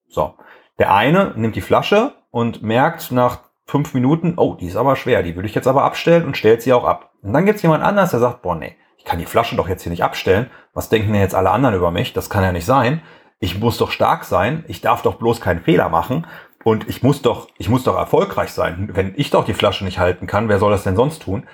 So. 0.09 0.35
Der 0.81 0.95
eine 0.95 1.35
nimmt 1.37 1.57
die 1.57 1.61
Flasche 1.61 2.15
und 2.31 2.63
merkt 2.63 3.13
nach 3.13 3.41
fünf 3.67 3.93
Minuten, 3.93 4.35
oh, 4.39 4.55
die 4.55 4.67
ist 4.67 4.77
aber 4.77 4.97
schwer, 4.97 5.23
die 5.23 5.37
würde 5.37 5.47
ich 5.47 5.55
jetzt 5.55 5.69
aber 5.69 5.85
abstellen 5.85 6.25
und 6.25 6.39
stellt 6.39 6.63
sie 6.63 6.73
auch 6.73 6.85
ab. 6.85 7.11
Und 7.23 7.35
dann 7.35 7.45
gibt's 7.45 7.61
jemand 7.61 7.85
anders, 7.85 8.13
der 8.13 8.21
sagt, 8.21 8.41
boah, 8.41 8.55
nee, 8.55 8.77
ich 8.97 9.05
kann 9.05 9.19
die 9.19 9.27
Flasche 9.27 9.57
doch 9.57 9.69
jetzt 9.69 9.83
hier 9.83 9.91
nicht 9.91 10.03
abstellen. 10.03 10.51
Was 10.73 10.89
denken 10.89 11.13
denn 11.13 11.21
jetzt 11.21 11.35
alle 11.35 11.51
anderen 11.51 11.75
über 11.75 11.91
mich? 11.91 12.15
Das 12.15 12.31
kann 12.31 12.43
ja 12.43 12.51
nicht 12.51 12.65
sein. 12.65 13.03
Ich 13.41 13.61
muss 13.61 13.77
doch 13.77 13.91
stark 13.91 14.25
sein. 14.25 14.65
Ich 14.69 14.81
darf 14.81 15.03
doch 15.03 15.17
bloß 15.17 15.43
keinen 15.43 15.61
Fehler 15.61 15.91
machen. 15.91 16.27
Und 16.65 16.89
ich 16.89 17.03
muss 17.03 17.21
doch, 17.21 17.49
ich 17.59 17.69
muss 17.69 17.85
doch 17.85 17.97
erfolgreich 17.97 18.51
sein. 18.51 18.89
Wenn 18.93 19.13
ich 19.17 19.29
doch 19.29 19.45
die 19.45 19.55
Flasche 19.55 19.85
nicht 19.85 19.99
halten 19.99 20.27
kann, 20.27 20.49
wer 20.49 20.59
soll 20.59 20.73
das 20.73 20.85
denn 20.85 20.97
sonst 20.97 21.23
tun? 21.23 21.47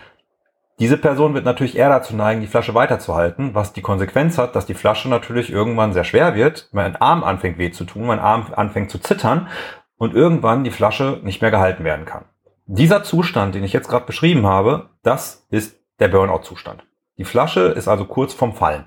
Diese 0.79 0.99
Person 0.99 1.33
wird 1.33 1.47
natürlich 1.47 1.77
eher 1.77 1.89
dazu 1.89 2.15
neigen, 2.15 2.43
die 2.43 2.47
Flasche 2.47 2.75
weiterzuhalten, 2.75 3.55
was 3.55 3.73
die 3.73 3.81
Konsequenz 3.81 4.37
hat, 4.37 4.55
dass 4.55 4.67
die 4.67 4.75
Flasche 4.75 5.09
natürlich 5.09 5.51
irgendwann 5.51 5.95
sehr 5.95 6.05
schwer 6.05 6.35
wird, 6.35 6.69
mein 6.73 6.97
Arm 6.97 7.25
anfängt 7.25 7.57
weh 7.57 7.71
zu 7.71 7.85
tun, 7.85 8.07
mein 8.07 8.19
Arm 8.19 8.47
anfängt 8.55 8.91
zu 8.91 8.99
zittern 8.99 9.49
und 9.97 10.15
irgendwann 10.15 10.65
die 10.65 10.71
Flasche 10.71 11.21
nicht 11.23 11.41
mehr 11.41 11.51
gehalten 11.51 11.85
werden 11.85 12.05
kann. 12.05 12.27
Dieser 12.67 13.03
Zustand, 13.03 13.55
den 13.55 13.65
ich 13.65 13.73
jetzt 13.73 13.89
gerade 13.89 14.05
beschrieben 14.05 14.47
habe, 14.47 14.91
das 15.03 15.47
ist 15.51 15.81
der 15.99 16.09
Burnout-Zustand. 16.09 16.85
Die 17.17 17.25
Flasche 17.25 17.61
ist 17.61 17.89
also 17.89 18.05
kurz 18.05 18.35
vorm 18.35 18.53
Fallen. 18.53 18.85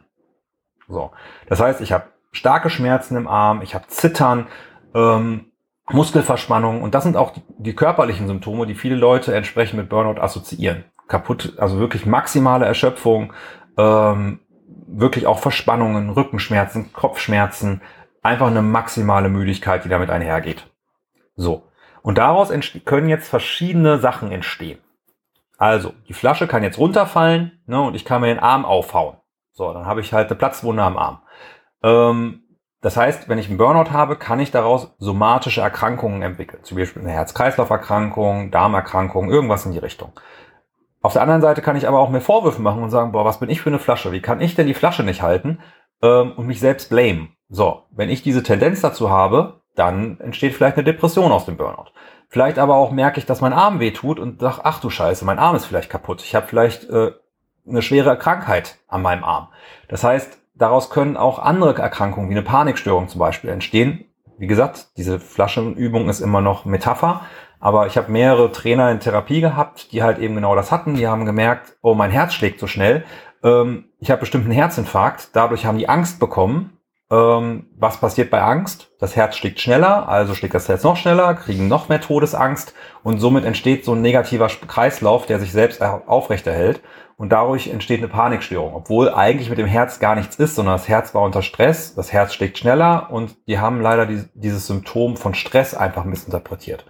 So, 0.88 1.12
das 1.48 1.60
heißt, 1.60 1.82
ich 1.82 1.92
habe 1.92 2.06
starke 2.32 2.70
Schmerzen 2.70 3.18
im 3.18 3.28
Arm, 3.28 3.64
ich 3.64 3.74
habe 3.74 3.88
Zittern, 3.88 4.48
ähm, 4.94 5.46
Muskelverspannung 5.90 6.84
und 6.84 6.94
das 6.94 7.04
sind 7.04 7.18
auch 7.18 7.32
die, 7.32 7.42
die 7.58 7.76
körperlichen 7.76 8.28
Symptome, 8.28 8.68
die 8.68 8.76
viele 8.76 8.96
Leute 8.96 9.34
entsprechend 9.34 9.80
mit 9.80 9.90
Burnout 9.90 10.22
assoziieren. 10.22 10.84
Kaputt, 11.10 11.56
also 11.58 11.80
wirklich 11.80 12.06
maximale 12.06 12.66
Erschöpfung, 12.66 13.34
ähm, 13.78 14.40
wirklich 14.88 15.28
auch 15.28 15.40
Verspannungen, 15.40 16.12
Rückenschmerzen, 16.12 16.94
Kopfschmerzen, 16.94 17.82
einfach 18.22 18.48
eine 18.48 18.62
maximale 18.62 19.28
Müdigkeit, 19.28 19.84
die 19.84 19.90
damit 19.90 20.10
einhergeht. 20.10 20.68
So. 21.36 21.64
Und 22.02 22.18
daraus 22.18 22.52
können 22.86 23.10
jetzt 23.10 23.28
verschiedene 23.28 24.00
Sachen 24.00 24.32
entstehen. 24.32 24.80
Also, 25.58 25.94
die 26.08 26.14
Flasche 26.14 26.48
kann 26.48 26.64
jetzt 26.64 26.78
runterfallen 26.78 27.62
ne, 27.66 27.82
und 27.82 27.96
ich 27.96 28.06
kann 28.06 28.22
mir 28.22 28.28
den 28.28 28.40
Arm 28.40 28.64
aufhauen. 28.64 29.18
So, 29.52 29.74
dann 29.74 29.86
habe 29.86 30.00
ich 30.00 30.14
halt 30.14 30.30
eine 30.30 30.38
Platzwunde 30.38 30.82
am 30.82 30.98
Arm. 30.98 31.20
Ähm, 31.84 32.44
das 32.82 32.96
heißt, 32.96 33.28
wenn 33.28 33.40
ich 33.40 33.50
einen 33.50 33.58
Burnout 33.58 33.92
habe, 33.92 34.16
kann 34.16 34.40
ich 34.40 34.52
daraus 34.52 34.96
somatische 35.00 35.60
Erkrankungen 35.60 36.22
entwickeln. 36.22 36.64
Zum 36.64 36.78
Beispiel 36.78 37.02
eine 37.02 37.12
Herz-Kreislauf-Erkrankung, 37.12 38.52
Darmerkrankung, 38.52 39.30
irgendwas 39.30 39.66
in 39.66 39.74
die 39.74 39.80
Richtung. 39.80 40.14
Auf 41.02 41.14
der 41.14 41.22
anderen 41.22 41.42
Seite 41.42 41.62
kann 41.62 41.78
ich 41.78 41.88
aber 41.88 42.00
auch 42.00 42.10
mir 42.10 42.22
Vorwürfe 42.22 42.62
machen 42.62 42.84
und 42.84 42.90
sagen, 42.90 43.12
boah, 43.12 43.26
was 43.26 43.40
bin 43.40 43.50
ich 43.50 43.62
für 43.62 43.70
eine 43.70 43.80
Flasche? 43.80 44.12
Wie 44.12 44.22
kann 44.22 44.42
ich 44.42 44.56
denn 44.56 44.68
die 44.68 44.74
Flasche 44.74 45.04
nicht 45.04 45.22
halten? 45.22 45.60
Ähm, 46.02 46.34
und 46.36 46.48
mich 46.48 46.60
selbst 46.60 46.90
blamen. 46.90 47.36
So, 47.50 47.84
wenn 47.92 48.10
ich 48.10 48.22
diese 48.22 48.44
Tendenz 48.44 48.82
dazu 48.82 49.10
habe, 49.10 49.62
dann 49.76 50.20
entsteht 50.20 50.54
vielleicht 50.54 50.76
eine 50.76 50.84
Depression 50.84 51.32
aus 51.32 51.46
dem 51.46 51.58
Burnout. 51.58 51.92
Vielleicht 52.28 52.60
aber 52.60 52.76
auch 52.76 52.92
merke 52.92 53.20
ich, 53.20 53.26
dass 53.26 53.42
mein 53.42 53.54
Arm 53.54 53.80
weh 53.80 53.92
tut 53.92 54.20
und 54.20 54.42
sage, 54.42 54.62
ach 54.64 54.82
du 54.82 54.90
Scheiße, 54.90 55.26
mein 55.26 55.40
Arm 55.40 55.56
ist 55.56 55.66
vielleicht 55.66 55.90
kaputt. 55.90 56.22
Ich 56.22 56.36
habe 56.36 56.48
vielleicht 56.48 56.90
äh, 56.90 57.12
eine 57.68 57.82
schwere 57.82 58.18
Krankheit 58.18 58.78
an 58.88 59.02
meinem 59.02 59.24
Arm. 59.24 59.48
Das 59.88 60.04
heißt, 60.04 60.38
daraus 60.54 60.90
können 60.90 61.18
auch 61.18 61.40
andere 61.40 61.82
Erkrankungen 61.82 62.30
wie 62.30 62.36
eine 62.36 62.44
Panikstörung 62.44 63.08
zum 63.08 63.20
Beispiel 63.20 63.50
entstehen. 63.50 64.06
Wie 64.38 64.48
gesagt, 64.48 64.90
diese 64.98 65.20
Flaschenübung 65.20 66.08
ist 66.08 66.20
immer 66.20 66.42
noch 66.42 66.66
Metapher, 66.66 67.22
aber 67.60 67.88
ich 67.88 67.98
habe 67.98 68.12
mehrere 68.12 68.52
Trainer 68.52 68.92
in 68.92 69.00
Therapie 69.00 69.42
gehabt, 69.42 69.92
die 69.92 70.04
halt 70.04 70.20
eben 70.20 70.36
genau 70.36 70.56
das 70.56 70.72
hatten. 70.72 70.96
Die 70.96 71.08
haben 71.08 71.26
gemerkt, 71.26 71.78
oh, 71.82 71.94
mein 71.94 72.12
Herz 72.12 72.34
schlägt 72.34 72.60
so 72.60 72.68
schnell. 72.68 73.04
Ähm, 73.44 73.86
ich 74.00 74.12
habe 74.12 74.22
bestimmt 74.22 74.46
einen 74.46 74.54
Herzinfarkt. 74.54 75.30
Dadurch 75.34 75.66
haben 75.66 75.78
die 75.78 75.90
Angst 75.90 76.20
bekommen. 76.20 76.78
Ähm, 77.12 77.68
was 77.76 77.98
passiert 77.98 78.30
bei 78.30 78.42
Angst? 78.42 78.92
Das 79.00 79.16
Herz 79.16 79.36
schlägt 79.36 79.60
schneller, 79.60 80.08
also 80.08 80.36
schlägt 80.36 80.54
das 80.54 80.70
Herz 80.70 80.84
noch 80.84 80.96
schneller, 80.96 81.34
kriegen 81.34 81.68
noch 81.68 81.90
mehr 81.90 82.02
Todesangst 82.02 82.76
und 83.02 83.20
somit 83.20 83.46
entsteht 83.46 83.84
so 83.84 83.94
ein 83.94 84.02
negativer 84.02 84.48
Kreislauf, 84.48 85.26
der 85.26 85.40
sich 85.40 85.52
selbst 85.52 85.82
aufrechterhält 85.82 86.82
und 87.18 87.30
dadurch 87.32 87.68
entsteht 87.68 87.98
eine 87.98 88.10
Panikstörung, 88.10 88.76
obwohl 88.76 89.10
eigentlich 89.10 89.50
mit 89.50 89.58
dem 89.58 89.66
Herz 89.66 90.00
gar 90.00 90.16
nichts 90.16 90.36
ist, 90.36 90.54
sondern 90.54 90.76
das 90.76 90.88
Herz 90.88 91.16
war 91.16 91.24
unter 91.24 91.42
Stress, 91.42 91.96
das 91.96 92.14
Herz 92.14 92.34
schlägt 92.34 92.60
schneller 92.60 93.10
und 93.12 93.36
die 93.48 93.58
haben 93.58 93.82
leider 93.82 94.06
die, 94.06 94.24
dieses 94.36 94.68
Symptom 94.68 95.18
von 95.18 95.34
Stress 95.34 95.74
einfach 95.74 96.06
missinterpretiert. 96.06 96.86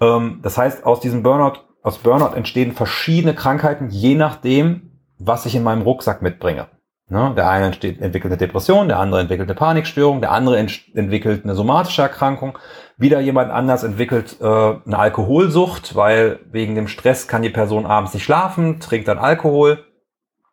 Ähm, 0.00 0.40
das 0.42 0.58
heißt, 0.58 0.84
aus 0.84 1.00
diesem 1.00 1.22
Burnout, 1.22 1.60
aus 1.82 1.98
Burnout 1.98 2.34
entstehen 2.34 2.72
verschiedene 2.72 3.34
Krankheiten, 3.34 3.88
je 3.90 4.14
nachdem, 4.14 4.90
was 5.18 5.46
ich 5.46 5.54
in 5.54 5.62
meinem 5.62 5.82
Rucksack 5.82 6.22
mitbringe. 6.22 6.68
Ne? 7.08 7.32
Der 7.36 7.50
eine 7.50 7.66
entsteht, 7.66 8.00
entwickelt 8.00 8.32
eine 8.32 8.38
Depression, 8.38 8.86
der 8.86 9.00
andere 9.00 9.20
entwickelt 9.20 9.48
eine 9.48 9.56
Panikstörung, 9.56 10.20
der 10.20 10.30
andere 10.30 10.58
ent 10.58 10.80
entwickelt 10.94 11.42
eine 11.44 11.56
somatische 11.56 12.02
Erkrankung, 12.02 12.56
wieder 12.96 13.20
jemand 13.20 13.50
anders 13.50 13.82
entwickelt 13.82 14.36
äh, 14.40 14.44
eine 14.44 14.98
Alkoholsucht, 14.98 15.96
weil 15.96 16.38
wegen 16.52 16.76
dem 16.76 16.86
Stress 16.86 17.26
kann 17.26 17.42
die 17.42 17.50
Person 17.50 17.84
abends 17.84 18.14
nicht 18.14 18.22
schlafen, 18.22 18.78
trinkt 18.78 19.08
dann 19.08 19.18
Alkohol. 19.18 19.84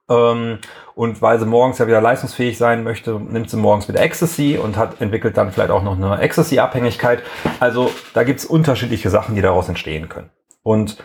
Ähm, 0.10 0.60
und 0.98 1.22
weil 1.22 1.40
sie 1.40 1.46
morgens 1.46 1.78
ja 1.78 1.86
wieder 1.86 2.02
leistungsfähig 2.02 2.58
sein 2.58 2.84
möchte, 2.84 3.20
nimmt 3.20 3.52
sie 3.52 3.58
morgens 3.58 3.88
wieder 3.88 4.02
Ecstasy 4.02 4.58
und 4.58 4.78
hat 4.78 5.00
entwickelt 5.00 5.38
dann 5.38 5.52
vielleicht 5.52 5.70
auch 5.70 5.84
noch 5.84 5.96
eine 5.96 6.20
Ecstasy-Abhängigkeit. 6.20 7.22
Also 7.60 7.92
da 8.16 8.24
gibt's 8.24 8.46
unterschiedliche 8.46 9.12
Sachen, 9.12 9.36
die 9.36 9.42
daraus 9.42 9.70
entstehen 9.70 10.10
können. 10.10 10.32
Und 10.64 10.98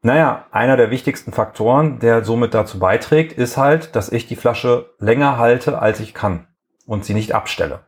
naja, 0.00 0.46
einer 0.52 0.76
der 0.76 0.92
wichtigsten 0.92 1.32
Faktoren, 1.32 1.98
der 1.98 2.24
somit 2.24 2.54
dazu 2.54 2.78
beiträgt, 2.78 3.32
ist 3.32 3.56
halt, 3.56 3.96
dass 3.96 4.12
ich 4.12 4.28
die 4.28 4.36
Flasche 4.36 4.94
länger 5.00 5.38
halte, 5.38 5.82
als 5.82 5.98
ich 5.98 6.14
kann 6.14 6.46
und 6.86 7.04
sie 7.04 7.14
nicht 7.14 7.34
abstelle. 7.34 7.80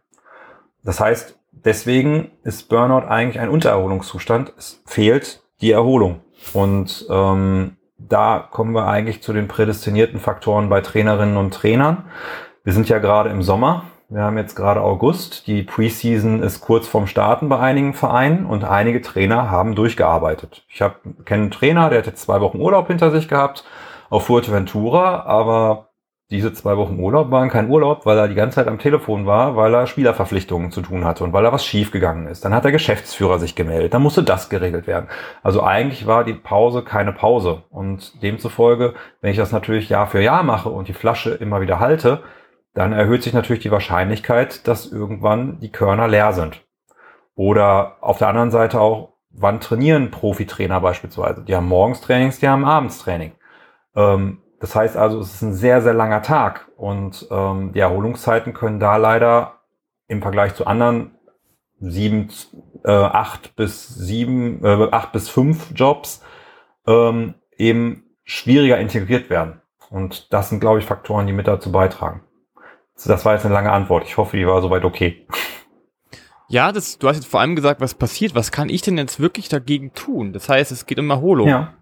Das 0.82 0.98
heißt, 0.98 1.38
deswegen 1.52 2.32
ist 2.42 2.68
Burnout 2.68 3.06
eigentlich 3.06 3.38
ein 3.38 3.48
Untererholungszustand. 3.48 4.52
Es 4.58 4.82
fehlt 4.86 5.44
die 5.60 5.70
Erholung. 5.70 6.20
Und 6.52 7.06
ähm, 7.08 7.77
da 7.98 8.46
kommen 8.50 8.74
wir 8.74 8.86
eigentlich 8.86 9.22
zu 9.22 9.32
den 9.32 9.48
prädestinierten 9.48 10.20
Faktoren 10.20 10.68
bei 10.68 10.80
Trainerinnen 10.80 11.36
und 11.36 11.52
Trainern. 11.52 12.04
Wir 12.64 12.72
sind 12.72 12.88
ja 12.88 12.98
gerade 12.98 13.30
im 13.30 13.42
Sommer. 13.42 13.84
Wir 14.08 14.22
haben 14.22 14.38
jetzt 14.38 14.54
gerade 14.54 14.80
August. 14.80 15.46
Die 15.46 15.62
Preseason 15.62 16.42
ist 16.42 16.60
kurz 16.60 16.86
vorm 16.86 17.06
Starten 17.06 17.48
bei 17.48 17.58
einigen 17.58 17.92
Vereinen 17.92 18.46
und 18.46 18.64
einige 18.64 19.02
Trainer 19.02 19.50
haben 19.50 19.74
durchgearbeitet. 19.74 20.64
Ich 20.68 20.80
habe 20.80 20.94
kenne 21.24 21.42
einen 21.42 21.50
Trainer, 21.50 21.90
der 21.90 21.98
hat 21.98 22.06
jetzt 22.06 22.22
zwei 22.22 22.40
Wochen 22.40 22.60
Urlaub 22.60 22.86
hinter 22.86 23.10
sich 23.10 23.28
gehabt 23.28 23.64
auf 24.08 24.26
Fuerteventura, 24.26 25.24
aber 25.24 25.87
diese 26.30 26.52
zwei 26.52 26.76
Wochen 26.76 26.98
Urlaub 26.98 27.30
waren 27.30 27.48
kein 27.48 27.70
Urlaub, 27.70 28.04
weil 28.04 28.18
er 28.18 28.28
die 28.28 28.34
ganze 28.34 28.56
Zeit 28.56 28.68
am 28.68 28.78
Telefon 28.78 29.24
war, 29.24 29.56
weil 29.56 29.72
er 29.72 29.86
Spielerverpflichtungen 29.86 30.70
zu 30.70 30.82
tun 30.82 31.06
hatte 31.06 31.24
und 31.24 31.32
weil 31.32 31.44
er 31.44 31.52
was 31.52 31.64
schiefgegangen 31.64 32.26
ist. 32.26 32.44
Dann 32.44 32.54
hat 32.54 32.64
der 32.64 32.72
Geschäftsführer 32.72 33.38
sich 33.38 33.54
gemeldet, 33.54 33.94
dann 33.94 34.02
musste 34.02 34.22
das 34.22 34.50
geregelt 34.50 34.86
werden. 34.86 35.08
Also 35.42 35.62
eigentlich 35.62 36.06
war 36.06 36.24
die 36.24 36.34
Pause 36.34 36.82
keine 36.82 37.14
Pause. 37.14 37.62
Und 37.70 38.22
demzufolge, 38.22 38.92
wenn 39.22 39.30
ich 39.30 39.38
das 39.38 39.52
natürlich 39.52 39.88
Jahr 39.88 40.06
für 40.06 40.20
Jahr 40.20 40.42
mache 40.42 40.68
und 40.68 40.88
die 40.88 40.92
Flasche 40.92 41.30
immer 41.30 41.62
wieder 41.62 41.80
halte, 41.80 42.22
dann 42.74 42.92
erhöht 42.92 43.22
sich 43.22 43.32
natürlich 43.32 43.62
die 43.62 43.70
Wahrscheinlichkeit, 43.70 44.68
dass 44.68 44.92
irgendwann 44.92 45.60
die 45.60 45.72
Körner 45.72 46.08
leer 46.08 46.34
sind. 46.34 46.62
Oder 47.36 47.96
auf 48.02 48.18
der 48.18 48.28
anderen 48.28 48.50
Seite 48.50 48.80
auch, 48.80 49.14
wann 49.30 49.60
trainieren 49.60 50.10
Profitrainer 50.10 50.80
beispielsweise? 50.82 51.42
Die 51.42 51.56
haben 51.56 51.68
morgens 51.68 52.02
Trainings, 52.02 52.38
die 52.38 52.48
haben 52.48 52.66
abends 52.66 52.98
Training. 52.98 53.32
Ähm, 53.96 54.42
das 54.60 54.74
heißt 54.74 54.96
also, 54.96 55.20
es 55.20 55.34
ist 55.34 55.42
ein 55.42 55.54
sehr, 55.54 55.82
sehr 55.82 55.94
langer 55.94 56.22
Tag 56.22 56.68
und 56.76 57.26
ähm, 57.30 57.72
die 57.72 57.80
Erholungszeiten 57.80 58.54
können 58.54 58.80
da 58.80 58.96
leider 58.96 59.60
im 60.08 60.22
Vergleich 60.22 60.54
zu 60.54 60.66
anderen 60.66 61.16
sieben, 61.80 62.28
äh, 62.84 62.90
acht 62.90 63.54
bis 63.54 63.88
sieben, 63.88 64.64
äh, 64.64 64.88
acht 64.90 65.12
bis 65.12 65.28
fünf 65.28 65.70
Jobs 65.74 66.22
ähm, 66.86 67.34
eben 67.56 68.04
schwieriger 68.24 68.78
integriert 68.78 69.30
werden. 69.30 69.60
Und 69.90 70.32
das 70.32 70.48
sind, 70.48 70.60
glaube 70.60 70.80
ich, 70.80 70.84
Faktoren, 70.84 71.26
die 71.26 71.32
mit 71.32 71.46
dazu 71.46 71.72
beitragen. 71.72 72.22
Das 73.06 73.24
war 73.24 73.34
jetzt 73.34 73.44
eine 73.44 73.54
lange 73.54 73.70
Antwort. 73.72 74.04
Ich 74.04 74.16
hoffe, 74.16 74.36
die 74.36 74.46
war 74.46 74.60
soweit 74.60 74.84
okay. 74.84 75.26
Ja, 76.48 76.72
das, 76.72 76.98
du 76.98 77.08
hast 77.08 77.16
jetzt 77.16 77.28
vor 77.28 77.40
allem 77.40 77.54
gesagt, 77.54 77.80
was 77.80 77.94
passiert. 77.94 78.34
Was 78.34 78.50
kann 78.50 78.68
ich 78.68 78.82
denn 78.82 78.98
jetzt 78.98 79.20
wirklich 79.20 79.48
dagegen 79.48 79.92
tun? 79.94 80.32
Das 80.32 80.48
heißt, 80.48 80.72
es 80.72 80.86
geht 80.86 80.98
um 80.98 81.08
Erholung. 81.10 81.48
Ja. 81.48 81.74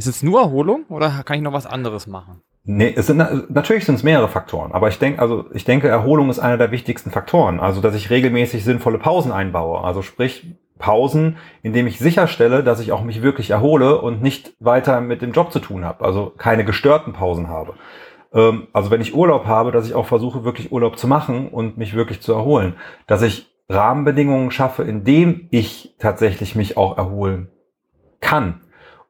Ist 0.00 0.06
es 0.06 0.22
nur 0.22 0.40
Erholung 0.40 0.86
oder 0.88 1.10
kann 1.26 1.36
ich 1.36 1.42
noch 1.42 1.52
was 1.52 1.66
anderes 1.66 2.06
machen? 2.06 2.40
Nee, 2.64 2.94
es 2.96 3.06
sind 3.06 3.18
natürlich 3.18 3.84
sind 3.84 3.96
es 3.96 4.02
mehrere 4.02 4.28
Faktoren, 4.28 4.72
aber 4.72 4.88
ich 4.88 4.98
denke, 4.98 5.20
also 5.20 5.44
ich 5.52 5.66
denke, 5.66 5.88
Erholung 5.88 6.30
ist 6.30 6.38
einer 6.38 6.56
der 6.56 6.70
wichtigsten 6.70 7.10
Faktoren. 7.10 7.60
Also, 7.60 7.82
dass 7.82 7.94
ich 7.94 8.08
regelmäßig 8.08 8.64
sinnvolle 8.64 8.96
Pausen 8.96 9.30
einbaue. 9.30 9.84
Also 9.84 10.00
sprich 10.00 10.56
Pausen, 10.78 11.36
indem 11.60 11.86
ich 11.86 11.98
sicherstelle, 11.98 12.64
dass 12.64 12.80
ich 12.80 12.92
auch 12.92 13.04
mich 13.04 13.20
wirklich 13.20 13.50
erhole 13.50 14.00
und 14.00 14.22
nicht 14.22 14.54
weiter 14.58 15.02
mit 15.02 15.20
dem 15.20 15.32
Job 15.32 15.52
zu 15.52 15.58
tun 15.58 15.84
habe. 15.84 16.02
Also 16.02 16.32
keine 16.34 16.64
gestörten 16.64 17.12
Pausen 17.12 17.48
habe. 17.48 17.74
Ähm, 18.32 18.68
also 18.72 18.90
wenn 18.90 19.02
ich 19.02 19.14
Urlaub 19.14 19.44
habe, 19.44 19.70
dass 19.70 19.86
ich 19.86 19.92
auch 19.92 20.06
versuche, 20.06 20.44
wirklich 20.44 20.72
Urlaub 20.72 20.96
zu 20.96 21.08
machen 21.08 21.50
und 21.50 21.76
mich 21.76 21.92
wirklich 21.92 22.22
zu 22.22 22.32
erholen. 22.32 22.76
Dass 23.06 23.20
ich 23.20 23.50
Rahmenbedingungen 23.68 24.50
schaffe, 24.50 24.82
in 24.82 25.04
denen 25.04 25.48
ich 25.50 25.94
tatsächlich 25.98 26.56
mich 26.56 26.78
auch 26.78 26.96
erholen 26.96 27.50
kann. 28.22 28.62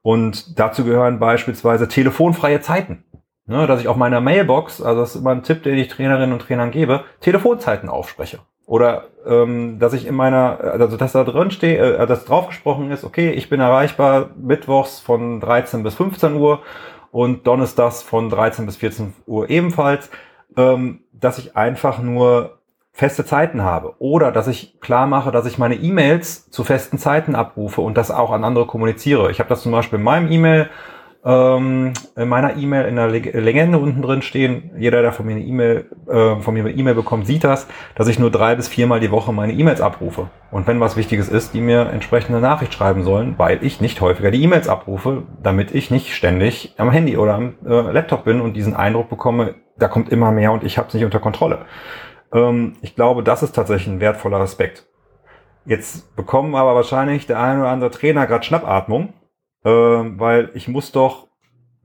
Und 0.02 0.58
dazu 0.58 0.84
gehören 0.84 1.18
beispielsweise 1.18 1.88
telefonfreie 1.88 2.60
Zeiten. 2.60 3.04
Ne, 3.46 3.66
dass 3.66 3.80
ich 3.80 3.88
auf 3.88 3.96
meiner 3.96 4.20
Mailbox, 4.20 4.80
also 4.80 5.00
das 5.00 5.16
ist 5.16 5.22
immer 5.22 5.32
ein 5.32 5.42
Tipp, 5.42 5.64
den 5.64 5.76
ich 5.76 5.88
Trainerinnen 5.88 6.32
und 6.32 6.42
Trainern 6.42 6.70
gebe, 6.70 7.02
Telefonzeiten 7.20 7.88
aufspreche. 7.88 8.38
Oder 8.64 9.06
ähm, 9.26 9.80
dass 9.80 9.92
ich 9.92 10.06
in 10.06 10.14
meiner, 10.14 10.60
also 10.60 10.96
dass 10.96 11.10
da 11.10 11.24
drin 11.24 11.50
stehe, 11.50 11.96
äh, 11.96 12.06
dass 12.06 12.24
draufgesprochen 12.26 12.92
ist, 12.92 13.02
okay, 13.02 13.32
ich 13.32 13.48
bin 13.48 13.58
erreichbar 13.58 14.30
mittwochs 14.36 15.00
von 15.00 15.40
13 15.40 15.82
bis 15.82 15.96
15 15.96 16.34
Uhr 16.34 16.62
und 17.10 17.48
donnerstags 17.48 18.02
von 18.02 18.30
13 18.30 18.66
bis 18.66 18.76
14 18.76 19.14
Uhr 19.26 19.50
ebenfalls, 19.50 20.10
ähm, 20.56 21.00
dass 21.12 21.38
ich 21.38 21.56
einfach 21.56 22.00
nur 22.00 22.59
feste 23.00 23.24
Zeiten 23.24 23.62
habe 23.62 23.94
oder 23.98 24.30
dass 24.30 24.46
ich 24.46 24.78
klar 24.78 25.06
mache, 25.06 25.32
dass 25.32 25.46
ich 25.46 25.56
meine 25.56 25.76
E-Mails 25.76 26.50
zu 26.50 26.64
festen 26.64 26.98
Zeiten 26.98 27.34
abrufe 27.34 27.80
und 27.80 27.96
das 27.96 28.10
auch 28.10 28.30
an 28.30 28.44
andere 28.44 28.66
kommuniziere. 28.66 29.30
Ich 29.30 29.38
habe 29.38 29.48
das 29.48 29.62
zum 29.62 29.72
Beispiel 29.72 29.98
in 29.98 30.04
meinem 30.04 30.30
E-Mail 30.30 30.68
ähm, 31.24 31.94
in 32.14 32.28
meiner 32.28 32.56
E-Mail 32.56 32.86
in 32.86 32.96
der 32.96 33.08
Legende 33.08 33.78
unten 33.78 34.02
drin 34.02 34.20
stehen. 34.20 34.72
Jeder, 34.78 35.00
der 35.00 35.12
von 35.12 35.24
mir 35.24 35.32
eine 35.32 35.44
E-Mail, 35.44 35.86
äh, 36.08 36.36
von 36.40 36.52
mir 36.52 36.60
eine 36.60 36.72
E-Mail 36.72 36.94
bekommt, 36.94 37.26
sieht 37.26 37.42
das, 37.42 37.66
dass 37.94 38.06
ich 38.06 38.18
nur 38.18 38.30
drei 38.30 38.54
bis 38.54 38.68
viermal 38.68 39.00
die 39.00 39.10
Woche 39.10 39.32
meine 39.32 39.54
E-Mails 39.54 39.80
abrufe. 39.80 40.28
Und 40.50 40.66
wenn 40.66 40.78
was 40.80 40.96
Wichtiges 40.96 41.30
ist, 41.30 41.54
die 41.54 41.62
mir 41.62 41.88
entsprechende 41.90 42.40
Nachricht 42.40 42.74
schreiben 42.74 43.02
sollen, 43.02 43.34
weil 43.38 43.64
ich 43.64 43.80
nicht 43.80 44.00
häufiger 44.02 44.30
die 44.30 44.42
E-Mails 44.42 44.68
abrufe, 44.68 45.22
damit 45.42 45.74
ich 45.74 45.90
nicht 45.90 46.14
ständig 46.14 46.74
am 46.76 46.90
Handy 46.90 47.16
oder 47.16 47.34
am 47.34 47.54
äh, 47.66 47.92
Laptop 47.92 48.24
bin 48.24 48.42
und 48.42 48.54
diesen 48.54 48.74
Eindruck 48.74 49.08
bekomme, 49.08 49.54
da 49.78 49.88
kommt 49.88 50.10
immer 50.10 50.30
mehr 50.30 50.52
und 50.52 50.64
ich 50.64 50.76
habe 50.76 50.88
es 50.88 50.94
nicht 50.94 51.04
unter 51.04 51.18
Kontrolle. 51.18 51.60
Ähm, 52.32 52.76
ich 52.82 52.94
glaube, 52.94 53.22
das 53.22 53.42
ist 53.42 53.52
tatsächlich 53.52 53.88
ein 53.88 54.00
wertvoller 54.00 54.38
Aspekt. 54.38 54.86
Jetzt 55.66 56.16
bekommen 56.16 56.54
aber 56.54 56.74
wahrscheinlich 56.74 57.26
der 57.26 57.40
ein 57.40 57.60
oder 57.60 57.68
andere 57.68 57.90
Trainer 57.90 58.26
gerade 58.26 58.44
Schnappatmung, 58.44 59.12
äh, 59.64 59.70
weil 59.70 60.50
ich 60.54 60.68
muss 60.68 60.92
doch 60.92 61.28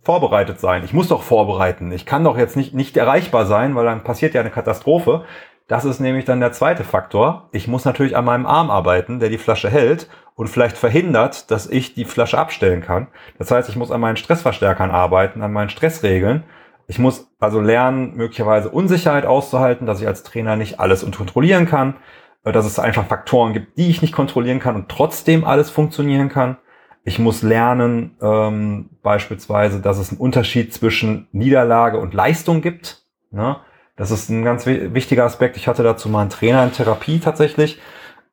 vorbereitet 0.02 0.60
sein. 0.60 0.84
Ich 0.86 0.94
muss 0.94 1.08
doch 1.08 1.24
vorbereiten. 1.24 1.92
Ich 1.92 2.06
kann 2.06 2.24
doch 2.24 2.38
jetzt 2.38 2.56
nicht, 2.56 2.74
nicht 2.74 2.96
erreichbar 2.96 3.46
sein, 3.46 3.76
weil 3.76 3.86
dann 3.86 4.04
passiert 4.04 4.34
ja 4.34 4.42
eine 4.42 4.52
Katastrophe. 4.52 5.26
Das 5.68 5.84
ist 5.84 6.00
nämlich 6.00 6.26
dann 6.26 6.40
der 6.40 6.52
zweite 6.52 6.84
Faktor. 6.84 7.50
Ich 7.52 7.68
muss 7.68 7.86
natürlich 7.86 8.16
an 8.16 8.26
meinem 8.26 8.46
Arm 8.46 8.70
arbeiten, 8.70 9.20
der 9.20 9.30
die 9.30 9.40
Flasche 9.40 9.70
hält 9.70 10.08
und 10.36 10.48
vielleicht 10.48 10.78
verhindert, 10.78 11.50
dass 11.50 11.66
ich 11.66 11.96
die 11.96 12.06
Flasche 12.06 12.38
abstellen 12.38 12.82
kann. 12.82 13.08
Das 13.40 13.50
heißt, 13.50 13.68
ich 13.68 13.76
muss 13.76 13.90
an 13.90 14.02
meinen 14.02 14.18
Stressverstärkern 14.18 14.92
arbeiten, 14.92 15.42
an 15.42 15.52
meinen 15.52 15.70
Stressregeln. 15.70 16.44
Ich 16.88 17.00
muss 17.00 17.32
also 17.40 17.60
lernen, 17.60 18.16
möglicherweise 18.16 18.70
Unsicherheit 18.70 19.26
auszuhalten, 19.26 19.88
dass 19.88 20.02
ich 20.02 20.08
als 20.08 20.24
Trainer 20.24 20.56
nicht 20.56 20.80
alles 20.80 21.06
kontrollieren 21.12 21.66
kann, 21.66 21.96
dass 22.44 22.66
es 22.66 22.78
einfach 22.78 23.08
Faktoren 23.08 23.54
gibt, 23.54 23.78
die 23.78 23.90
ich 23.90 24.02
nicht 24.02 24.14
kontrollieren 24.14 24.60
kann 24.60 24.76
und 24.76 24.90
trotzdem 24.90 25.46
alles 25.46 25.70
funktionieren 25.70 26.30
kann. 26.30 26.58
Ich 27.04 27.20
muss 27.20 27.42
lernen, 27.42 28.18
ähm, 28.22 28.90
beispielsweise, 29.04 29.80
dass 29.80 29.98
es 29.98 30.10
einen 30.10 30.20
Unterschied 30.20 30.74
zwischen 30.74 31.28
Niederlage 31.32 32.00
und 32.00 32.14
Leistung 32.14 32.62
gibt. 32.62 33.04
Ne? 33.32 33.58
Das 33.96 34.12
ist 34.12 34.30
ein 34.30 34.44
ganz 34.44 34.66
wichtiger 34.66 35.24
Aspekt. 35.24 35.56
Ich 35.58 35.68
hatte 35.68 35.84
dazu 35.84 36.10
mal 36.10 36.22
einen 36.22 36.30
Trainer 36.30 36.64
in 36.64 36.72
Therapie 36.72 37.20
tatsächlich, 37.20 37.80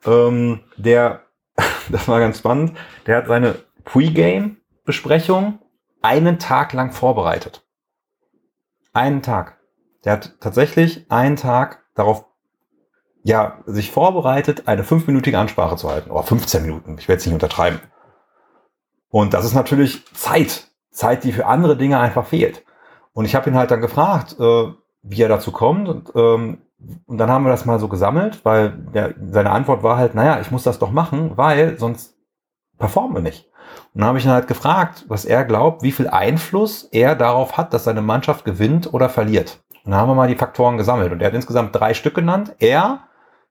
ähm, 0.07 0.61
der, 0.77 1.23
das 1.91 2.09
war 2.09 2.21
ganz 2.21 2.39
spannend, 2.39 2.77
der 3.07 3.19
hat 3.19 3.27
seine 3.27 3.57
Pre-Game-Besprechung 3.85 5.59
einen 6.01 6.39
Tag 6.39 6.73
lang 6.73 6.93
vorbereitet. 6.93 7.62
Einen 8.93 9.23
Tag. 9.23 9.59
Der 10.05 10.13
hat 10.13 10.35
tatsächlich 10.41 11.11
einen 11.11 11.37
Tag 11.37 11.85
darauf 11.95 12.25
ja, 13.25 13.59
sich 13.67 13.93
vorbereitet, 13.93 14.67
eine 14.67 14.85
fünfminütige 14.85 15.39
Ansprache 15.39 15.77
zu 15.77 15.89
halten. 15.89 16.11
Oder 16.11 16.25
15 16.25 16.63
Minuten. 16.63 16.99
Ich 16.99 17.09
werde 17.09 17.21
es 17.21 17.27
nicht 17.27 17.35
untertreiben. 17.35 17.81
Und 19.09 19.35
das 19.35 19.45
ist 19.45 19.55
natürlich 19.55 20.05
Zeit. 20.15 20.69
Zeit, 20.91 21.25
die 21.25 21.33
für 21.33 21.47
andere 21.47 21.77
Dinge 21.77 22.01
einfach 22.01 22.27
fehlt. 22.27 22.65
Und 23.13 23.25
ich 23.25 23.35
habe 23.35 23.49
ihn 23.49 23.57
halt 23.57 23.71
dann 23.71 23.81
gefragt, 23.81 24.37
äh, 24.39 24.73
wie 25.03 25.23
er 25.23 25.29
dazu 25.29 25.53
kommt. 25.53 25.89
Und, 25.89 26.13
ähm, 26.15 26.59
und 27.07 27.19
dann 27.19 27.31
haben 27.31 27.45
wir 27.45 27.51
das 27.51 27.65
mal 27.65 27.79
so 27.79 27.89
gesammelt, 27.89 28.45
weil 28.45 28.71
der, 28.71 29.15
seine 29.31 29.51
Antwort 29.51 29.83
war 29.83 29.97
halt, 29.97 30.15
naja, 30.15 30.41
ich 30.41 30.51
muss 30.51 30.65
das 30.65 30.79
doch 30.79 30.91
machen, 30.91 31.37
weil 31.37 31.79
sonst 31.79 32.17
performen 32.79 33.15
wir 33.15 33.23
nicht. 33.23 33.52
Und 33.95 34.01
dann 34.01 34.09
habe 34.09 34.19
ich 34.19 34.25
ihn 34.25 34.31
halt 34.31 34.49
gefragt, 34.49 35.05
was 35.09 35.25
er 35.25 35.45
glaubt, 35.45 35.83
wie 35.83 35.93
viel 35.93 36.09
Einfluss 36.09 36.89
er 36.93 37.15
darauf 37.15 37.59
hat, 37.59 37.75
dass 37.75 37.85
seine 37.85 38.01
Mannschaft 38.01 38.45
gewinnt 38.45 38.93
oder 38.93 39.11
verliert. 39.11 39.61
Und 39.85 39.91
dann 39.91 40.01
haben 40.01 40.09
wir 40.09 40.15
mal 40.15 40.29
die 40.29 40.37
Faktoren 40.37 40.79
gesammelt. 40.79 41.13
Und 41.13 41.21
er 41.21 41.27
hat 41.27 41.35
insgesamt 41.35 41.75
drei 41.75 41.93
Stück 41.93 42.15
genannt. 42.15 42.55
Er, 42.59 43.01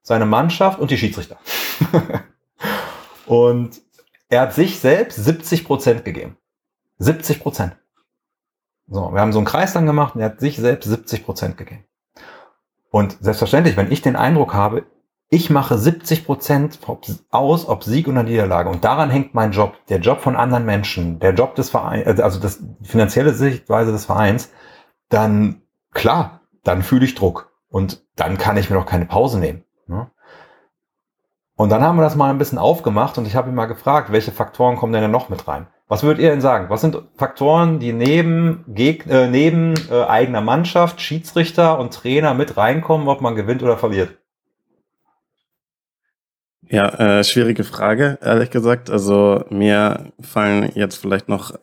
seine 0.01 0.25
Mannschaft 0.25 0.79
und 0.79 0.89
die 0.89 0.97
Schiedsrichter. 0.97 1.37
und 3.27 3.81
er 4.29 4.41
hat 4.41 4.53
sich 4.53 4.79
selbst 4.79 5.23
70 5.23 5.65
Prozent 5.65 6.05
gegeben. 6.05 6.37
70 6.97 7.39
Prozent. 7.41 7.75
So, 8.87 9.13
wir 9.13 9.21
haben 9.21 9.33
so 9.33 9.39
einen 9.39 9.45
Kreis 9.45 9.73
dann 9.73 9.85
gemacht 9.85 10.15
und 10.15 10.21
er 10.21 10.31
hat 10.31 10.39
sich 10.39 10.57
selbst 10.57 10.87
70 10.87 11.23
Prozent 11.23 11.57
gegeben. 11.57 11.85
Und 12.89 13.17
selbstverständlich, 13.21 13.77
wenn 13.77 13.91
ich 13.91 14.01
den 14.01 14.15
Eindruck 14.15 14.53
habe, 14.53 14.85
ich 15.33 15.49
mache 15.49 15.77
70 15.77 16.25
Prozent 16.25 16.79
aus, 17.29 17.67
ob 17.69 17.85
Sieg 17.85 18.09
oder 18.09 18.21
Niederlage. 18.21 18.69
Und 18.69 18.83
daran 18.83 19.09
hängt 19.09 19.33
mein 19.33 19.53
Job, 19.53 19.75
der 19.87 19.99
Job 19.99 20.19
von 20.19 20.35
anderen 20.35 20.65
Menschen, 20.65 21.19
der 21.19 21.33
Job 21.33 21.55
des 21.55 21.69
Vereins, 21.69 22.19
also 22.19 22.37
das 22.37 22.61
finanzielle 22.83 23.33
Sichtweise 23.33 23.93
des 23.93 24.03
Vereins, 24.03 24.51
dann 25.07 25.61
klar, 25.93 26.41
dann 26.65 26.83
fühle 26.83 27.05
ich 27.05 27.15
Druck. 27.15 27.49
Und 27.69 28.03
dann 28.17 28.37
kann 28.37 28.57
ich 28.57 28.69
mir 28.69 28.75
noch 28.75 28.85
keine 28.85 29.05
Pause 29.05 29.39
nehmen. 29.39 29.63
Ne? 29.87 30.11
Und 31.55 31.69
dann 31.69 31.81
haben 31.81 31.95
wir 31.95 32.03
das 32.03 32.17
mal 32.17 32.29
ein 32.29 32.37
bisschen 32.37 32.57
aufgemacht 32.57 33.17
und 33.17 33.25
ich 33.25 33.37
habe 33.37 33.47
ihn 33.47 33.55
mal 33.55 33.67
gefragt, 33.67 34.11
welche 34.11 34.33
Faktoren 34.33 34.75
kommen 34.75 34.91
denn 34.91 35.09
noch 35.09 35.29
mit 35.29 35.47
rein? 35.47 35.67
Was 35.87 36.03
würdet 36.03 36.21
ihr 36.21 36.31
denn 36.31 36.41
sagen? 36.41 36.69
Was 36.69 36.81
sind 36.81 37.01
Faktoren, 37.15 37.79
die 37.79 37.93
neben, 37.93 38.65
Geg 38.67 39.07
äh, 39.07 39.29
neben 39.29 39.75
äh, 39.89 40.03
eigener 40.03 40.41
Mannschaft, 40.41 40.99
Schiedsrichter 40.99 41.79
und 41.79 41.93
Trainer 41.93 42.33
mit 42.33 42.57
reinkommen, 42.57 43.07
ob 43.07 43.21
man 43.21 43.35
gewinnt 43.35 43.63
oder 43.63 43.77
verliert? 43.77 44.17
Ja, 46.71 46.87
äh, 47.19 47.23
schwierige 47.25 47.65
Frage, 47.65 48.17
ehrlich 48.21 48.49
gesagt. 48.49 48.89
Also 48.89 49.43
mir 49.49 50.13
fallen 50.21 50.71
jetzt 50.73 50.95
vielleicht 50.95 51.27
noch 51.27 51.53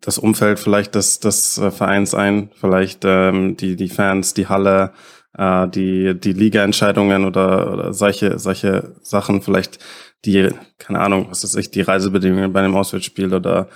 das 0.00 0.18
Umfeld 0.18 0.60
vielleicht 0.60 0.94
des, 0.94 1.18
des 1.18 1.58
äh, 1.58 1.72
Vereins 1.72 2.14
ein, 2.14 2.50
vielleicht 2.54 3.04
ähm, 3.04 3.56
die, 3.56 3.74
die 3.74 3.88
Fans, 3.88 4.32
die 4.32 4.46
Halle, 4.46 4.92
äh, 5.36 5.66
die, 5.66 6.14
die 6.14 6.32
Liga-Entscheidungen 6.32 7.24
oder, 7.24 7.72
oder 7.72 7.92
solche, 7.92 8.38
solche 8.38 8.94
Sachen, 9.02 9.42
vielleicht 9.42 9.80
die, 10.24 10.50
keine 10.78 11.00
Ahnung, 11.00 11.26
was 11.28 11.42
ist 11.42 11.56
ich, 11.56 11.72
die 11.72 11.80
Reisebedingungen 11.80 12.52
bei 12.52 12.60
einem 12.60 12.76
Auswärtsspiel 12.76 13.34
oder 13.34 13.66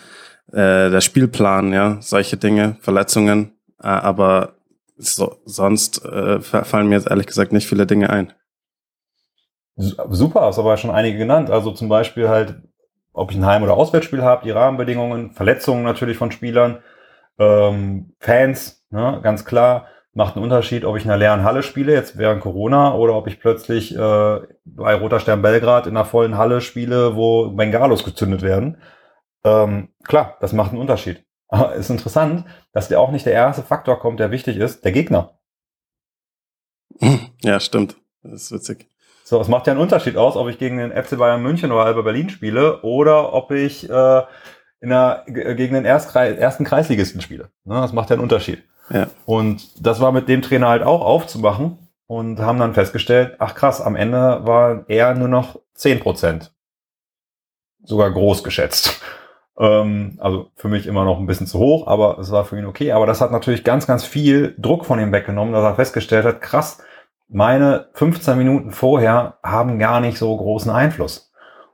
äh, 0.53 0.91
der 0.91 1.01
Spielplan, 1.01 1.73
ja, 1.73 1.99
solche 2.01 2.37
Dinge, 2.37 2.77
Verletzungen. 2.83 3.59
Äh, 3.83 3.89
aber 3.89 4.55
so, 4.97 5.41
sonst 5.45 6.05
äh, 6.05 6.41
fallen 6.41 6.89
mir 6.89 6.95
jetzt 6.95 7.11
ehrlich 7.11 7.27
gesagt 7.27 7.53
nicht 7.53 7.67
viele 7.67 7.87
Dinge 7.87 8.11
ein. 8.11 8.33
Super, 9.77 10.43
hast 10.43 10.59
aber 10.59 10.77
schon 10.77 10.91
einige 10.91 11.19
genannt. 11.19 11.51
Also 11.51 11.71
zum 11.73 11.89
Beispiel 11.89 12.29
halt, 12.29 12.63
ob 13.13 13.31
ich 13.31 13.37
ein 13.37 13.47
Heim- 13.47 13.63
oder 13.63 13.75
Auswärtsspiel 13.75 14.23
habe, 14.23 14.45
die 14.45 14.51
Rahmenbedingungen, 14.51 15.33
Verletzungen 15.33 15.85
natürlich 15.85 16.19
von 16.19 16.33
Spielern, 16.33 16.83
ähm, 17.39 18.15
Fans, 18.19 18.85
ne, 18.91 19.21
ganz 19.23 19.45
klar 19.45 19.87
macht 20.13 20.35
einen 20.35 20.45
Unterschied, 20.45 20.85
ob 20.85 20.97
ich 20.97 21.05
in 21.05 21.11
einer 21.11 21.19
leeren 21.19 21.45
Halle 21.45 21.63
spiele, 21.63 21.93
jetzt 21.93 22.19
während 22.19 22.43
Corona, 22.43 22.95
oder 22.95 23.15
ob 23.15 23.27
ich 23.27 23.41
plötzlich 23.41 23.95
äh, 23.95 24.41
bei 24.65 24.95
Roter 24.95 25.21
Stern 25.21 25.43
Belgrad 25.43 25.87
in 25.87 25.97
einer 25.97 26.05
vollen 26.05 26.37
Halle 26.37 26.61
spiele, 26.61 27.15
wo 27.15 27.51
Bengalos 27.51 28.05
gezündet 28.05 28.43
werden. 28.43 28.79
Ähm, 29.45 29.91
klar, 30.05 30.37
das 30.41 30.53
macht 30.53 30.73
einen 30.73 30.81
Unterschied. 30.81 31.25
Aber 31.49 31.75
ist 31.75 31.91
interessant, 31.91 32.45
dass 32.73 32.89
der 32.89 33.01
auch 33.01 33.11
nicht 33.11 33.27
der 33.27 33.33
erste 33.33 33.63
Faktor 33.63 33.99
kommt, 33.99 34.21
der 34.21 34.31
wichtig 34.31 34.57
ist, 34.57 34.85
der 34.85 34.93
Gegner. 34.93 35.39
Ja, 37.43 37.59
stimmt. 37.61 37.97
Das 38.23 38.43
ist 38.43 38.53
witzig. 38.53 38.89
So, 39.31 39.41
es 39.41 39.47
macht 39.47 39.69
ja 39.69 39.75
einen 39.75 39.81
Unterschied 39.81 40.17
aus, 40.17 40.35
ob 40.35 40.49
ich 40.49 40.59
gegen 40.59 40.79
den 40.79 40.91
FC 40.91 41.17
Bayern 41.17 41.41
München 41.41 41.71
oder 41.71 41.85
Alba 41.85 42.03
Berlin 42.03 42.31
spiele 42.31 42.83
oder 42.83 43.33
ob 43.33 43.53
ich 43.53 43.89
äh, 43.89 44.23
in 44.81 44.91
einer, 44.91 45.23
gegen 45.25 45.75
den 45.75 45.85
ersten 45.85 46.65
Kreisligisten 46.65 47.21
spiele. 47.21 47.49
Ne, 47.63 47.77
das 47.77 47.93
macht 47.93 48.11
ja 48.11 48.15
einen 48.15 48.25
Unterschied. 48.25 48.65
Ja. 48.93 49.07
Und 49.27 49.87
das 49.87 50.01
war 50.01 50.11
mit 50.11 50.29
dem 50.29 50.43
Trainer 50.43 50.69
halt 50.69 50.83
auch 50.83 51.03
aufzumachen 51.03 51.79
und 52.09 52.41
haben 52.41 52.59
dann 52.59 52.75
festgestellt, 52.75 53.37
ach 53.39 53.55
krass, 53.55 53.81
am 53.81 53.95
Ende 53.95 54.41
war 54.47 54.83
er 54.89 55.15
nur 55.15 55.29
noch 55.29 55.61
zehn 55.75 56.01
Prozent. 56.01 56.53
Sogar 57.85 58.11
groß 58.11 58.43
geschätzt. 58.43 59.01
Ähm, 59.57 60.19
also 60.19 60.51
für 60.57 60.67
mich 60.67 60.89
immer 60.89 61.05
noch 61.05 61.21
ein 61.21 61.27
bisschen 61.27 61.47
zu 61.47 61.61
hoch, 61.61 61.87
aber 61.87 62.19
es 62.19 62.33
war 62.33 62.45
für 62.45 62.59
ihn 62.59 62.67
okay. 62.67 62.91
Aber 62.91 63.07
das 63.07 63.21
hat 63.21 63.31
natürlich 63.31 63.63
ganz, 63.63 63.87
ganz 63.87 64.03
viel 64.03 64.57
Druck 64.59 64.87
von 64.87 64.99
ihm 64.99 65.13
weggenommen, 65.13 65.55
dass 65.55 65.63
er 65.63 65.77
festgestellt 65.77 66.25
hat, 66.25 66.41
krass, 66.41 66.83
meine 67.31 67.87
15 67.95 68.37
Minuten 68.37 68.71
vorher 68.73 69.39
haben 69.43 69.79
gar 69.79 70.01
nicht 70.01 70.19
so 70.19 70.37
großen 70.37 70.71
Einfluss. 70.71 71.33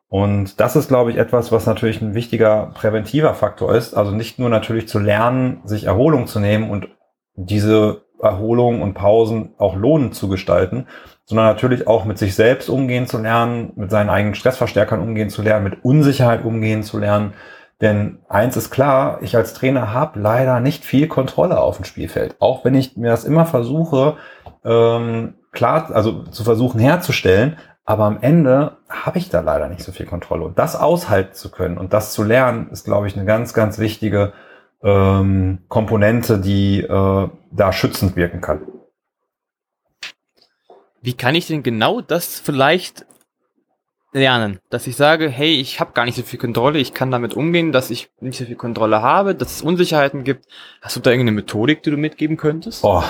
Und 0.09 0.61
das 0.61 0.77
ist, 0.77 0.89
glaube 0.89 1.11
ich, 1.11 1.17
etwas, 1.17 1.51
was 1.51 1.67
natürlich 1.67 2.01
ein 2.01 2.15
wichtiger 2.15 2.73
präventiver 2.75 3.35
Faktor 3.35 3.75
ist. 3.75 3.95
Also 3.95 4.13
nicht 4.13 4.39
nur 4.39 4.49
natürlich 4.49 4.89
zu 4.89 4.99
lernen, 4.99 5.61
sich 5.65 5.85
Erholung 5.85 6.27
zu 6.27 6.39
nehmen 6.39 6.71
und 6.71 6.89
diese 7.35 8.03
Erholung 8.21 8.83
und 8.83 8.95
Pausen 8.95 9.55
auch 9.59 9.75
lohnend 9.75 10.15
zu 10.15 10.29
gestalten, 10.29 10.87
sondern 11.25 11.47
natürlich 11.47 11.87
auch 11.87 12.05
mit 12.05 12.19
sich 12.19 12.35
selbst 12.35 12.71
umgehen 12.71 13.07
zu 13.07 13.19
lernen, 13.19 13.73
mit 13.77 13.91
seinen 13.91 14.09
eigenen 14.09 14.35
Stressverstärkern 14.35 15.01
umgehen 15.01 15.29
zu 15.29 15.43
lernen, 15.43 15.65
mit 15.65 15.85
Unsicherheit 15.85 16.45
umgehen 16.45 16.83
zu 16.83 16.99
lernen. 16.99 17.35
Denn 17.81 18.21
eins 18.29 18.57
ist 18.57 18.71
klar, 18.71 19.19
ich 19.21 19.37
als 19.37 19.53
Trainer 19.53 19.93
habe 19.93 20.19
leider 20.19 20.61
nicht 20.61 20.85
viel 20.85 21.09
Kontrolle 21.09 21.61
auf 21.61 21.77
dem 21.77 21.85
Spielfeld. 21.85 22.37
Auch 22.39 22.65
wenn 22.65 22.75
ich 22.75 22.97
mir 22.97 23.11
das 23.11 23.25
immer 23.25 23.45
versuche, 23.45 24.17
ähm, 24.65 25.35
klar, 25.57 25.91
also 25.93 26.23
zu 26.25 26.45
versuchen 26.45 26.79
herzustellen, 26.79 27.57
aber 27.85 28.05
am 28.05 28.19
Ende 28.21 28.77
habe 28.89 29.19
ich 29.19 29.29
da 29.29 29.41
leider 29.41 29.69
nicht 29.69 29.83
so 29.83 29.91
viel 29.91 30.07
Kontrolle. 30.07 30.45
Und 30.45 30.59
das 30.59 30.77
aushalten 30.77 31.35
zu 31.35 31.51
können 31.51 31.79
und 31.79 31.93
das 31.93 32.13
zu 32.13 32.23
lernen, 32.23 32.69
ist, 32.71 32.85
glaube 32.85 33.07
ich, 33.07 33.17
eine 33.17 33.25
ganz, 33.25 33.55
ganz 33.55 33.79
wichtige 33.79 34.33
ähm, 34.83 35.61
Komponente, 35.69 36.39
die 36.39 36.81
äh, 36.83 37.29
da 37.51 37.73
schützend 37.73 38.17
wirken 38.17 38.41
kann. 38.41 38.63
Wie 41.01 41.15
kann 41.15 41.35
ich 41.35 41.47
denn 41.47 41.63
genau 41.63 42.01
das 42.01 42.39
vielleicht 42.41 43.07
lernen, 44.13 44.59
dass 44.71 44.87
ich 44.87 44.97
sage, 44.97 45.29
hey, 45.29 45.55
ich 45.61 45.79
habe 45.79 45.93
gar 45.93 46.05
nicht 46.05 46.17
so 46.17 46.23
viel 46.23 46.39
Kontrolle, 46.39 46.79
ich 46.79 46.95
kann 46.95 47.11
damit 47.11 47.35
umgehen, 47.35 47.71
dass 47.71 47.91
ich 47.91 48.11
nicht 48.21 48.39
so 48.39 48.45
viel 48.45 48.57
Kontrolle 48.57 49.03
habe, 49.03 49.35
dass 49.35 49.57
es 49.57 49.63
Unsicherheiten 49.63 50.25
gibt. 50.25 50.47
Hast 50.81 50.97
du 50.97 51.01
da 51.01 51.11
irgendeine 51.11 51.37
Methodik, 51.37 51.83
die 51.83 51.91
du 51.91 51.97
mitgeben 51.97 52.37
könntest? 52.37 52.83
Oh, 52.83 53.05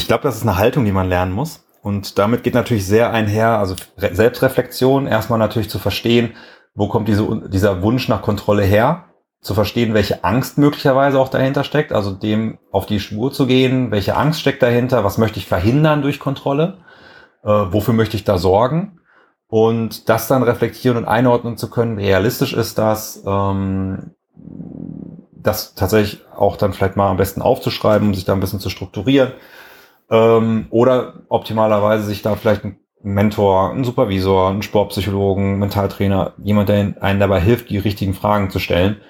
ich 0.00 0.06
glaube, 0.06 0.22
das 0.22 0.36
ist 0.36 0.42
eine 0.42 0.56
Haltung, 0.56 0.86
die 0.86 0.92
man 0.92 1.08
lernen 1.08 1.32
muss. 1.32 1.66
Und 1.82 2.18
damit 2.18 2.42
geht 2.42 2.54
natürlich 2.54 2.86
sehr 2.86 3.12
einher, 3.12 3.58
also 3.58 3.74
Selbstreflexion, 3.96 5.06
erstmal 5.06 5.38
natürlich 5.38 5.68
zu 5.68 5.78
verstehen, 5.78 6.34
wo 6.74 6.88
kommt 6.88 7.06
diese, 7.08 7.48
dieser 7.48 7.82
Wunsch 7.82 8.08
nach 8.08 8.22
Kontrolle 8.22 8.62
her, 8.62 9.04
zu 9.42 9.54
verstehen, 9.54 9.94
welche 9.94 10.24
Angst 10.24 10.58
möglicherweise 10.58 11.18
auch 11.18 11.28
dahinter 11.28 11.64
steckt, 11.64 11.92
also 11.92 12.12
dem 12.12 12.58
auf 12.72 12.84
die 12.84 13.00
Spur 13.00 13.32
zu 13.32 13.46
gehen, 13.46 13.90
welche 13.90 14.16
Angst 14.16 14.40
steckt 14.40 14.62
dahinter, 14.62 15.04
was 15.04 15.16
möchte 15.16 15.38
ich 15.38 15.46
verhindern 15.46 16.02
durch 16.02 16.18
Kontrolle, 16.18 16.78
äh, 17.42 17.48
wofür 17.48 17.94
möchte 17.94 18.16
ich 18.16 18.24
da 18.24 18.36
sorgen 18.36 19.00
und 19.48 20.10
das 20.10 20.28
dann 20.28 20.42
reflektieren 20.42 20.98
und 20.98 21.06
einordnen 21.06 21.56
zu 21.56 21.70
können, 21.70 21.98
realistisch 21.98 22.52
ist 22.52 22.76
das, 22.76 23.22
ähm, 23.26 24.14
das 25.32 25.74
tatsächlich 25.74 26.20
auch 26.36 26.56
dann 26.56 26.74
vielleicht 26.74 26.96
mal 26.96 27.08
am 27.08 27.16
besten 27.16 27.40
aufzuschreiben, 27.40 28.08
um 28.08 28.14
sich 28.14 28.26
da 28.26 28.34
ein 28.34 28.40
bisschen 28.40 28.60
zu 28.60 28.68
strukturieren 28.68 29.32
ähm, 30.10 30.66
oder 30.70 31.22
optimalerweise 31.28 32.04
sich 32.04 32.22
da 32.22 32.36
vielleicht 32.36 32.64
ein 32.64 32.80
Mentor, 33.02 33.72
ein 33.72 33.84
Supervisor, 33.84 34.50
ein 34.50 34.62
Sportpsychologen, 34.62 35.58
Mentaltrainer, 35.58 36.34
jemand, 36.42 36.68
der 36.68 36.94
einen 37.00 37.20
dabei 37.20 37.40
hilft, 37.40 37.70
die 37.70 37.78
richtigen 37.78 38.14
Fragen 38.14 38.50
zu 38.50 38.58
stellen, 38.58 39.00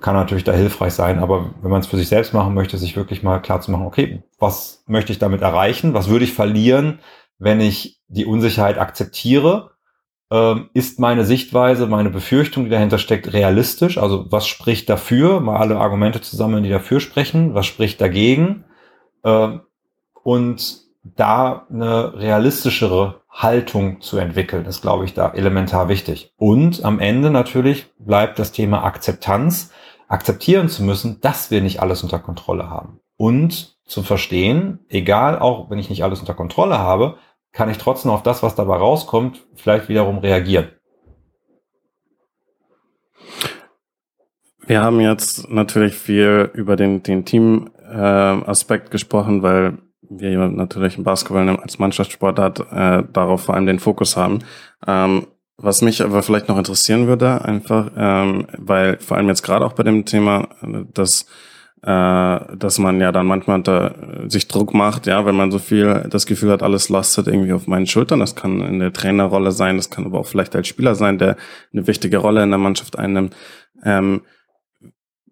kann 0.00 0.14
natürlich 0.14 0.44
da 0.44 0.52
hilfreich 0.52 0.94
sein. 0.94 1.20
Aber 1.20 1.54
wenn 1.62 1.70
man 1.70 1.80
es 1.80 1.86
für 1.86 1.96
sich 1.96 2.08
selbst 2.08 2.34
machen 2.34 2.54
möchte, 2.54 2.76
sich 2.76 2.96
wirklich 2.96 3.22
mal 3.22 3.38
klar 3.38 3.60
zu 3.60 3.70
machen, 3.70 3.86
okay, 3.86 4.22
was 4.38 4.82
möchte 4.86 5.12
ich 5.12 5.18
damit 5.18 5.42
erreichen? 5.42 5.94
Was 5.94 6.08
würde 6.08 6.24
ich 6.24 6.32
verlieren, 6.32 6.98
wenn 7.38 7.60
ich 7.60 8.00
die 8.08 8.26
Unsicherheit 8.26 8.78
akzeptiere? 8.78 9.70
Ähm, 10.30 10.70
ist 10.74 10.98
meine 10.98 11.24
Sichtweise, 11.24 11.86
meine 11.86 12.10
Befürchtung, 12.10 12.64
die 12.64 12.70
dahinter 12.70 12.98
steckt, 12.98 13.32
realistisch? 13.32 13.96
Also 13.96 14.26
was 14.30 14.48
spricht 14.48 14.88
dafür? 14.88 15.40
Mal 15.40 15.56
alle 15.56 15.78
Argumente 15.78 16.20
zusammen, 16.20 16.64
die 16.64 16.70
dafür 16.70 16.98
sprechen. 16.98 17.54
Was 17.54 17.66
spricht 17.66 18.00
dagegen? 18.00 18.64
Ähm, 19.24 19.60
und 20.26 20.80
da 21.04 21.68
eine 21.70 22.14
realistischere 22.18 23.20
Haltung 23.30 24.00
zu 24.00 24.18
entwickeln, 24.18 24.64
ist, 24.64 24.82
glaube 24.82 25.04
ich, 25.04 25.14
da 25.14 25.30
elementar 25.30 25.88
wichtig. 25.88 26.32
Und 26.36 26.84
am 26.84 26.98
Ende 26.98 27.30
natürlich 27.30 27.86
bleibt 28.00 28.40
das 28.40 28.50
Thema 28.50 28.82
Akzeptanz, 28.82 29.70
akzeptieren 30.08 30.68
zu 30.68 30.82
müssen, 30.82 31.20
dass 31.20 31.52
wir 31.52 31.60
nicht 31.60 31.80
alles 31.80 32.02
unter 32.02 32.18
Kontrolle 32.18 32.68
haben. 32.68 32.98
Und 33.16 33.76
zu 33.84 34.02
verstehen, 34.02 34.80
egal 34.88 35.38
auch 35.38 35.70
wenn 35.70 35.78
ich 35.78 35.90
nicht 35.90 36.02
alles 36.02 36.18
unter 36.18 36.34
Kontrolle 36.34 36.80
habe, 36.80 37.18
kann 37.52 37.70
ich 37.70 37.78
trotzdem 37.78 38.10
auf 38.10 38.24
das, 38.24 38.42
was 38.42 38.56
dabei 38.56 38.78
rauskommt, 38.78 39.46
vielleicht 39.54 39.88
wiederum 39.88 40.18
reagieren. 40.18 40.70
Wir 44.66 44.82
haben 44.82 44.98
jetzt 44.98 45.48
natürlich 45.48 45.94
viel 45.94 46.50
über 46.52 46.74
den, 46.74 47.04
den 47.04 47.24
Team-Aspekt 47.24 48.88
äh, 48.88 48.90
gesprochen, 48.90 49.44
weil 49.44 49.78
wir 50.10 50.48
natürlich 50.48 50.98
im 50.98 51.04
Basketball 51.04 51.48
als 51.48 51.78
Mannschaftssportart 51.78 52.60
äh, 52.72 53.02
darauf 53.12 53.42
vor 53.42 53.54
allem 53.54 53.66
den 53.66 53.78
Fokus 53.78 54.16
haben. 54.16 54.40
Ähm, 54.86 55.26
was 55.58 55.80
mich 55.80 56.02
aber 56.02 56.22
vielleicht 56.22 56.48
noch 56.48 56.58
interessieren 56.58 57.06
würde, 57.06 57.42
einfach, 57.44 57.90
ähm, 57.96 58.46
weil 58.58 58.98
vor 58.98 59.16
allem 59.16 59.28
jetzt 59.28 59.42
gerade 59.42 59.64
auch 59.64 59.72
bei 59.72 59.82
dem 59.82 60.04
Thema, 60.04 60.48
dass 60.92 61.26
äh, 61.82 62.56
dass 62.56 62.78
man 62.78 63.00
ja 63.00 63.12
dann 63.12 63.26
manchmal 63.26 63.58
unter, 63.58 63.94
sich 64.28 64.48
Druck 64.48 64.74
macht, 64.74 65.06
ja, 65.06 65.24
wenn 65.24 65.36
man 65.36 65.52
so 65.52 65.58
viel 65.58 66.06
das 66.10 66.26
Gefühl 66.26 66.50
hat, 66.50 66.62
alles 66.62 66.88
lastet 66.88 67.28
irgendwie 67.28 67.52
auf 67.52 67.68
meinen 67.68 67.86
Schultern. 67.86 68.18
Das 68.18 68.34
kann 68.34 68.60
in 68.60 68.80
der 68.80 68.92
Trainerrolle 68.92 69.52
sein, 69.52 69.76
das 69.76 69.88
kann 69.88 70.04
aber 70.04 70.18
auch 70.18 70.26
vielleicht 70.26 70.56
als 70.56 70.66
Spieler 70.66 70.94
sein, 70.94 71.18
der 71.18 71.36
eine 71.72 71.86
wichtige 71.86 72.18
Rolle 72.18 72.42
in 72.42 72.50
der 72.50 72.58
Mannschaft 72.58 72.98
einnimmt. 72.98 73.36
Ähm, 73.84 74.22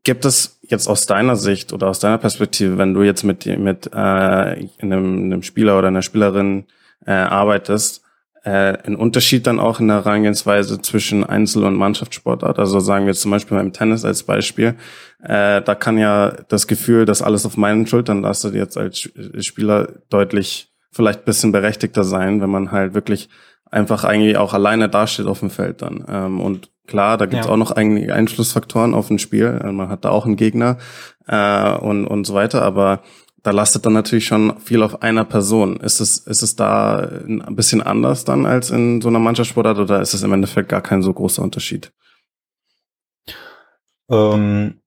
Gibt 0.04 0.26
es 0.26 0.60
jetzt 0.62 0.86
aus 0.86 1.06
deiner 1.06 1.34
Sicht 1.34 1.72
oder 1.72 1.88
aus 1.88 1.98
deiner 1.98 2.18
Perspektive, 2.18 2.76
wenn 2.76 2.92
du 2.92 3.02
jetzt 3.02 3.24
mit, 3.24 3.46
mit 3.46 3.86
äh, 3.86 3.96
einem, 3.96 4.68
einem 4.82 5.42
Spieler 5.42 5.78
oder 5.78 5.88
einer 5.88 6.02
Spielerin 6.02 6.64
äh, 7.06 7.12
arbeitest, 7.12 8.02
äh, 8.44 8.50
einen 8.50 8.96
Unterschied 8.96 9.46
dann 9.46 9.58
auch 9.58 9.80
in 9.80 9.88
der 9.88 10.04
Herangehensweise 10.04 10.82
zwischen 10.82 11.24
Einzel- 11.24 11.64
und 11.64 11.76
Mannschaftssportart? 11.76 12.58
Also 12.58 12.80
sagen 12.80 13.06
wir 13.06 13.14
zum 13.14 13.30
Beispiel 13.30 13.56
beim 13.56 13.72
Tennis 13.72 14.04
als 14.04 14.22
Beispiel, 14.22 14.74
äh, 15.22 15.62
da 15.62 15.74
kann 15.74 15.96
ja 15.96 16.36
das 16.48 16.66
Gefühl, 16.66 17.06
dass 17.06 17.22
alles 17.22 17.46
auf 17.46 17.56
meinen 17.56 17.86
Schultern 17.86 18.20
lastet, 18.20 18.54
jetzt 18.54 18.76
als 18.76 19.08
Spieler 19.40 19.88
deutlich 20.10 20.70
vielleicht 20.92 21.24
bisschen 21.24 21.50
berechtigter 21.50 22.04
sein, 22.04 22.42
wenn 22.42 22.50
man 22.50 22.70
halt 22.72 22.92
wirklich 22.92 23.30
einfach 23.70 24.04
eigentlich 24.04 24.36
auch 24.36 24.52
alleine 24.52 24.88
dasteht 24.88 25.26
auf 25.26 25.40
dem 25.40 25.50
Feld 25.50 25.80
dann. 25.80 26.04
Ähm, 26.08 26.40
und 26.40 26.70
Klar, 26.86 27.16
da 27.16 27.26
gibt's 27.26 27.46
ja. 27.46 27.52
auch 27.52 27.56
noch 27.56 27.70
einige 27.70 28.14
Einflussfaktoren 28.14 28.94
auf 28.94 29.10
ein 29.10 29.18
Spiel. 29.18 29.60
Äh, 29.62 29.72
man 29.72 29.88
hat 29.88 30.04
da 30.04 30.10
auch 30.10 30.26
einen 30.26 30.36
Gegner 30.36 30.78
äh, 31.26 31.74
und, 31.76 32.06
und 32.06 32.26
so 32.26 32.34
weiter, 32.34 32.62
aber 32.62 33.02
da 33.42 33.50
lastet 33.50 33.84
dann 33.84 33.92
natürlich 33.92 34.26
schon 34.26 34.58
viel 34.58 34.82
auf 34.82 35.02
einer 35.02 35.24
Person. 35.24 35.76
Ist 35.76 36.00
es, 36.00 36.18
ist 36.18 36.42
es 36.42 36.56
da 36.56 36.96
ein 36.96 37.56
bisschen 37.56 37.82
anders 37.82 38.24
dann 38.24 38.46
als 38.46 38.70
in 38.70 39.02
so 39.02 39.08
einer 39.08 39.18
Mannschaftssportart 39.18 39.78
oder 39.78 40.00
ist 40.00 40.14
es 40.14 40.22
im 40.22 40.32
Endeffekt 40.32 40.70
gar 40.70 40.80
kein 40.80 41.02
so 41.02 41.12
großer 41.12 41.42
Unterschied? 41.42 41.92
Ähm, 44.10 44.80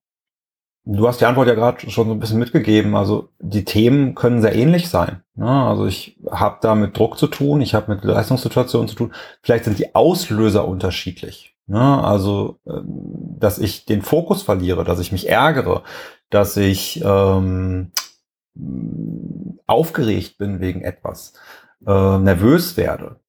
du 0.86 1.08
hast 1.08 1.22
die 1.22 1.26
Antwort 1.26 1.48
ja 1.48 1.54
gerade 1.54 1.90
schon 1.90 2.08
so 2.08 2.14
ein 2.14 2.20
bisschen 2.20 2.40
mitgegeben. 2.40 2.96
Also 2.96 3.30
die 3.40 3.64
Themen 3.64 4.16
können 4.16 4.42
sehr 4.42 4.56
ähnlich 4.56 4.90
sein. 4.90 5.22
Ne? 5.36 5.50
Also 5.50 5.86
ich 5.86 6.20
habe 6.30 6.58
da 6.62 6.74
mit 6.74 6.98
Druck 6.98 7.20
zu 7.20 7.28
tun, 7.28 7.62
ich 7.62 7.76
habe 7.76 7.94
mit 7.94 8.04
Leistungssituationen 8.04 8.88
zu 8.88 8.96
tun. 8.96 9.14
Vielleicht 9.42 9.66
sind 9.66 9.78
die 9.78 9.94
Auslöser 9.94 10.68
unterschiedlich. 10.68 11.57
Ne? 11.68 12.04
Also, 12.04 12.60
ähm, 12.66 12.86
dass 13.40 13.60
ich 13.60 13.86
den 13.86 14.02
Fokus 14.02 14.42
verliere, 14.42 14.84
dass 14.84 15.00
ich 15.00 15.12
mich 15.12 15.30
ärgere, 15.30 15.84
dass 16.30 16.58
ich 16.58 17.02
ähm, 17.04 17.92
aufgeregt 19.68 20.38
bin 20.38 20.60
wegen 20.60 20.82
etwas, 20.82 21.34
äh, 21.86 22.18
nervös 22.18 22.78
werde. 22.78 23.20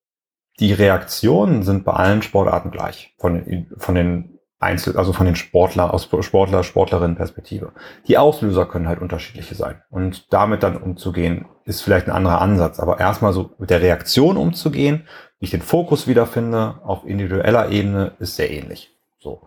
Die 0.60 0.72
Reaktionen 0.72 1.62
sind 1.62 1.84
bei 1.84 1.92
allen 1.92 2.22
Sportarten 2.22 2.70
gleich, 2.70 3.14
von, 3.18 3.44
den, 3.44 3.70
von 3.76 3.94
den 3.94 4.37
Einzel, 4.60 4.96
also 4.96 5.12
von 5.12 5.26
den 5.26 5.36
Sportler, 5.36 5.94
aus 5.94 6.08
Sportler, 6.20 6.64
Sportlerinnen-Perspektive. 6.64 7.72
Die 8.08 8.18
Auslöser 8.18 8.66
können 8.66 8.88
halt 8.88 9.00
unterschiedliche 9.00 9.54
sein. 9.54 9.82
Und 9.88 10.32
damit 10.32 10.64
dann 10.64 10.76
umzugehen, 10.76 11.46
ist 11.64 11.82
vielleicht 11.82 12.08
ein 12.08 12.14
anderer 12.14 12.40
Ansatz. 12.40 12.80
Aber 12.80 12.98
erstmal 12.98 13.32
so 13.32 13.50
mit 13.58 13.70
der 13.70 13.82
Reaktion 13.82 14.36
umzugehen 14.36 15.04
wie 15.38 15.44
ich 15.44 15.50
den 15.50 15.62
Fokus 15.62 16.06
wiederfinde 16.06 16.80
auf 16.82 17.06
individueller 17.06 17.70
Ebene, 17.70 18.12
ist 18.18 18.36
sehr 18.36 18.50
ähnlich. 18.50 18.94
So. 19.18 19.42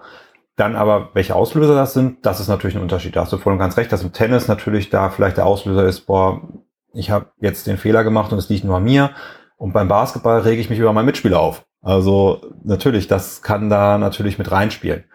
Dann 0.55 0.75
aber, 0.75 1.09
welche 1.13 1.35
Auslöser 1.35 1.75
das 1.75 1.93
sind, 1.93 2.25
das 2.25 2.39
ist 2.39 2.47
natürlich 2.47 2.75
ein 2.75 2.81
Unterschied. 2.81 3.15
Da 3.15 3.21
hast 3.21 3.33
du 3.33 3.37
voll 3.37 3.53
und 3.53 3.59
ganz 3.59 3.77
recht, 3.77 3.91
dass 3.91 4.03
im 4.03 4.13
Tennis 4.13 4.47
natürlich 4.47 4.89
da 4.89 5.09
vielleicht 5.09 5.37
der 5.37 5.45
Auslöser 5.45 5.85
ist, 5.85 6.01
boah, 6.01 6.41
ich 6.93 7.09
habe 7.09 7.27
jetzt 7.39 7.67
den 7.67 7.77
Fehler 7.77 8.03
gemacht 8.03 8.31
und 8.31 8.37
es 8.37 8.49
liegt 8.49 8.63
nur 8.63 8.77
an 8.77 8.83
mir. 8.83 9.11
Und 9.57 9.73
beim 9.73 9.87
Basketball 9.87 10.39
rege 10.39 10.61
ich 10.61 10.69
mich 10.69 10.79
über 10.79 10.93
meinen 10.93 11.05
Mitspieler 11.05 11.39
auf. 11.39 11.65
Also 11.81 12.41
natürlich, 12.63 13.07
das 13.07 13.41
kann 13.41 13.69
da 13.69 13.97
natürlich 13.97 14.37
mit 14.37 14.51
reinspielen. 14.51 15.05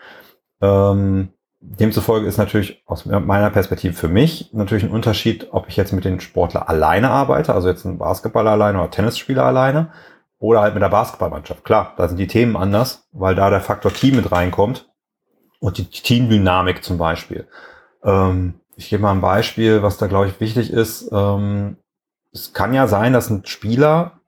Ähm, 0.61 1.29
demzufolge 1.61 2.27
ist 2.27 2.39
natürlich 2.39 2.83
aus 2.87 3.07
meiner 3.07 3.51
Perspektive 3.51 3.95
für 3.95 4.09
mich 4.09 4.51
natürlich 4.53 4.85
ein 4.85 4.91
Unterschied, 4.91 5.49
ob 5.53 5.69
ich 5.69 5.77
jetzt 5.77 5.93
mit 5.93 6.05
den 6.05 6.21
Sportler 6.21 6.69
alleine 6.69 7.11
arbeite, 7.11 7.55
also 7.55 7.69
jetzt 7.69 7.85
ein 7.85 7.99
Basketballer 7.99 8.53
alleine 8.53 8.79
oder 8.79 8.91
Tennisspieler 8.91 9.45
alleine, 9.45 9.93
oder 10.39 10.61
halt 10.61 10.75
mit 10.75 10.83
der 10.83 10.89
Basketballmannschaft. 10.89 11.65
Klar, 11.65 11.95
da 11.97 12.09
sind 12.09 12.19
die 12.19 12.27
Themen 12.27 12.57
anders, 12.57 13.09
weil 13.13 13.35
da 13.35 13.51
der 13.51 13.61
Faktor 13.61 13.93
Team 13.93 14.17
mit 14.17 14.33
reinkommt. 14.33 14.89
Und 15.59 15.79
die 15.79 15.87
Teamdynamik 15.87 16.85
zum 16.85 16.99
Beispiel. 16.99 17.49
Ähm, 18.05 18.61
ich 18.77 18.91
gebe 18.91 19.03
mal 19.03 19.13
ein 19.13 19.23
Beispiel, 19.23 19.83
was 19.83 19.97
da, 19.97 20.07
glaube 20.07 20.27
ich, 20.27 20.39
wichtig 20.39 20.71
ist. 20.71 21.11
Ähm, 21.11 21.79
es 22.33 22.53
kann 22.53 22.75
ja 22.75 22.87
sein, 22.87 23.15
dass 23.15 23.31
ein 23.31 23.47
Spieler, 23.47 24.21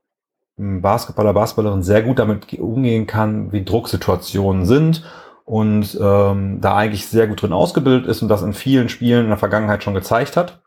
Basketballer, 0.59 1.33
Basketballerin 1.33 1.83
sehr 1.83 2.03
gut 2.03 2.19
damit 2.19 2.53
umgehen 2.59 3.07
kann, 3.07 3.53
wie 3.53 3.65
Drucksituationen 3.65 4.67
sind 4.67 5.05
und 5.45 5.99
ähm, 6.01 6.61
da 6.61 6.77
eigentlich 6.77 7.07
sehr 7.07 7.27
gut 7.27 7.43
drin 7.43 7.53
ausgebildet 7.53 8.07
ist 8.07 8.23
und 8.23 8.29
das 8.29 8.43
in 8.43 8.53
vielen 8.53 8.89
Spielen 8.89 9.23
in 9.23 9.29
der 9.29 9.39
Vergangenheit 9.39 9.83
schon 9.83 9.95
gezeigt 9.95 10.37
hat. 10.37 10.61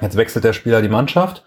Jetzt 0.00 0.16
wechselt 0.16 0.44
der 0.44 0.52
Spieler 0.52 0.82
die 0.82 0.88
Mannschaft 0.88 1.44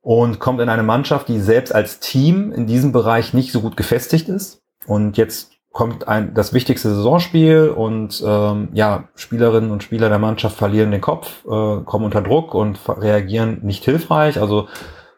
und 0.00 0.38
kommt 0.38 0.60
in 0.60 0.68
eine 0.68 0.82
Mannschaft, 0.82 1.28
die 1.28 1.40
selbst 1.40 1.74
als 1.74 2.00
Team 2.00 2.52
in 2.52 2.66
diesem 2.66 2.92
Bereich 2.92 3.34
nicht 3.34 3.52
so 3.52 3.60
gut 3.60 3.76
gefestigt 3.76 4.28
ist. 4.28 4.62
Und 4.86 5.16
jetzt 5.16 5.50
kommt 5.72 6.08
ein, 6.08 6.32
das 6.32 6.54
wichtigste 6.54 6.88
Saisonspiel 6.94 7.68
und 7.68 8.22
ähm, 8.24 8.68
ja, 8.72 9.08
Spielerinnen 9.14 9.70
und 9.70 9.82
Spieler 9.82 10.08
der 10.08 10.18
Mannschaft 10.18 10.56
verlieren 10.56 10.90
den 10.90 11.02
Kopf, 11.02 11.44
äh, 11.44 11.82
kommen 11.84 12.06
unter 12.06 12.22
Druck 12.22 12.54
und 12.54 12.78
reagieren 12.88 13.58
nicht 13.62 13.84
hilfreich, 13.84 14.40
also 14.40 14.68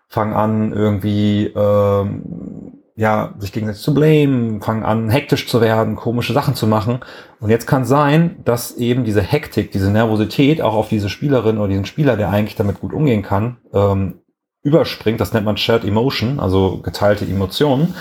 fangen 0.08 0.34
an 0.34 0.72
irgendwie 0.72 1.46
ähm, 1.54 2.72
ja, 2.96 3.34
sich 3.38 3.52
gegenseitig 3.52 3.82
zu 3.82 3.94
blamen, 3.94 4.60
fangen 4.60 4.82
an 4.82 5.08
hektisch 5.08 5.46
zu 5.46 5.60
werden, 5.60 5.94
komische 5.94 6.32
Sachen 6.32 6.56
zu 6.56 6.66
machen. 6.66 6.98
Und 7.38 7.50
jetzt 7.50 7.66
kann 7.66 7.84
sein, 7.84 8.40
dass 8.44 8.76
eben 8.76 9.04
diese 9.04 9.22
Hektik, 9.22 9.70
diese 9.70 9.92
Nervosität 9.92 10.60
auch 10.60 10.74
auf 10.74 10.88
diese 10.88 11.08
Spielerin 11.08 11.58
oder 11.58 11.68
diesen 11.68 11.84
Spieler, 11.84 12.16
der 12.16 12.30
eigentlich 12.30 12.56
damit 12.56 12.80
gut 12.80 12.92
umgehen 12.92 13.22
kann, 13.22 13.58
ähm, 13.72 14.22
überspringt, 14.62 15.20
das 15.20 15.32
nennt 15.32 15.46
man 15.46 15.56
Shared 15.56 15.84
Emotion, 15.84 16.40
also 16.40 16.78
geteilte 16.78 17.24
Emotionen. 17.24 17.94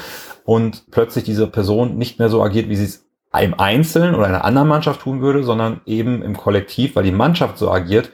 und 0.46 0.90
plötzlich 0.92 1.26
diese 1.26 1.46
Person 1.46 1.98
nicht 1.98 2.20
mehr 2.20 2.30
so 2.30 2.42
agiert, 2.42 2.70
wie 2.70 2.78
sie 2.78 2.86
es 2.86 3.06
im 3.38 3.60
Einzelnen 3.60 4.16
oder 4.16 4.28
einer 4.28 4.46
anderen 4.46 4.70
Mannschaft 4.70 5.02
tun 5.02 5.22
würde, 5.22 5.44
sondern 5.44 5.82
eben 5.86 6.22
im 6.22 6.38
Kollektiv, 6.38 6.96
weil 6.96 7.04
die 7.04 7.12
Mannschaft 7.12 7.58
so 7.58 7.70
agiert. 7.70 8.12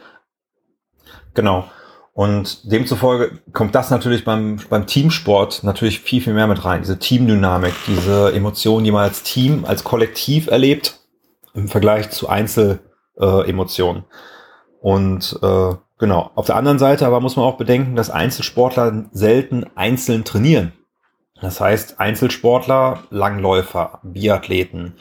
Genau. 1.36 1.66
Und 2.14 2.72
demzufolge 2.72 3.40
kommt 3.54 3.74
das 3.74 3.90
natürlich 3.90 4.24
beim, 4.24 4.60
beim 4.70 4.86
Teamsport 4.86 5.64
natürlich 5.64 6.00
viel, 6.00 6.22
viel 6.22 6.34
mehr 6.34 6.46
mit 6.46 6.64
rein. 6.64 6.82
Diese 6.82 7.00
Teamdynamik, 7.00 7.74
diese 7.88 8.32
Emotionen, 8.34 8.86
die 8.86 8.92
man 8.92 9.04
als 9.04 9.24
Team, 9.24 9.66
als 9.66 9.84
Kollektiv 9.84 10.48
erlebt, 10.48 11.00
im 11.56 11.68
Vergleich 11.68 12.12
zu 12.12 12.30
Einzelemotionen. 12.30 14.04
Und 14.80 15.40
äh, 15.42 15.76
genau, 15.98 16.32
auf 16.36 16.46
der 16.46 16.56
anderen 16.56 16.78
Seite 16.78 17.08
aber 17.08 17.20
muss 17.20 17.36
man 17.36 17.46
auch 17.46 17.58
bedenken, 17.58 17.96
dass 17.96 18.12
Einzelsportler 18.12 19.06
selten 19.12 19.66
einzeln 19.76 20.24
trainieren. 20.24 20.74
Das 21.42 21.60
heißt, 21.60 22.00
Einzelsportler, 22.00 23.00
Langläufer, 23.10 24.00
Biathleten, 24.04 24.96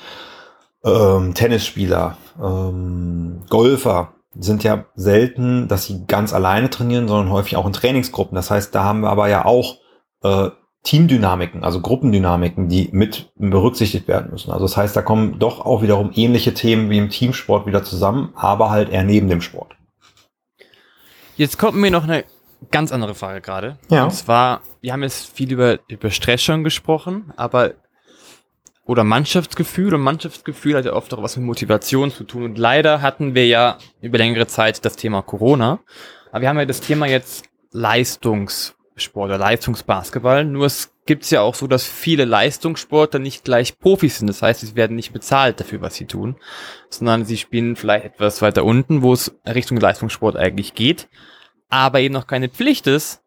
ähm, 0.82 1.34
Tennisspieler, 1.34 2.16
ähm, 2.42 3.42
Golfer 3.50 4.14
sind 4.34 4.64
ja 4.64 4.86
selten, 4.94 5.68
dass 5.68 5.86
sie 5.86 6.06
ganz 6.06 6.32
alleine 6.32 6.70
trainieren, 6.70 7.08
sondern 7.08 7.32
häufig 7.32 7.56
auch 7.56 7.66
in 7.66 7.72
Trainingsgruppen. 7.72 8.34
Das 8.34 8.50
heißt, 8.50 8.74
da 8.74 8.84
haben 8.84 9.00
wir 9.00 9.10
aber 9.10 9.28
ja 9.28 9.44
auch 9.44 9.78
äh, 10.22 10.50
Teamdynamiken, 10.84 11.62
also 11.62 11.80
Gruppendynamiken, 11.80 12.68
die 12.68 12.88
mit 12.92 13.32
berücksichtigt 13.36 14.08
werden 14.08 14.32
müssen. 14.32 14.50
Also 14.50 14.64
das 14.64 14.76
heißt, 14.76 14.96
da 14.96 15.02
kommen 15.02 15.38
doch 15.38 15.64
auch 15.64 15.82
wiederum 15.82 16.10
ähnliche 16.14 16.54
Themen 16.54 16.90
wie 16.90 16.98
im 16.98 17.08
Teamsport 17.08 17.66
wieder 17.66 17.84
zusammen, 17.84 18.32
aber 18.34 18.70
halt 18.70 18.88
eher 18.88 19.04
neben 19.04 19.28
dem 19.28 19.40
Sport. 19.40 19.76
Jetzt 21.36 21.58
kommt 21.58 21.76
mir 21.76 21.90
noch 21.90 22.04
eine 22.04 22.24
ganz 22.70 22.92
andere 22.92 23.14
Frage 23.14 23.40
gerade. 23.40 23.78
Ja. 23.90 24.04
Und 24.04 24.12
zwar, 24.12 24.62
wir 24.80 24.92
haben 24.92 25.02
jetzt 25.02 25.26
viel 25.36 25.52
über, 25.52 25.78
über 25.88 26.10
Stress 26.10 26.42
schon 26.42 26.64
gesprochen, 26.64 27.32
aber 27.36 27.74
oder 28.84 29.04
Mannschaftsgefühl 29.04 29.94
und 29.94 30.00
Mannschaftsgefühl 30.00 30.76
hat 30.76 30.84
ja 30.84 30.92
oft 30.92 31.12
auch 31.14 31.22
was 31.22 31.36
mit 31.36 31.46
Motivation 31.46 32.10
zu 32.10 32.24
tun. 32.24 32.44
Und 32.44 32.58
leider 32.58 33.00
hatten 33.00 33.34
wir 33.34 33.46
ja 33.46 33.78
über 34.00 34.18
längere 34.18 34.46
Zeit 34.46 34.84
das 34.84 34.96
Thema 34.96 35.22
Corona. 35.22 35.80
Aber 36.30 36.42
wir 36.42 36.48
haben 36.48 36.58
ja 36.58 36.64
das 36.64 36.80
Thema 36.80 37.06
jetzt 37.06 37.44
Leistungssport 37.70 39.28
oder 39.30 39.38
Leistungsbasketball. 39.38 40.44
Nur 40.44 40.66
es 40.66 40.92
gibt 41.06 41.24
es 41.24 41.30
ja 41.30 41.42
auch 41.42 41.54
so, 41.54 41.66
dass 41.66 41.86
viele 41.86 42.24
Leistungssportler 42.24 43.20
nicht 43.20 43.44
gleich 43.44 43.78
Profis 43.78 44.18
sind. 44.18 44.26
Das 44.26 44.42
heißt, 44.42 44.60
sie 44.60 44.74
werden 44.74 44.96
nicht 44.96 45.12
bezahlt 45.12 45.60
dafür, 45.60 45.80
was 45.80 45.94
sie 45.94 46.06
tun, 46.06 46.36
sondern 46.90 47.24
sie 47.24 47.36
spielen 47.36 47.76
vielleicht 47.76 48.04
etwas 48.04 48.42
weiter 48.42 48.64
unten, 48.64 49.02
wo 49.02 49.12
es 49.12 49.36
Richtung 49.46 49.78
Leistungssport 49.78 50.36
eigentlich 50.36 50.74
geht 50.74 51.08
aber 51.72 52.00
eben 52.00 52.12
noch 52.12 52.26
keine 52.26 52.50
Pflicht 52.50 52.86
ist, 52.86 53.21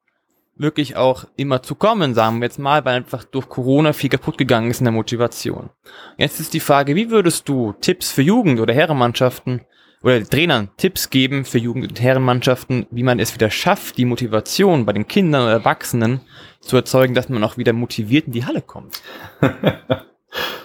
wirklich 0.57 0.95
auch 0.95 1.25
immer 1.35 1.61
zu 1.61 1.75
kommen, 1.75 2.13
sagen 2.13 2.39
wir 2.39 2.45
jetzt 2.45 2.59
mal, 2.59 2.85
weil 2.85 2.95
einfach 2.95 3.23
durch 3.23 3.49
Corona 3.49 3.93
viel 3.93 4.09
kaputt 4.09 4.37
gegangen 4.37 4.71
ist 4.71 4.79
in 4.79 4.85
der 4.85 4.93
Motivation. 4.93 5.69
Jetzt 6.17 6.39
ist 6.39 6.53
die 6.53 6.59
Frage, 6.59 6.95
wie 6.95 7.09
würdest 7.09 7.49
du 7.49 7.73
Tipps 7.81 8.11
für 8.11 8.21
Jugend- 8.21 8.59
oder 8.59 8.73
Herrenmannschaften 8.73 9.61
oder 10.01 10.23
Trainern 10.23 10.69
Tipps 10.77 11.09
geben 11.09 11.45
für 11.45 11.57
Jugend- 11.57 11.89
und 11.89 12.01
Herrenmannschaften, 12.01 12.87
wie 12.91 13.03
man 13.03 13.19
es 13.19 13.33
wieder 13.33 13.49
schafft, 13.49 13.97
die 13.97 14.05
Motivation 14.05 14.85
bei 14.85 14.93
den 14.93 15.07
Kindern 15.07 15.43
oder 15.43 15.53
Erwachsenen 15.53 16.21
zu 16.61 16.75
erzeugen, 16.75 17.15
dass 17.15 17.27
man 17.27 17.43
auch 17.43 17.57
wieder 17.57 17.73
motiviert 17.73 18.27
in 18.27 18.33
die 18.33 18.45
Halle 18.45 18.61
kommt? 18.61 19.01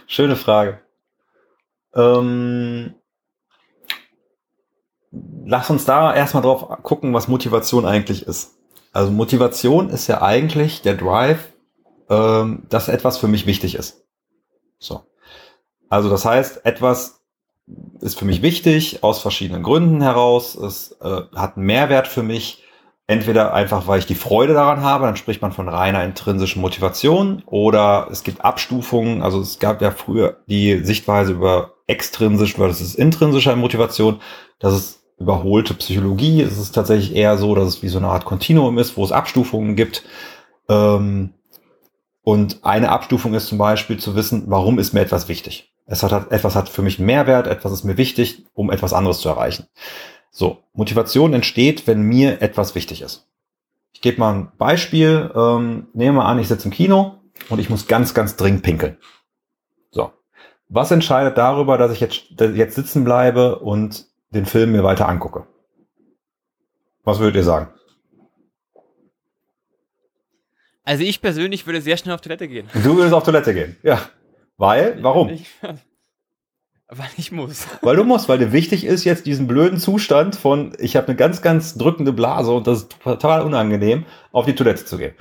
Schöne 0.06 0.36
Frage. 0.36 0.80
Ähm, 1.94 2.94
lass 5.10 5.70
uns 5.70 5.84
da 5.84 6.14
erstmal 6.14 6.42
drauf 6.42 6.68
gucken, 6.82 7.12
was 7.14 7.26
Motivation 7.26 7.86
eigentlich 7.86 8.26
ist. 8.26 8.59
Also 8.92 9.10
Motivation 9.10 9.90
ist 9.90 10.06
ja 10.08 10.22
eigentlich 10.22 10.82
der 10.82 10.94
Drive, 10.94 11.52
ähm, 12.08 12.64
dass 12.68 12.88
etwas 12.88 13.18
für 13.18 13.28
mich 13.28 13.46
wichtig 13.46 13.74
ist. 13.76 14.04
So. 14.78 15.02
Also 15.88 16.08
das 16.08 16.24
heißt, 16.24 16.64
etwas 16.64 17.20
ist 18.00 18.18
für 18.18 18.24
mich 18.24 18.42
wichtig 18.42 19.02
aus 19.02 19.20
verschiedenen 19.20 19.62
Gründen 19.62 20.02
heraus. 20.02 20.54
Es 20.54 20.96
äh, 21.00 21.22
hat 21.34 21.56
einen 21.56 21.66
Mehrwert 21.66 22.08
für 22.08 22.22
mich. 22.22 22.64
Entweder 23.06 23.52
einfach, 23.54 23.88
weil 23.88 23.98
ich 23.98 24.06
die 24.06 24.14
Freude 24.14 24.54
daran 24.54 24.82
habe, 24.82 25.04
dann 25.04 25.16
spricht 25.16 25.42
man 25.42 25.50
von 25.50 25.68
reiner 25.68 26.04
intrinsischen 26.04 26.62
Motivation, 26.62 27.42
oder 27.44 28.06
es 28.08 28.22
gibt 28.22 28.44
Abstufungen. 28.44 29.20
Also 29.22 29.40
es 29.40 29.58
gab 29.58 29.82
ja 29.82 29.90
früher 29.90 30.36
die 30.46 30.84
Sichtweise 30.84 31.32
über 31.32 31.74
extrinsisch 31.88 32.54
versus 32.54 32.94
intrinsischer 32.94 33.56
Motivation. 33.56 34.20
Das 34.60 34.74
ist 34.74 34.99
überholte 35.20 35.74
Psychologie. 35.74 36.40
Es 36.42 36.58
ist 36.58 36.72
tatsächlich 36.72 37.14
eher 37.14 37.36
so, 37.36 37.54
dass 37.54 37.68
es 37.68 37.82
wie 37.82 37.88
so 37.88 37.98
eine 37.98 38.08
Art 38.08 38.24
Kontinuum 38.24 38.78
ist, 38.78 38.96
wo 38.96 39.04
es 39.04 39.12
Abstufungen 39.12 39.76
gibt. 39.76 40.02
Ähm, 40.68 41.34
und 42.22 42.64
eine 42.64 42.90
Abstufung 42.90 43.34
ist 43.34 43.46
zum 43.46 43.58
Beispiel 43.58 43.98
zu 43.98 44.16
wissen, 44.16 44.44
warum 44.46 44.78
ist 44.78 44.94
mir 44.94 45.00
etwas 45.00 45.28
wichtig. 45.28 45.72
Es 45.86 46.02
hat, 46.02 46.32
etwas 46.32 46.54
hat 46.56 46.68
für 46.68 46.82
mich 46.82 46.98
einen 46.98 47.06
Mehrwert, 47.06 47.46
etwas 47.46 47.72
ist 47.72 47.84
mir 47.84 47.96
wichtig, 47.96 48.46
um 48.54 48.70
etwas 48.70 48.92
anderes 48.92 49.20
zu 49.20 49.28
erreichen. 49.28 49.66
So, 50.30 50.58
Motivation 50.72 51.34
entsteht, 51.34 51.86
wenn 51.86 52.02
mir 52.02 52.40
etwas 52.40 52.74
wichtig 52.74 53.02
ist. 53.02 53.26
Ich 53.92 54.00
gebe 54.00 54.20
mal 54.20 54.34
ein 54.34 54.52
Beispiel. 54.56 55.30
Ähm, 55.34 55.88
nehmen 55.92 56.16
wir 56.16 56.24
an, 56.24 56.38
ich 56.38 56.48
sitze 56.48 56.66
im 56.66 56.70
Kino 56.70 57.16
und 57.50 57.58
ich 57.58 57.68
muss 57.68 57.88
ganz, 57.88 58.14
ganz 58.14 58.36
dringend 58.36 58.62
pinkeln. 58.62 58.96
So. 59.90 60.12
Was 60.68 60.92
entscheidet 60.92 61.36
darüber, 61.36 61.76
dass 61.76 61.92
ich 61.92 62.00
jetzt, 62.00 62.22
jetzt 62.38 62.76
sitzen 62.76 63.04
bleibe 63.04 63.58
und 63.58 64.09
den 64.30 64.46
Film 64.46 64.72
mir 64.72 64.84
weiter 64.84 65.08
angucke. 65.08 65.46
Was 67.04 67.18
würdet 67.18 67.36
ihr 67.36 67.44
sagen? 67.44 67.68
Also 70.84 71.04
ich 71.04 71.20
persönlich 71.20 71.66
würde 71.66 71.80
sehr 71.80 71.96
schnell 71.96 72.14
auf 72.14 72.20
Toilette 72.20 72.48
gehen. 72.48 72.68
Du 72.74 72.96
würdest 72.96 73.14
auf 73.14 73.22
Toilette 73.22 73.54
gehen, 73.54 73.76
ja. 73.82 74.00
Weil, 74.56 75.02
warum? 75.02 75.28
Ich, 75.28 75.46
weil 76.88 77.08
ich 77.16 77.32
muss. 77.32 77.66
Weil 77.82 77.96
du 77.96 78.04
musst, 78.04 78.28
weil 78.28 78.38
dir 78.38 78.52
wichtig 78.52 78.84
ist 78.84 79.04
jetzt 79.04 79.26
diesen 79.26 79.46
blöden 79.46 79.78
Zustand 79.78 80.36
von, 80.36 80.72
ich 80.78 80.96
habe 80.96 81.08
eine 81.08 81.16
ganz, 81.16 81.42
ganz 81.42 81.76
drückende 81.76 82.12
Blase 82.12 82.52
und 82.52 82.66
das 82.66 82.82
ist 82.82 82.96
total 83.02 83.42
unangenehm, 83.42 84.04
auf 84.32 84.46
die 84.46 84.54
Toilette 84.54 84.84
zu 84.84 84.98
gehen. 84.98 85.14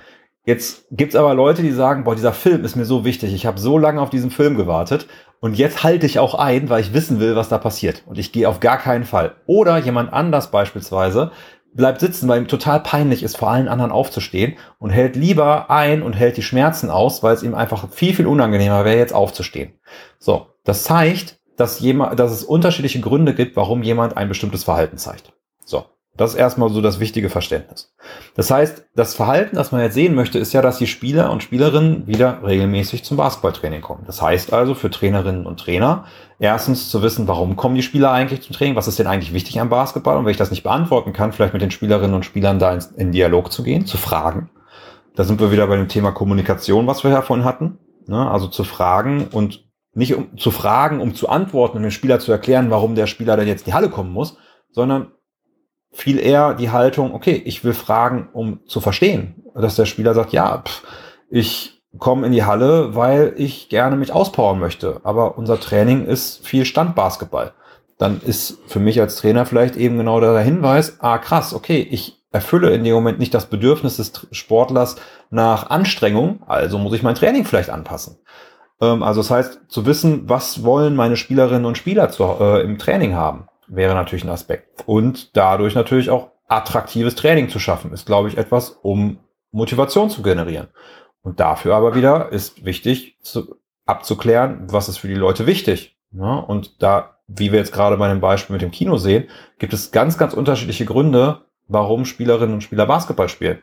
Jetzt 0.49 0.87
gibt's 0.89 1.15
aber 1.15 1.35
Leute, 1.35 1.61
die 1.61 1.69
sagen, 1.69 2.05
boah, 2.05 2.15
dieser 2.15 2.33
Film 2.33 2.65
ist 2.65 2.75
mir 2.75 2.85
so 2.85 3.05
wichtig, 3.05 3.35
ich 3.35 3.45
habe 3.45 3.59
so 3.59 3.77
lange 3.77 4.01
auf 4.01 4.09
diesen 4.09 4.31
Film 4.31 4.57
gewartet 4.57 5.05
und 5.41 5.55
jetzt 5.55 5.83
halte 5.83 6.07
ich 6.07 6.17
auch 6.17 6.33
ein, 6.33 6.71
weil 6.71 6.81
ich 6.81 6.91
wissen 6.91 7.19
will, 7.19 7.35
was 7.35 7.49
da 7.49 7.59
passiert. 7.59 8.01
Und 8.07 8.17
ich 8.17 8.31
gehe 8.31 8.49
auf 8.49 8.59
gar 8.59 8.79
keinen 8.79 9.03
Fall. 9.03 9.35
Oder 9.45 9.77
jemand 9.77 10.11
anders 10.11 10.49
beispielsweise 10.49 11.29
bleibt 11.75 11.99
sitzen, 11.99 12.27
weil 12.27 12.41
ihm 12.41 12.47
total 12.47 12.79
peinlich 12.79 13.21
ist, 13.21 13.37
vor 13.37 13.51
allen 13.51 13.67
anderen 13.67 13.91
aufzustehen 13.91 14.55
und 14.79 14.89
hält 14.89 15.15
lieber 15.15 15.69
ein 15.69 16.01
und 16.01 16.13
hält 16.13 16.35
die 16.35 16.41
Schmerzen 16.41 16.89
aus, 16.89 17.21
weil 17.21 17.35
es 17.35 17.43
ihm 17.43 17.53
einfach 17.53 17.87
viel, 17.91 18.15
viel 18.15 18.25
unangenehmer 18.25 18.83
wäre, 18.85 18.97
jetzt 18.97 19.13
aufzustehen. 19.13 19.73
So, 20.17 20.47
das 20.63 20.83
zeigt, 20.83 21.37
dass, 21.57 21.79
jemand, 21.79 22.19
dass 22.19 22.31
es 22.31 22.43
unterschiedliche 22.43 23.01
Gründe 23.01 23.35
gibt, 23.35 23.55
warum 23.55 23.83
jemand 23.83 24.17
ein 24.17 24.29
bestimmtes 24.29 24.63
Verhalten 24.63 24.97
zeigt. 24.97 25.31
So, 25.63 25.85
das 26.19 26.31
ist 26.31 26.35
erstmal 26.37 26.69
so 26.69 26.81
das 26.81 26.99
wichtige 26.99 27.29
Verständnis. 27.29 27.95
Das 28.35 28.51
heißt, 28.51 28.87
das 28.93 29.15
Verhalten, 29.15 29.55
das 29.55 29.71
man 29.71 29.79
jetzt 29.79 29.93
sehen 29.93 30.15
möchte, 30.15 30.37
ist 30.37 30.51
ja, 30.51 30.61
dass 30.61 30.77
die 30.77 30.85
Spieler 30.85 31.31
und 31.31 31.43
Spielerinnen 31.43 32.07
wieder 32.07 32.41
regelmäßig 32.45 33.05
zum 33.05 33.15
Basketballtraining 33.15 33.79
kommen. 33.79 34.03
Das 34.05 34.21
heißt 34.21 34.51
also 34.51 34.75
für 34.75 34.89
Trainerinnen 34.89 35.45
und 35.45 35.61
Trainer, 35.61 36.03
erstens 36.37 36.89
zu 36.89 37.01
wissen, 37.01 37.29
warum 37.29 37.55
kommen 37.55 37.75
die 37.75 37.83
Spieler 37.83 38.11
eigentlich 38.11 38.41
zum 38.41 38.53
Training, 38.53 38.75
was 38.75 38.89
ist 38.89 38.99
denn 38.99 39.07
eigentlich 39.07 39.31
wichtig 39.31 39.61
am 39.61 39.69
Basketball 39.69 40.17
und 40.17 40.25
wenn 40.25 40.31
ich 40.31 40.37
das 40.37 40.51
nicht 40.51 40.63
beantworten 40.63 41.13
kann, 41.13 41.31
vielleicht 41.31 41.53
mit 41.53 41.61
den 41.61 41.71
Spielerinnen 41.71 42.13
und 42.13 42.25
Spielern 42.25 42.59
da 42.59 42.73
in, 42.73 42.83
in 42.97 43.11
Dialog 43.13 43.53
zu 43.53 43.63
gehen, 43.63 43.85
zu 43.85 43.95
fragen. 43.95 44.49
Da 45.15 45.23
sind 45.23 45.39
wir 45.39 45.53
wieder 45.53 45.67
bei 45.67 45.77
dem 45.77 45.87
Thema 45.87 46.11
Kommunikation, 46.11 46.85
was 46.85 47.05
wir 47.05 47.11
ja 47.11 47.21
vorhin 47.21 47.45
hatten. 47.45 47.79
Ne? 48.07 48.29
Also 48.29 48.47
zu 48.47 48.65
fragen 48.65 49.29
und 49.31 49.63
nicht 49.93 50.15
um 50.15 50.37
zu 50.37 50.51
fragen, 50.51 50.99
um 50.99 51.15
zu 51.15 51.29
antworten 51.29 51.77
und 51.77 51.83
dem 51.83 51.91
Spieler 51.91 52.19
zu 52.19 52.33
erklären, 52.33 52.71
warum 52.71 52.95
der 52.95 53.07
Spieler 53.07 53.37
dann 53.37 53.47
jetzt 53.47 53.61
in 53.61 53.65
die 53.67 53.73
Halle 53.73 53.89
kommen 53.89 54.11
muss, 54.11 54.35
sondern 54.71 55.13
viel 55.91 56.19
eher 56.19 56.53
die 56.53 56.71
Haltung, 56.71 57.13
okay, 57.13 57.41
ich 57.45 57.63
will 57.63 57.73
fragen, 57.73 58.29
um 58.33 58.59
zu 58.65 58.79
verstehen, 58.79 59.43
dass 59.55 59.75
der 59.75 59.85
Spieler 59.85 60.13
sagt, 60.13 60.33
ja, 60.33 60.59
pff, 60.59 60.83
ich 61.29 61.81
komme 61.97 62.25
in 62.25 62.31
die 62.31 62.43
Halle, 62.43 62.95
weil 62.95 63.33
ich 63.37 63.69
gerne 63.69 63.95
mich 63.95 64.11
auspowern 64.11 64.59
möchte, 64.59 65.01
aber 65.03 65.37
unser 65.37 65.59
Training 65.59 66.05
ist 66.05 66.45
viel 66.45 66.65
Standbasketball. 66.65 67.53
Dann 67.97 68.21
ist 68.21 68.59
für 68.67 68.79
mich 68.79 69.01
als 69.01 69.17
Trainer 69.17 69.45
vielleicht 69.45 69.75
eben 69.75 69.97
genau 69.97 70.19
der 70.19 70.37
Hinweis, 70.39 70.97
ah 70.99 71.17
krass, 71.17 71.53
okay, 71.53 71.85
ich 71.89 72.21
erfülle 72.31 72.69
in 72.69 72.83
dem 72.83 72.93
Moment 72.93 73.17
nicht 73.17 73.33
das 73.33 73.47
Bedürfnis 73.47 73.97
des 73.97 74.27
Sportlers 74.31 74.97
nach 75.31 75.69
Anstrengung, 75.71 76.43
also 76.45 76.77
muss 76.77 76.93
ich 76.93 77.03
mein 77.03 77.15
Training 77.15 77.43
vielleicht 77.43 77.71
anpassen. 77.71 78.17
Ähm, 78.79 79.01
also 79.01 79.21
das 79.21 79.31
heißt, 79.31 79.61
zu 79.67 79.85
wissen, 79.87 80.29
was 80.29 80.63
wollen 80.63 80.95
meine 80.95 81.17
Spielerinnen 81.17 81.65
und 81.65 81.77
Spieler 81.77 82.09
zu, 82.11 82.23
äh, 82.23 82.61
im 82.61 82.77
Training 82.77 83.15
haben 83.15 83.49
wäre 83.69 83.93
natürlich 83.93 84.23
ein 84.23 84.29
Aspekt. 84.29 84.83
Und 84.85 85.35
dadurch 85.37 85.75
natürlich 85.75 86.09
auch 86.09 86.31
attraktives 86.47 87.15
Training 87.15 87.49
zu 87.49 87.59
schaffen, 87.59 87.93
ist, 87.93 88.05
glaube 88.05 88.27
ich, 88.27 88.37
etwas, 88.37 88.69
um 88.81 89.19
Motivation 89.51 90.09
zu 90.09 90.21
generieren. 90.21 90.67
Und 91.21 91.39
dafür 91.39 91.75
aber 91.75 91.95
wieder 91.95 92.31
ist 92.31 92.65
wichtig 92.65 93.17
zu, 93.21 93.55
abzuklären, 93.85 94.67
was 94.69 94.89
ist 94.89 94.97
für 94.97 95.07
die 95.07 95.15
Leute 95.15 95.45
wichtig. 95.45 95.97
Ja, 96.11 96.35
und 96.35 96.81
da, 96.81 97.17
wie 97.27 97.51
wir 97.51 97.59
jetzt 97.59 97.73
gerade 97.73 97.97
bei 97.97 98.07
dem 98.07 98.19
Beispiel 98.19 98.53
mit 98.53 98.61
dem 98.61 98.71
Kino 98.71 98.97
sehen, 98.97 99.27
gibt 99.59 99.73
es 99.73 99.91
ganz, 99.91 100.17
ganz 100.17 100.33
unterschiedliche 100.33 100.85
Gründe, 100.85 101.41
warum 101.67 102.05
Spielerinnen 102.05 102.55
und 102.55 102.61
Spieler 102.61 102.87
Basketball 102.87 103.29
spielen. 103.29 103.61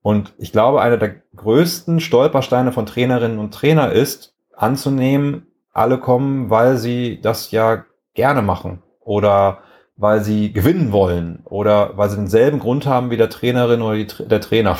Und 0.00 0.32
ich 0.38 0.52
glaube, 0.52 0.80
einer 0.80 0.96
der 0.96 1.16
größten 1.36 2.00
Stolpersteine 2.00 2.72
von 2.72 2.86
Trainerinnen 2.86 3.38
und 3.38 3.52
Trainer 3.52 3.92
ist, 3.92 4.34
anzunehmen, 4.56 5.46
alle 5.72 5.98
kommen, 5.98 6.48
weil 6.48 6.78
sie 6.78 7.20
das 7.20 7.50
ja 7.50 7.84
gerne 8.14 8.40
machen 8.40 8.82
oder 9.08 9.62
weil 9.96 10.22
sie 10.22 10.52
gewinnen 10.52 10.92
wollen 10.92 11.40
oder 11.44 11.96
weil 11.96 12.10
sie 12.10 12.16
denselben 12.16 12.60
Grund 12.60 12.86
haben 12.86 13.10
wie 13.10 13.16
der 13.16 13.30
Trainerin 13.30 13.80
oder 13.82 13.96
die, 13.96 14.06
der 14.06 14.40
Trainer. 14.40 14.76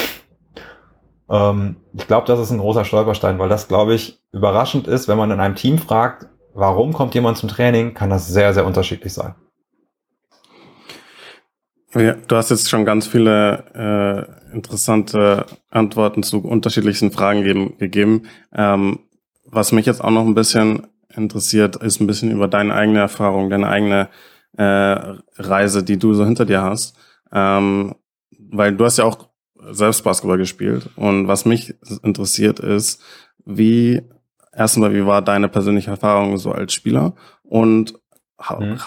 ähm, 1.30 1.76
ich 1.94 2.06
glaube, 2.06 2.26
das 2.26 2.38
ist 2.38 2.50
ein 2.50 2.58
großer 2.58 2.84
Stolperstein, 2.84 3.38
weil 3.38 3.48
das, 3.48 3.68
glaube 3.68 3.94
ich, 3.94 4.20
überraschend 4.32 4.86
ist, 4.86 5.08
wenn 5.08 5.16
man 5.16 5.30
in 5.30 5.40
einem 5.40 5.54
Team 5.54 5.78
fragt, 5.78 6.26
warum 6.54 6.92
kommt 6.92 7.14
jemand 7.14 7.38
zum 7.38 7.48
Training, 7.48 7.94
kann 7.94 8.10
das 8.10 8.28
sehr, 8.28 8.52
sehr 8.52 8.66
unterschiedlich 8.66 9.14
sein. 9.14 9.34
Ja, 11.94 12.12
du 12.12 12.36
hast 12.36 12.50
jetzt 12.50 12.68
schon 12.68 12.84
ganz 12.84 13.06
viele 13.06 14.28
äh, 14.52 14.54
interessante 14.54 15.46
Antworten 15.70 16.22
zu 16.22 16.44
unterschiedlichsten 16.44 17.12
Fragen 17.12 17.44
geben, 17.44 17.78
gegeben. 17.78 18.24
Ähm, 18.54 19.00
was 19.46 19.72
mich 19.72 19.86
jetzt 19.86 20.04
auch 20.04 20.10
noch 20.10 20.26
ein 20.26 20.34
bisschen 20.34 20.86
interessiert, 21.18 21.76
ist 21.76 22.00
ein 22.00 22.06
bisschen 22.06 22.30
über 22.30 22.48
deine 22.48 22.74
eigene 22.74 23.00
Erfahrung, 23.00 23.50
deine 23.50 23.68
eigene 23.68 24.08
äh, 24.56 25.16
Reise, 25.36 25.82
die 25.82 25.98
du 25.98 26.14
so 26.14 26.24
hinter 26.24 26.46
dir 26.46 26.62
hast. 26.62 26.96
Ähm, 27.32 27.94
weil 28.38 28.74
du 28.74 28.84
hast 28.84 28.98
ja 28.98 29.04
auch 29.04 29.28
selbst 29.70 30.02
Basketball 30.04 30.38
gespielt. 30.38 30.88
Und 30.96 31.28
was 31.28 31.44
mich 31.44 31.74
interessiert 32.02 32.60
ist, 32.60 33.02
wie, 33.44 34.02
erstmal, 34.54 34.94
wie 34.94 35.04
war 35.04 35.20
deine 35.20 35.48
persönliche 35.48 35.90
Erfahrung 35.90 36.38
so 36.38 36.52
als 36.52 36.72
Spieler? 36.72 37.14
Und 37.42 37.94
mhm 38.58 38.78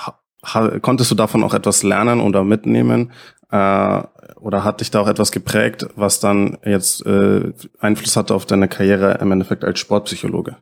konntest 0.82 1.12
du 1.12 1.16
davon 1.16 1.44
auch 1.44 1.54
etwas 1.54 1.84
lernen 1.84 2.20
oder 2.20 2.44
mitnehmen? 2.44 3.12
Äh, 3.52 4.02
oder 4.40 4.64
hat 4.64 4.82
dich 4.82 4.90
da 4.90 5.02
auch 5.02 5.08
etwas 5.08 5.32
geprägt, 5.32 5.88
was 5.96 6.20
dann 6.20 6.58
jetzt 6.66 7.06
äh, 7.06 7.54
Einfluss 7.80 8.16
hatte 8.16 8.34
auf 8.34 8.46
deine 8.46 8.68
Karriere 8.68 9.20
im 9.22 9.32
Endeffekt 9.32 9.64
als 9.64 9.80
Sportpsychologe? 9.80 10.58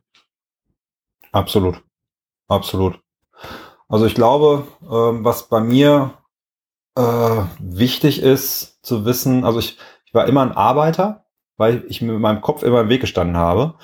Absolut. 1.31 1.83
Absolut. 2.47 2.99
Also 3.87 4.05
ich 4.05 4.15
glaube, 4.15 4.67
ähm, 4.83 5.23
was 5.23 5.49
bei 5.49 5.61
mir 5.61 6.13
äh, 6.95 7.41
wichtig 7.59 8.21
ist 8.21 8.83
zu 8.83 9.05
wissen, 9.05 9.43
also 9.45 9.59
ich, 9.59 9.77
ich 10.05 10.13
war 10.13 10.27
immer 10.27 10.41
ein 10.41 10.51
Arbeiter, 10.51 11.25
weil 11.57 11.83
ich 11.87 12.01
mit 12.01 12.19
meinem 12.19 12.41
Kopf 12.41 12.63
immer 12.63 12.81
im 12.81 12.89
Weg 12.89 13.01
gestanden 13.01 13.37
habe. 13.37 13.75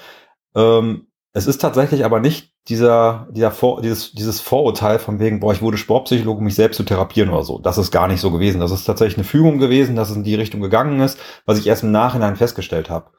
Ähm, 0.55 1.07
es 1.33 1.47
ist 1.47 1.59
tatsächlich 1.59 2.05
aber 2.05 2.19
nicht 2.19 2.53
dieser, 2.67 3.27
dieser 3.31 3.51
Vor, 3.51 3.81
dieses, 3.81 4.13
dieses 4.13 4.41
Vorurteil 4.41 4.99
von 4.99 5.19
wegen, 5.19 5.39
boah, 5.39 5.53
ich 5.53 5.61
wurde 5.61 5.77
Sportpsychologe, 5.77 6.39
um 6.39 6.45
mich 6.45 6.55
selbst 6.55 6.77
zu 6.77 6.83
therapieren 6.83 7.29
oder 7.29 7.43
so. 7.43 7.59
Das 7.59 7.77
ist 7.77 7.91
gar 7.91 8.07
nicht 8.07 8.21
so 8.21 8.31
gewesen. 8.31 8.59
Das 8.59 8.71
ist 8.71 8.85
tatsächlich 8.85 9.17
eine 9.17 9.25
Fügung 9.25 9.59
gewesen, 9.59 9.95
dass 9.95 10.09
es 10.09 10.15
in 10.15 10.23
die 10.23 10.35
Richtung 10.35 10.61
gegangen 10.61 10.99
ist, 11.01 11.19
was 11.45 11.59
ich 11.59 11.67
erst 11.67 11.83
im 11.83 11.91
Nachhinein 11.91 12.37
festgestellt 12.37 12.89
habe. 12.89 13.11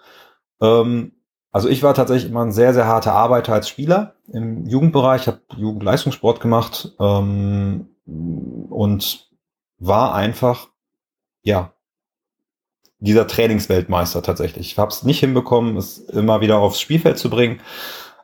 Ähm, 0.61 1.13
also 1.57 1.71
ich 1.71 1.83
war 1.83 1.95
tatsächlich 1.95 2.31
immer 2.31 2.45
ein 2.45 2.53
sehr, 2.53 2.75
sehr 2.75 2.87
harter 2.87 3.15
Arbeiter 3.15 3.55
als 3.55 3.67
Spieler 3.67 4.17
im 4.31 4.67
Jugendbereich. 4.67 5.23
Ich 5.23 5.27
habe 5.29 5.41
Jugendleistungssport 5.57 6.39
gemacht 6.39 6.93
ähm, 7.01 7.89
und 8.05 9.31
war 9.79 10.15
einfach, 10.15 10.69
ja, 11.41 11.73
dieser 12.99 13.27
Trainingsweltmeister 13.27 14.23
tatsächlich. 14.23 14.73
Ich 14.73 14.79
habe 14.79 14.91
es 14.91 15.03
nicht 15.03 15.21
hinbekommen, 15.21 15.79
es 15.79 15.97
immer 15.97 16.43
wieder 16.43 16.59
aufs 16.59 16.79
Spielfeld 16.79 17.17
zu 17.17 17.31
bringen 17.31 17.61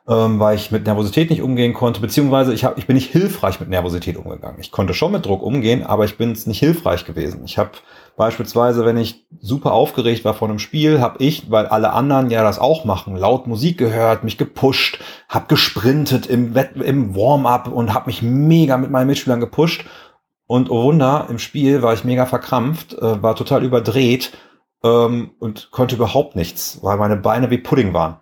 ähm, 0.07 0.39
weil 0.39 0.55
ich 0.55 0.71
mit 0.71 0.85
Nervosität 0.85 1.29
nicht 1.29 1.41
umgehen 1.41 1.73
konnte, 1.73 2.01
beziehungsweise 2.01 2.53
ich, 2.53 2.65
hab, 2.65 2.77
ich 2.77 2.87
bin 2.87 2.95
nicht 2.95 3.11
hilfreich 3.11 3.59
mit 3.59 3.69
Nervosität 3.69 4.17
umgegangen. 4.17 4.59
Ich 4.59 4.71
konnte 4.71 4.93
schon 4.93 5.13
mit 5.13 5.25
Druck 5.25 5.41
umgehen, 5.41 5.83
aber 5.83 6.05
ich 6.05 6.17
bin 6.17 6.31
es 6.31 6.45
nicht 6.45 6.59
hilfreich 6.59 7.05
gewesen. 7.05 7.43
Ich 7.45 7.57
habe 7.57 7.71
beispielsweise, 8.15 8.85
wenn 8.85 8.97
ich 8.97 9.25
super 9.39 9.73
aufgeregt 9.73 10.23
war 10.25 10.33
vor 10.33 10.47
einem 10.47 10.59
Spiel, 10.59 11.01
habe 11.01 11.23
ich, 11.23 11.49
weil 11.49 11.65
alle 11.65 11.93
anderen 11.93 12.29
ja 12.29 12.43
das 12.43 12.59
auch 12.59 12.85
machen, 12.85 13.15
laut 13.15 13.47
Musik 13.47 13.77
gehört, 13.77 14.23
mich 14.23 14.37
gepusht, 14.37 14.99
habe 15.29 15.47
gesprintet 15.47 16.27
im, 16.27 16.55
im 16.55 17.15
Warm-up 17.15 17.67
und 17.67 17.93
habe 17.93 18.07
mich 18.07 18.21
mega 18.21 18.77
mit 18.77 18.91
meinen 18.91 19.07
Mitspielern 19.07 19.39
gepusht. 19.39 19.85
Und 20.45 20.69
oh 20.69 20.83
Wunder, 20.83 21.27
im 21.29 21.39
Spiel 21.39 21.81
war 21.81 21.93
ich 21.93 22.03
mega 22.03 22.25
verkrampft, 22.25 22.93
äh, 22.93 23.21
war 23.23 23.35
total 23.35 23.63
überdreht 23.63 24.33
ähm, 24.83 25.31
und 25.39 25.71
konnte 25.71 25.95
überhaupt 25.95 26.35
nichts, 26.35 26.79
weil 26.81 26.97
meine 26.97 27.15
Beine 27.15 27.49
wie 27.49 27.57
Pudding 27.57 27.93
waren. 27.93 28.17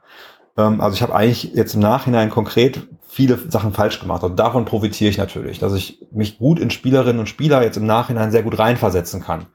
Ähm, 0.57 0.79
also 0.81 0.95
ich 0.95 1.01
habe 1.01 1.15
eigentlich 1.15 1.53
jetzt 1.55 1.73
im 1.73 1.81
Nachhinein 1.81 2.29
konkret 2.29 2.87
viele 3.11 3.37
Sachen 3.49 3.73
falsch 3.73 3.99
gemacht. 3.99 4.23
Und 4.23 4.39
davon 4.39 4.63
profitiere 4.63 5.09
ich 5.09 5.17
natürlich, 5.17 5.59
dass 5.59 5.73
ich 5.73 5.99
mich 6.11 6.37
gut 6.37 6.59
in 6.59 6.69
Spielerinnen 6.69 7.19
und 7.19 7.27
Spieler 7.27 7.61
jetzt 7.61 7.75
im 7.75 7.85
Nachhinein 7.85 8.31
sehr 8.31 8.43
gut 8.43 8.57
reinversetzen 8.57 9.21
kann. 9.21 9.47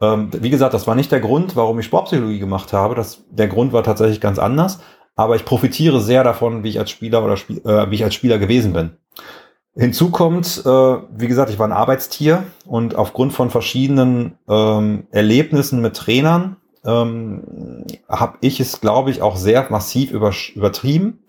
Ähm, 0.00 0.30
wie 0.32 0.50
gesagt, 0.50 0.74
das 0.74 0.86
war 0.86 0.94
nicht 0.94 1.12
der 1.12 1.20
Grund, 1.20 1.56
warum 1.56 1.78
ich 1.78 1.86
Sportpsychologie 1.86 2.38
gemacht 2.38 2.72
habe. 2.72 2.94
Das, 2.94 3.24
der 3.30 3.48
Grund 3.48 3.72
war 3.72 3.82
tatsächlich 3.82 4.20
ganz 4.20 4.38
anders. 4.38 4.80
Aber 5.16 5.36
ich 5.36 5.44
profitiere 5.44 6.00
sehr 6.00 6.24
davon, 6.24 6.64
wie 6.64 6.70
ich 6.70 6.78
als 6.78 6.90
Spieler 6.90 7.24
oder 7.24 7.36
Spiel, 7.36 7.58
äh, 7.64 7.90
wie 7.90 7.94
ich 7.96 8.04
als 8.04 8.14
Spieler 8.14 8.38
gewesen 8.38 8.72
bin. 8.72 8.96
Hinzu 9.76 10.10
kommt, 10.10 10.62
äh, 10.64 10.68
wie 10.68 11.26
gesagt, 11.26 11.50
ich 11.50 11.58
war 11.58 11.66
ein 11.66 11.72
Arbeitstier 11.72 12.44
und 12.64 12.94
aufgrund 12.94 13.32
von 13.32 13.50
verschiedenen 13.50 14.38
ähm, 14.48 15.06
Erlebnissen 15.10 15.80
mit 15.80 15.96
Trainern 15.96 16.56
ähm, 16.84 17.84
habe 18.08 18.38
ich 18.40 18.60
es, 18.60 18.80
glaube 18.80 19.10
ich, 19.10 19.22
auch 19.22 19.36
sehr 19.36 19.66
massiv 19.70 20.12
über, 20.12 20.32
übertrieben. 20.54 21.24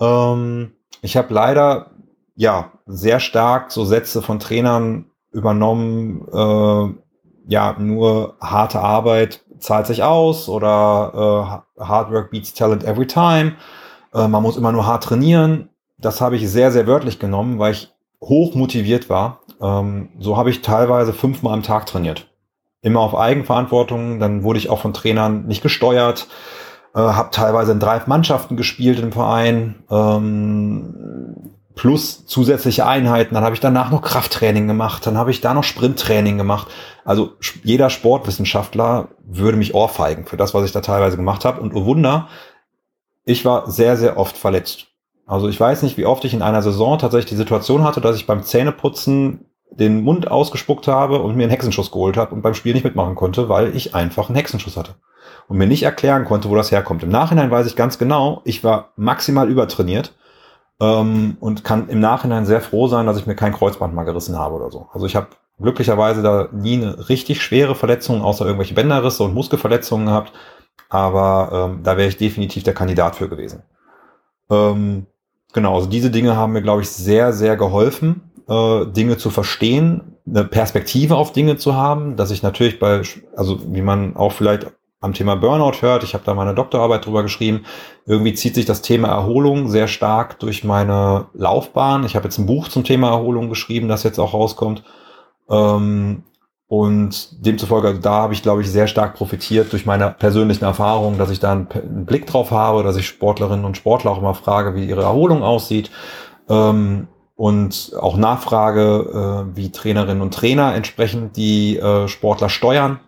Ähm, 0.00 0.72
ich 1.02 1.16
habe 1.16 1.32
leider 1.32 1.92
ja 2.34 2.72
sehr 2.86 3.20
stark 3.20 3.70
so 3.70 3.84
Sätze 3.84 4.22
von 4.22 4.40
Trainern 4.40 5.06
übernommen, 5.30 6.26
äh, 6.32 7.09
ja, 7.50 7.76
nur 7.78 8.36
harte 8.40 8.80
Arbeit 8.80 9.44
zahlt 9.58 9.86
sich 9.86 10.02
aus 10.02 10.48
oder 10.48 11.62
äh, 11.78 11.82
Hard 11.82 12.10
Work 12.12 12.30
beats 12.30 12.54
Talent 12.54 12.84
every 12.84 13.06
time. 13.06 13.56
Äh, 14.14 14.28
man 14.28 14.42
muss 14.42 14.56
immer 14.56 14.72
nur 14.72 14.86
hart 14.86 15.04
trainieren. 15.04 15.68
Das 15.98 16.20
habe 16.20 16.36
ich 16.36 16.48
sehr, 16.48 16.72
sehr 16.72 16.86
wörtlich 16.86 17.18
genommen, 17.18 17.58
weil 17.58 17.72
ich 17.72 17.92
hoch 18.22 18.54
motiviert 18.54 19.10
war. 19.10 19.40
Ähm, 19.60 20.10
so 20.18 20.36
habe 20.36 20.50
ich 20.50 20.62
teilweise 20.62 21.12
fünfmal 21.12 21.52
am 21.52 21.62
Tag 21.62 21.86
trainiert 21.86 22.30
immer 22.82 23.00
auf 23.00 23.14
Eigenverantwortung. 23.14 24.18
Dann 24.20 24.42
wurde 24.42 24.58
ich 24.58 24.70
auch 24.70 24.80
von 24.80 24.92
Trainern 24.92 25.46
nicht 25.46 25.62
gesteuert. 25.62 26.28
Äh, 26.94 27.00
habe 27.00 27.30
teilweise 27.30 27.72
in 27.72 27.80
drei 27.80 28.00
Mannschaften 28.06 28.56
gespielt 28.56 28.98
im 29.00 29.12
Verein. 29.12 29.84
Ähm, 29.90 31.50
plus 31.80 32.26
zusätzliche 32.26 32.84
Einheiten. 32.84 33.34
Dann 33.34 33.42
habe 33.42 33.54
ich 33.54 33.60
danach 33.60 33.90
noch 33.90 34.02
Krafttraining 34.02 34.66
gemacht. 34.66 35.06
Dann 35.06 35.16
habe 35.16 35.30
ich 35.30 35.40
da 35.40 35.54
noch 35.54 35.64
Sprinttraining 35.64 36.36
gemacht. 36.36 36.68
Also 37.06 37.32
jeder 37.64 37.88
Sportwissenschaftler 37.88 39.08
würde 39.24 39.56
mich 39.56 39.72
ohrfeigen 39.72 40.26
für 40.26 40.36
das, 40.36 40.52
was 40.52 40.66
ich 40.66 40.72
da 40.72 40.82
teilweise 40.82 41.16
gemacht 41.16 41.46
habe. 41.46 41.58
Und 41.62 41.74
oh 41.74 41.86
Wunder, 41.86 42.28
ich 43.24 43.46
war 43.46 43.70
sehr, 43.70 43.96
sehr 43.96 44.18
oft 44.18 44.36
verletzt. 44.36 44.88
Also 45.24 45.48
ich 45.48 45.58
weiß 45.58 45.82
nicht, 45.82 45.96
wie 45.96 46.04
oft 46.04 46.22
ich 46.26 46.34
in 46.34 46.42
einer 46.42 46.60
Saison 46.60 46.98
tatsächlich 46.98 47.30
die 47.30 47.36
Situation 47.36 47.82
hatte, 47.82 48.02
dass 48.02 48.16
ich 48.16 48.26
beim 48.26 48.42
Zähneputzen 48.42 49.46
den 49.70 50.02
Mund 50.02 50.30
ausgespuckt 50.30 50.86
habe 50.86 51.20
und 51.20 51.34
mir 51.34 51.44
einen 51.44 51.50
Hexenschuss 51.50 51.90
geholt 51.90 52.18
habe 52.18 52.34
und 52.34 52.42
beim 52.42 52.52
Spiel 52.52 52.74
nicht 52.74 52.84
mitmachen 52.84 53.14
konnte, 53.14 53.48
weil 53.48 53.74
ich 53.74 53.94
einfach 53.94 54.28
einen 54.28 54.36
Hexenschuss 54.36 54.76
hatte 54.76 54.96
und 55.48 55.56
mir 55.56 55.66
nicht 55.66 55.84
erklären 55.84 56.26
konnte, 56.26 56.50
wo 56.50 56.56
das 56.56 56.72
herkommt. 56.72 57.02
Im 57.04 57.10
Nachhinein 57.10 57.50
weiß 57.50 57.66
ich 57.66 57.74
ganz 57.74 57.96
genau, 57.96 58.42
ich 58.44 58.62
war 58.64 58.92
maximal 58.96 59.48
übertrainiert 59.48 60.12
ähm, 60.80 61.36
und 61.40 61.64
kann 61.64 61.88
im 61.88 62.00
Nachhinein 62.00 62.46
sehr 62.46 62.60
froh 62.60 62.88
sein, 62.88 63.06
dass 63.06 63.18
ich 63.18 63.26
mir 63.26 63.36
kein 63.36 63.52
Kreuzband 63.52 63.94
mal 63.94 64.04
gerissen 64.04 64.38
habe 64.38 64.54
oder 64.54 64.70
so. 64.70 64.88
Also 64.92 65.06
ich 65.06 65.16
habe 65.16 65.28
glücklicherweise 65.60 66.22
da 66.22 66.48
nie 66.52 66.76
eine 66.76 67.08
richtig 67.08 67.42
schwere 67.42 67.74
Verletzung, 67.74 68.22
außer 68.22 68.44
irgendwelche 68.44 68.74
Bänderrisse 68.74 69.22
und 69.22 69.34
Muskelverletzungen 69.34 70.06
gehabt, 70.06 70.32
aber 70.88 71.70
ähm, 71.70 71.82
da 71.82 71.96
wäre 71.96 72.08
ich 72.08 72.16
definitiv 72.16 72.62
der 72.62 72.74
Kandidat 72.74 73.16
für 73.16 73.28
gewesen. 73.28 73.62
Ähm, 74.50 75.06
genau, 75.52 75.76
also 75.76 75.88
diese 75.88 76.10
Dinge 76.10 76.36
haben 76.36 76.52
mir, 76.52 76.62
glaube 76.62 76.82
ich, 76.82 76.90
sehr, 76.90 77.32
sehr 77.32 77.56
geholfen 77.56 78.30
äh, 78.50 78.86
Dinge 78.86 79.16
zu 79.16 79.30
verstehen, 79.30 80.16
eine 80.26 80.44
Perspektive 80.44 81.16
auf 81.16 81.32
Dinge 81.32 81.56
zu 81.56 81.74
haben, 81.74 82.16
dass 82.16 82.30
ich 82.30 82.42
natürlich 82.42 82.78
bei, 82.78 83.02
also 83.36 83.60
wie 83.72 83.82
man 83.82 84.16
auch 84.16 84.32
vielleicht 84.32 84.66
am 85.00 85.14
Thema 85.14 85.34
Burnout 85.34 85.80
hört, 85.80 86.04
ich 86.04 86.12
habe 86.12 86.24
da 86.24 86.34
meine 86.34 86.54
Doktorarbeit 86.54 87.06
drüber 87.06 87.22
geschrieben, 87.22 87.64
irgendwie 88.06 88.34
zieht 88.34 88.54
sich 88.54 88.66
das 88.66 88.82
Thema 88.82 89.08
Erholung 89.08 89.68
sehr 89.68 89.88
stark 89.88 90.38
durch 90.40 90.62
meine 90.62 91.26
Laufbahn. 91.32 92.04
Ich 92.04 92.16
habe 92.16 92.26
jetzt 92.26 92.38
ein 92.38 92.46
Buch 92.46 92.68
zum 92.68 92.84
Thema 92.84 93.08
Erholung 93.08 93.48
geschrieben, 93.48 93.88
das 93.88 94.02
jetzt 94.02 94.18
auch 94.18 94.34
rauskommt. 94.34 94.84
Ähm, 95.48 96.24
und 96.68 97.44
demzufolge, 97.44 97.88
also 97.88 98.00
da 98.00 98.12
habe 98.12 98.34
ich, 98.34 98.42
glaube 98.42 98.60
ich, 98.60 98.70
sehr 98.70 98.86
stark 98.86 99.14
profitiert 99.14 99.72
durch 99.72 99.86
meine 99.86 100.10
persönlichen 100.10 100.64
Erfahrungen, 100.64 101.18
dass 101.18 101.30
ich 101.30 101.40
da 101.40 101.50
einen, 101.50 101.66
einen, 101.72 102.06
Blick 102.06 102.26
drauf 102.26 102.52
habe, 102.52 102.84
dass 102.84 102.96
ich 102.96 103.08
Sportlerinnen 103.08 103.64
und 103.64 103.76
Sportler 103.76 104.12
auch 104.12 104.18
immer 104.18 104.34
frage, 104.34 104.76
wie 104.76 104.84
ihre 104.84 105.02
Erholung 105.02 105.42
aussieht. 105.42 105.90
Ähm, 106.48 107.08
und 107.34 107.92
auch 107.98 108.16
Nachfrage, 108.18 109.46
äh, 109.50 109.56
wie 109.56 109.72
Trainerinnen 109.72 110.22
und 110.22 110.34
Trainer 110.34 110.74
entsprechend 110.74 111.36
die 111.36 111.78
äh, 111.78 112.06
Sportler 112.06 112.50
steuern. 112.50 113.00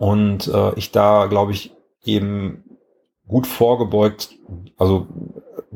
Und 0.00 0.48
äh, 0.48 0.72
ich 0.76 0.92
da, 0.92 1.26
glaube 1.26 1.52
ich, 1.52 1.74
eben 2.04 2.64
gut 3.28 3.46
vorgebeugt, 3.46 4.30
also 4.78 5.06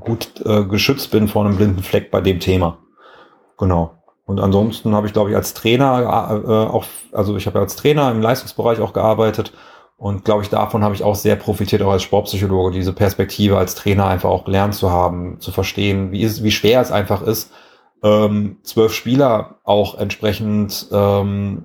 gut 0.00 0.40
äh, 0.46 0.64
geschützt 0.64 1.10
bin 1.10 1.28
vor 1.28 1.44
einem 1.44 1.58
blinden 1.58 1.82
Fleck 1.82 2.10
bei 2.10 2.22
dem 2.22 2.40
Thema. 2.40 2.78
Genau. 3.58 3.98
Und 4.24 4.40
ansonsten 4.40 4.94
habe 4.94 5.06
ich, 5.06 5.12
glaube 5.12 5.28
ich, 5.28 5.36
als 5.36 5.52
Trainer 5.52 6.00
äh, 6.42 6.72
auch, 6.72 6.86
also 7.12 7.36
ich 7.36 7.46
habe 7.46 7.58
als 7.58 7.76
Trainer 7.76 8.10
im 8.10 8.22
Leistungsbereich 8.22 8.80
auch 8.80 8.94
gearbeitet 8.94 9.52
Und 9.96 10.24
glaube 10.24 10.42
ich, 10.42 10.48
davon 10.48 10.82
habe 10.82 10.94
ich 10.94 11.02
auch 11.02 11.14
sehr 11.14 11.36
profitiert, 11.36 11.82
auch 11.82 11.92
als 11.92 12.02
Sportpsychologe, 12.02 12.72
diese 12.72 12.92
Perspektive 12.92 13.58
als 13.58 13.74
Trainer 13.74 14.06
einfach 14.06 14.30
auch 14.30 14.44
gelernt 14.44 14.74
zu 14.74 14.90
haben, 14.90 15.38
zu 15.40 15.52
verstehen, 15.52 16.10
wie, 16.10 16.22
ist, 16.22 16.42
wie 16.42 16.50
schwer 16.50 16.80
es 16.80 16.90
einfach 16.90 17.22
ist, 17.22 17.52
ähm, 18.02 18.58
zwölf 18.62 18.92
Spieler 18.92 19.60
auch 19.64 19.98
entsprechend 19.98 20.88
ähm, 20.92 21.64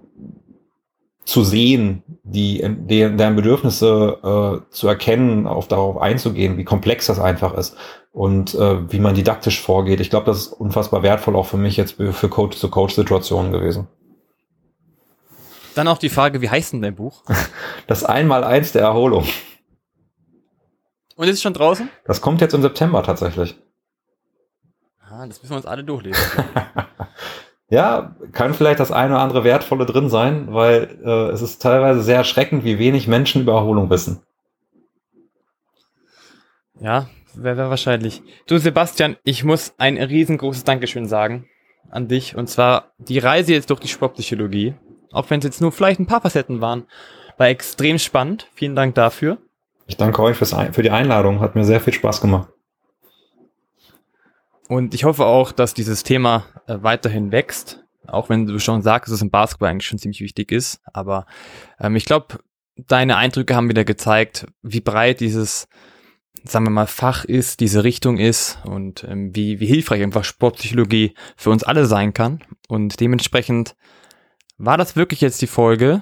zu 1.29 1.43
sehen, 1.43 2.01
die, 2.23 2.57
deren, 2.57 3.17
deren 3.17 3.35
Bedürfnisse 3.35 4.63
äh, 4.67 4.73
zu 4.73 4.87
erkennen, 4.87 5.45
auf 5.45 5.67
darauf 5.67 5.97
einzugehen, 5.97 6.57
wie 6.57 6.63
komplex 6.63 7.05
das 7.05 7.19
einfach 7.19 7.53
ist 7.53 7.77
und 8.11 8.55
äh, 8.55 8.91
wie 8.91 8.99
man 8.99 9.13
didaktisch 9.13 9.61
vorgeht. 9.61 9.99
Ich 9.99 10.09
glaube, 10.09 10.25
das 10.25 10.39
ist 10.39 10.47
unfassbar 10.47 11.03
wertvoll 11.03 11.35
auch 11.35 11.45
für 11.45 11.57
mich 11.57 11.77
jetzt 11.77 11.97
für 11.97 12.29
Coach-zu-Coach-Situationen 12.29 13.51
gewesen. 13.51 13.87
Dann 15.75 15.87
auch 15.87 15.99
die 15.99 16.09
Frage, 16.09 16.41
wie 16.41 16.49
heißt 16.49 16.73
denn 16.73 16.81
dein 16.81 16.95
Buch? 16.95 17.23
Das 17.85 18.03
Einmal-Eins 18.03 18.71
der 18.71 18.81
Erholung. 18.83 19.25
Und 21.15 21.27
ist 21.27 21.35
es 21.35 21.41
schon 21.41 21.53
draußen? 21.53 21.89
Das 22.05 22.21
kommt 22.21 22.41
jetzt 22.41 22.53
im 22.53 22.61
September 22.61 23.03
tatsächlich. 23.03 23.55
Ah, 25.01 25.27
das 25.27 25.41
müssen 25.41 25.53
wir 25.53 25.57
uns 25.57 25.65
alle 25.65 25.83
durchlesen. 25.83 26.23
ja, 27.69 28.15
kann 28.31 28.53
vielleicht 28.53 28.79
das 28.79 28.91
eine 28.91 29.13
oder 29.13 29.21
andere 29.21 29.43
Wertvolle 29.43 29.85
drin 29.85 30.09
sein, 30.09 30.47
weil 30.53 30.99
äh, 31.03 31.29
es 31.31 31.41
ist 31.41 31.61
teilweise 31.61 32.01
sehr 32.01 32.17
erschreckend, 32.17 32.63
wie 32.63 32.79
wenig 32.79 33.07
Menschen 33.07 33.43
über 33.43 33.53
Erholung 33.53 33.89
wissen. 33.89 34.21
Ja, 36.79 37.09
wäre 37.35 37.57
wär 37.57 37.69
wahrscheinlich. 37.69 38.23
Du, 38.47 38.57
Sebastian, 38.57 39.17
ich 39.23 39.43
muss 39.43 39.73
ein 39.77 39.97
riesengroßes 39.97 40.63
Dankeschön 40.63 41.07
sagen 41.07 41.47
an 41.91 42.07
dich. 42.07 42.35
Und 42.35 42.49
zwar 42.49 42.91
die 42.97 43.19
Reise 43.19 43.53
jetzt 43.53 43.69
durch 43.69 43.79
die 43.79 43.87
Sportpsychologie, 43.87 44.75
auch 45.11 45.29
wenn 45.29 45.39
es 45.39 45.45
jetzt 45.45 45.61
nur 45.61 45.71
vielleicht 45.71 45.99
ein 45.99 46.07
paar 46.07 46.21
Facetten 46.21 46.61
waren, 46.61 46.85
war 47.37 47.47
extrem 47.47 47.99
spannend. 47.99 48.47
Vielen 48.53 48.75
Dank 48.75 48.95
dafür. 48.95 49.37
Ich 49.87 49.97
danke 49.97 50.21
euch 50.21 50.37
fürs, 50.37 50.55
für 50.71 50.83
die 50.83 50.91
Einladung. 50.91 51.39
Hat 51.39 51.55
mir 51.55 51.65
sehr 51.65 51.81
viel 51.81 51.93
Spaß 51.93 52.21
gemacht. 52.21 52.49
Und 54.67 54.93
ich 54.93 55.03
hoffe 55.03 55.25
auch, 55.25 55.51
dass 55.51 55.73
dieses 55.73 56.03
Thema 56.03 56.45
weiterhin 56.81 57.31
wächst. 57.31 57.83
Auch 58.07 58.29
wenn 58.29 58.45
du 58.45 58.59
schon 58.59 58.81
sagst, 58.81 59.09
dass 59.09 59.17
es 59.17 59.21
im 59.21 59.29
Basketball 59.29 59.69
eigentlich 59.69 59.87
schon 59.87 59.99
ziemlich 59.99 60.21
wichtig 60.21 60.51
ist. 60.51 60.81
Aber 60.93 61.25
ähm, 61.79 61.95
ich 61.95 62.05
glaube, 62.05 62.39
deine 62.75 63.17
Eindrücke 63.17 63.55
haben 63.55 63.69
wieder 63.69 63.85
gezeigt, 63.85 64.47
wie 64.61 64.81
breit 64.81 65.19
dieses 65.19 65.67
sagen 66.43 66.65
wir 66.65 66.71
mal, 66.71 66.87
Fach 66.87 67.25
ist, 67.25 67.59
diese 67.59 67.83
Richtung 67.83 68.17
ist 68.17 68.59
und 68.65 69.03
ähm, 69.03 69.35
wie, 69.35 69.59
wie 69.59 69.65
hilfreich 69.65 70.01
einfach 70.03 70.23
Sportpsychologie 70.23 71.13
für 71.35 71.49
uns 71.49 71.63
alle 71.63 71.85
sein 71.85 72.13
kann. 72.13 72.43
Und 72.67 72.99
dementsprechend 72.99 73.75
war 74.57 74.77
das 74.77 74.95
wirklich 74.95 75.21
jetzt 75.21 75.41
die 75.41 75.47
Folge 75.47 76.01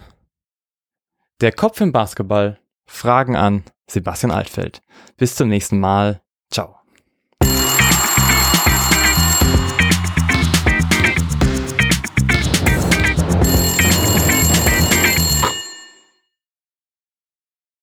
Der 1.41 1.51
Kopf 1.51 1.81
im 1.81 1.91
Basketball. 1.91 2.59
Fragen 2.89 3.35
an 3.35 3.63
Sebastian 3.87 4.31
Altfeld. 4.31 4.81
Bis 5.17 5.35
zum 5.35 5.49
nächsten 5.49 5.79
Mal. 5.79 6.21
Ciao. 6.49 6.76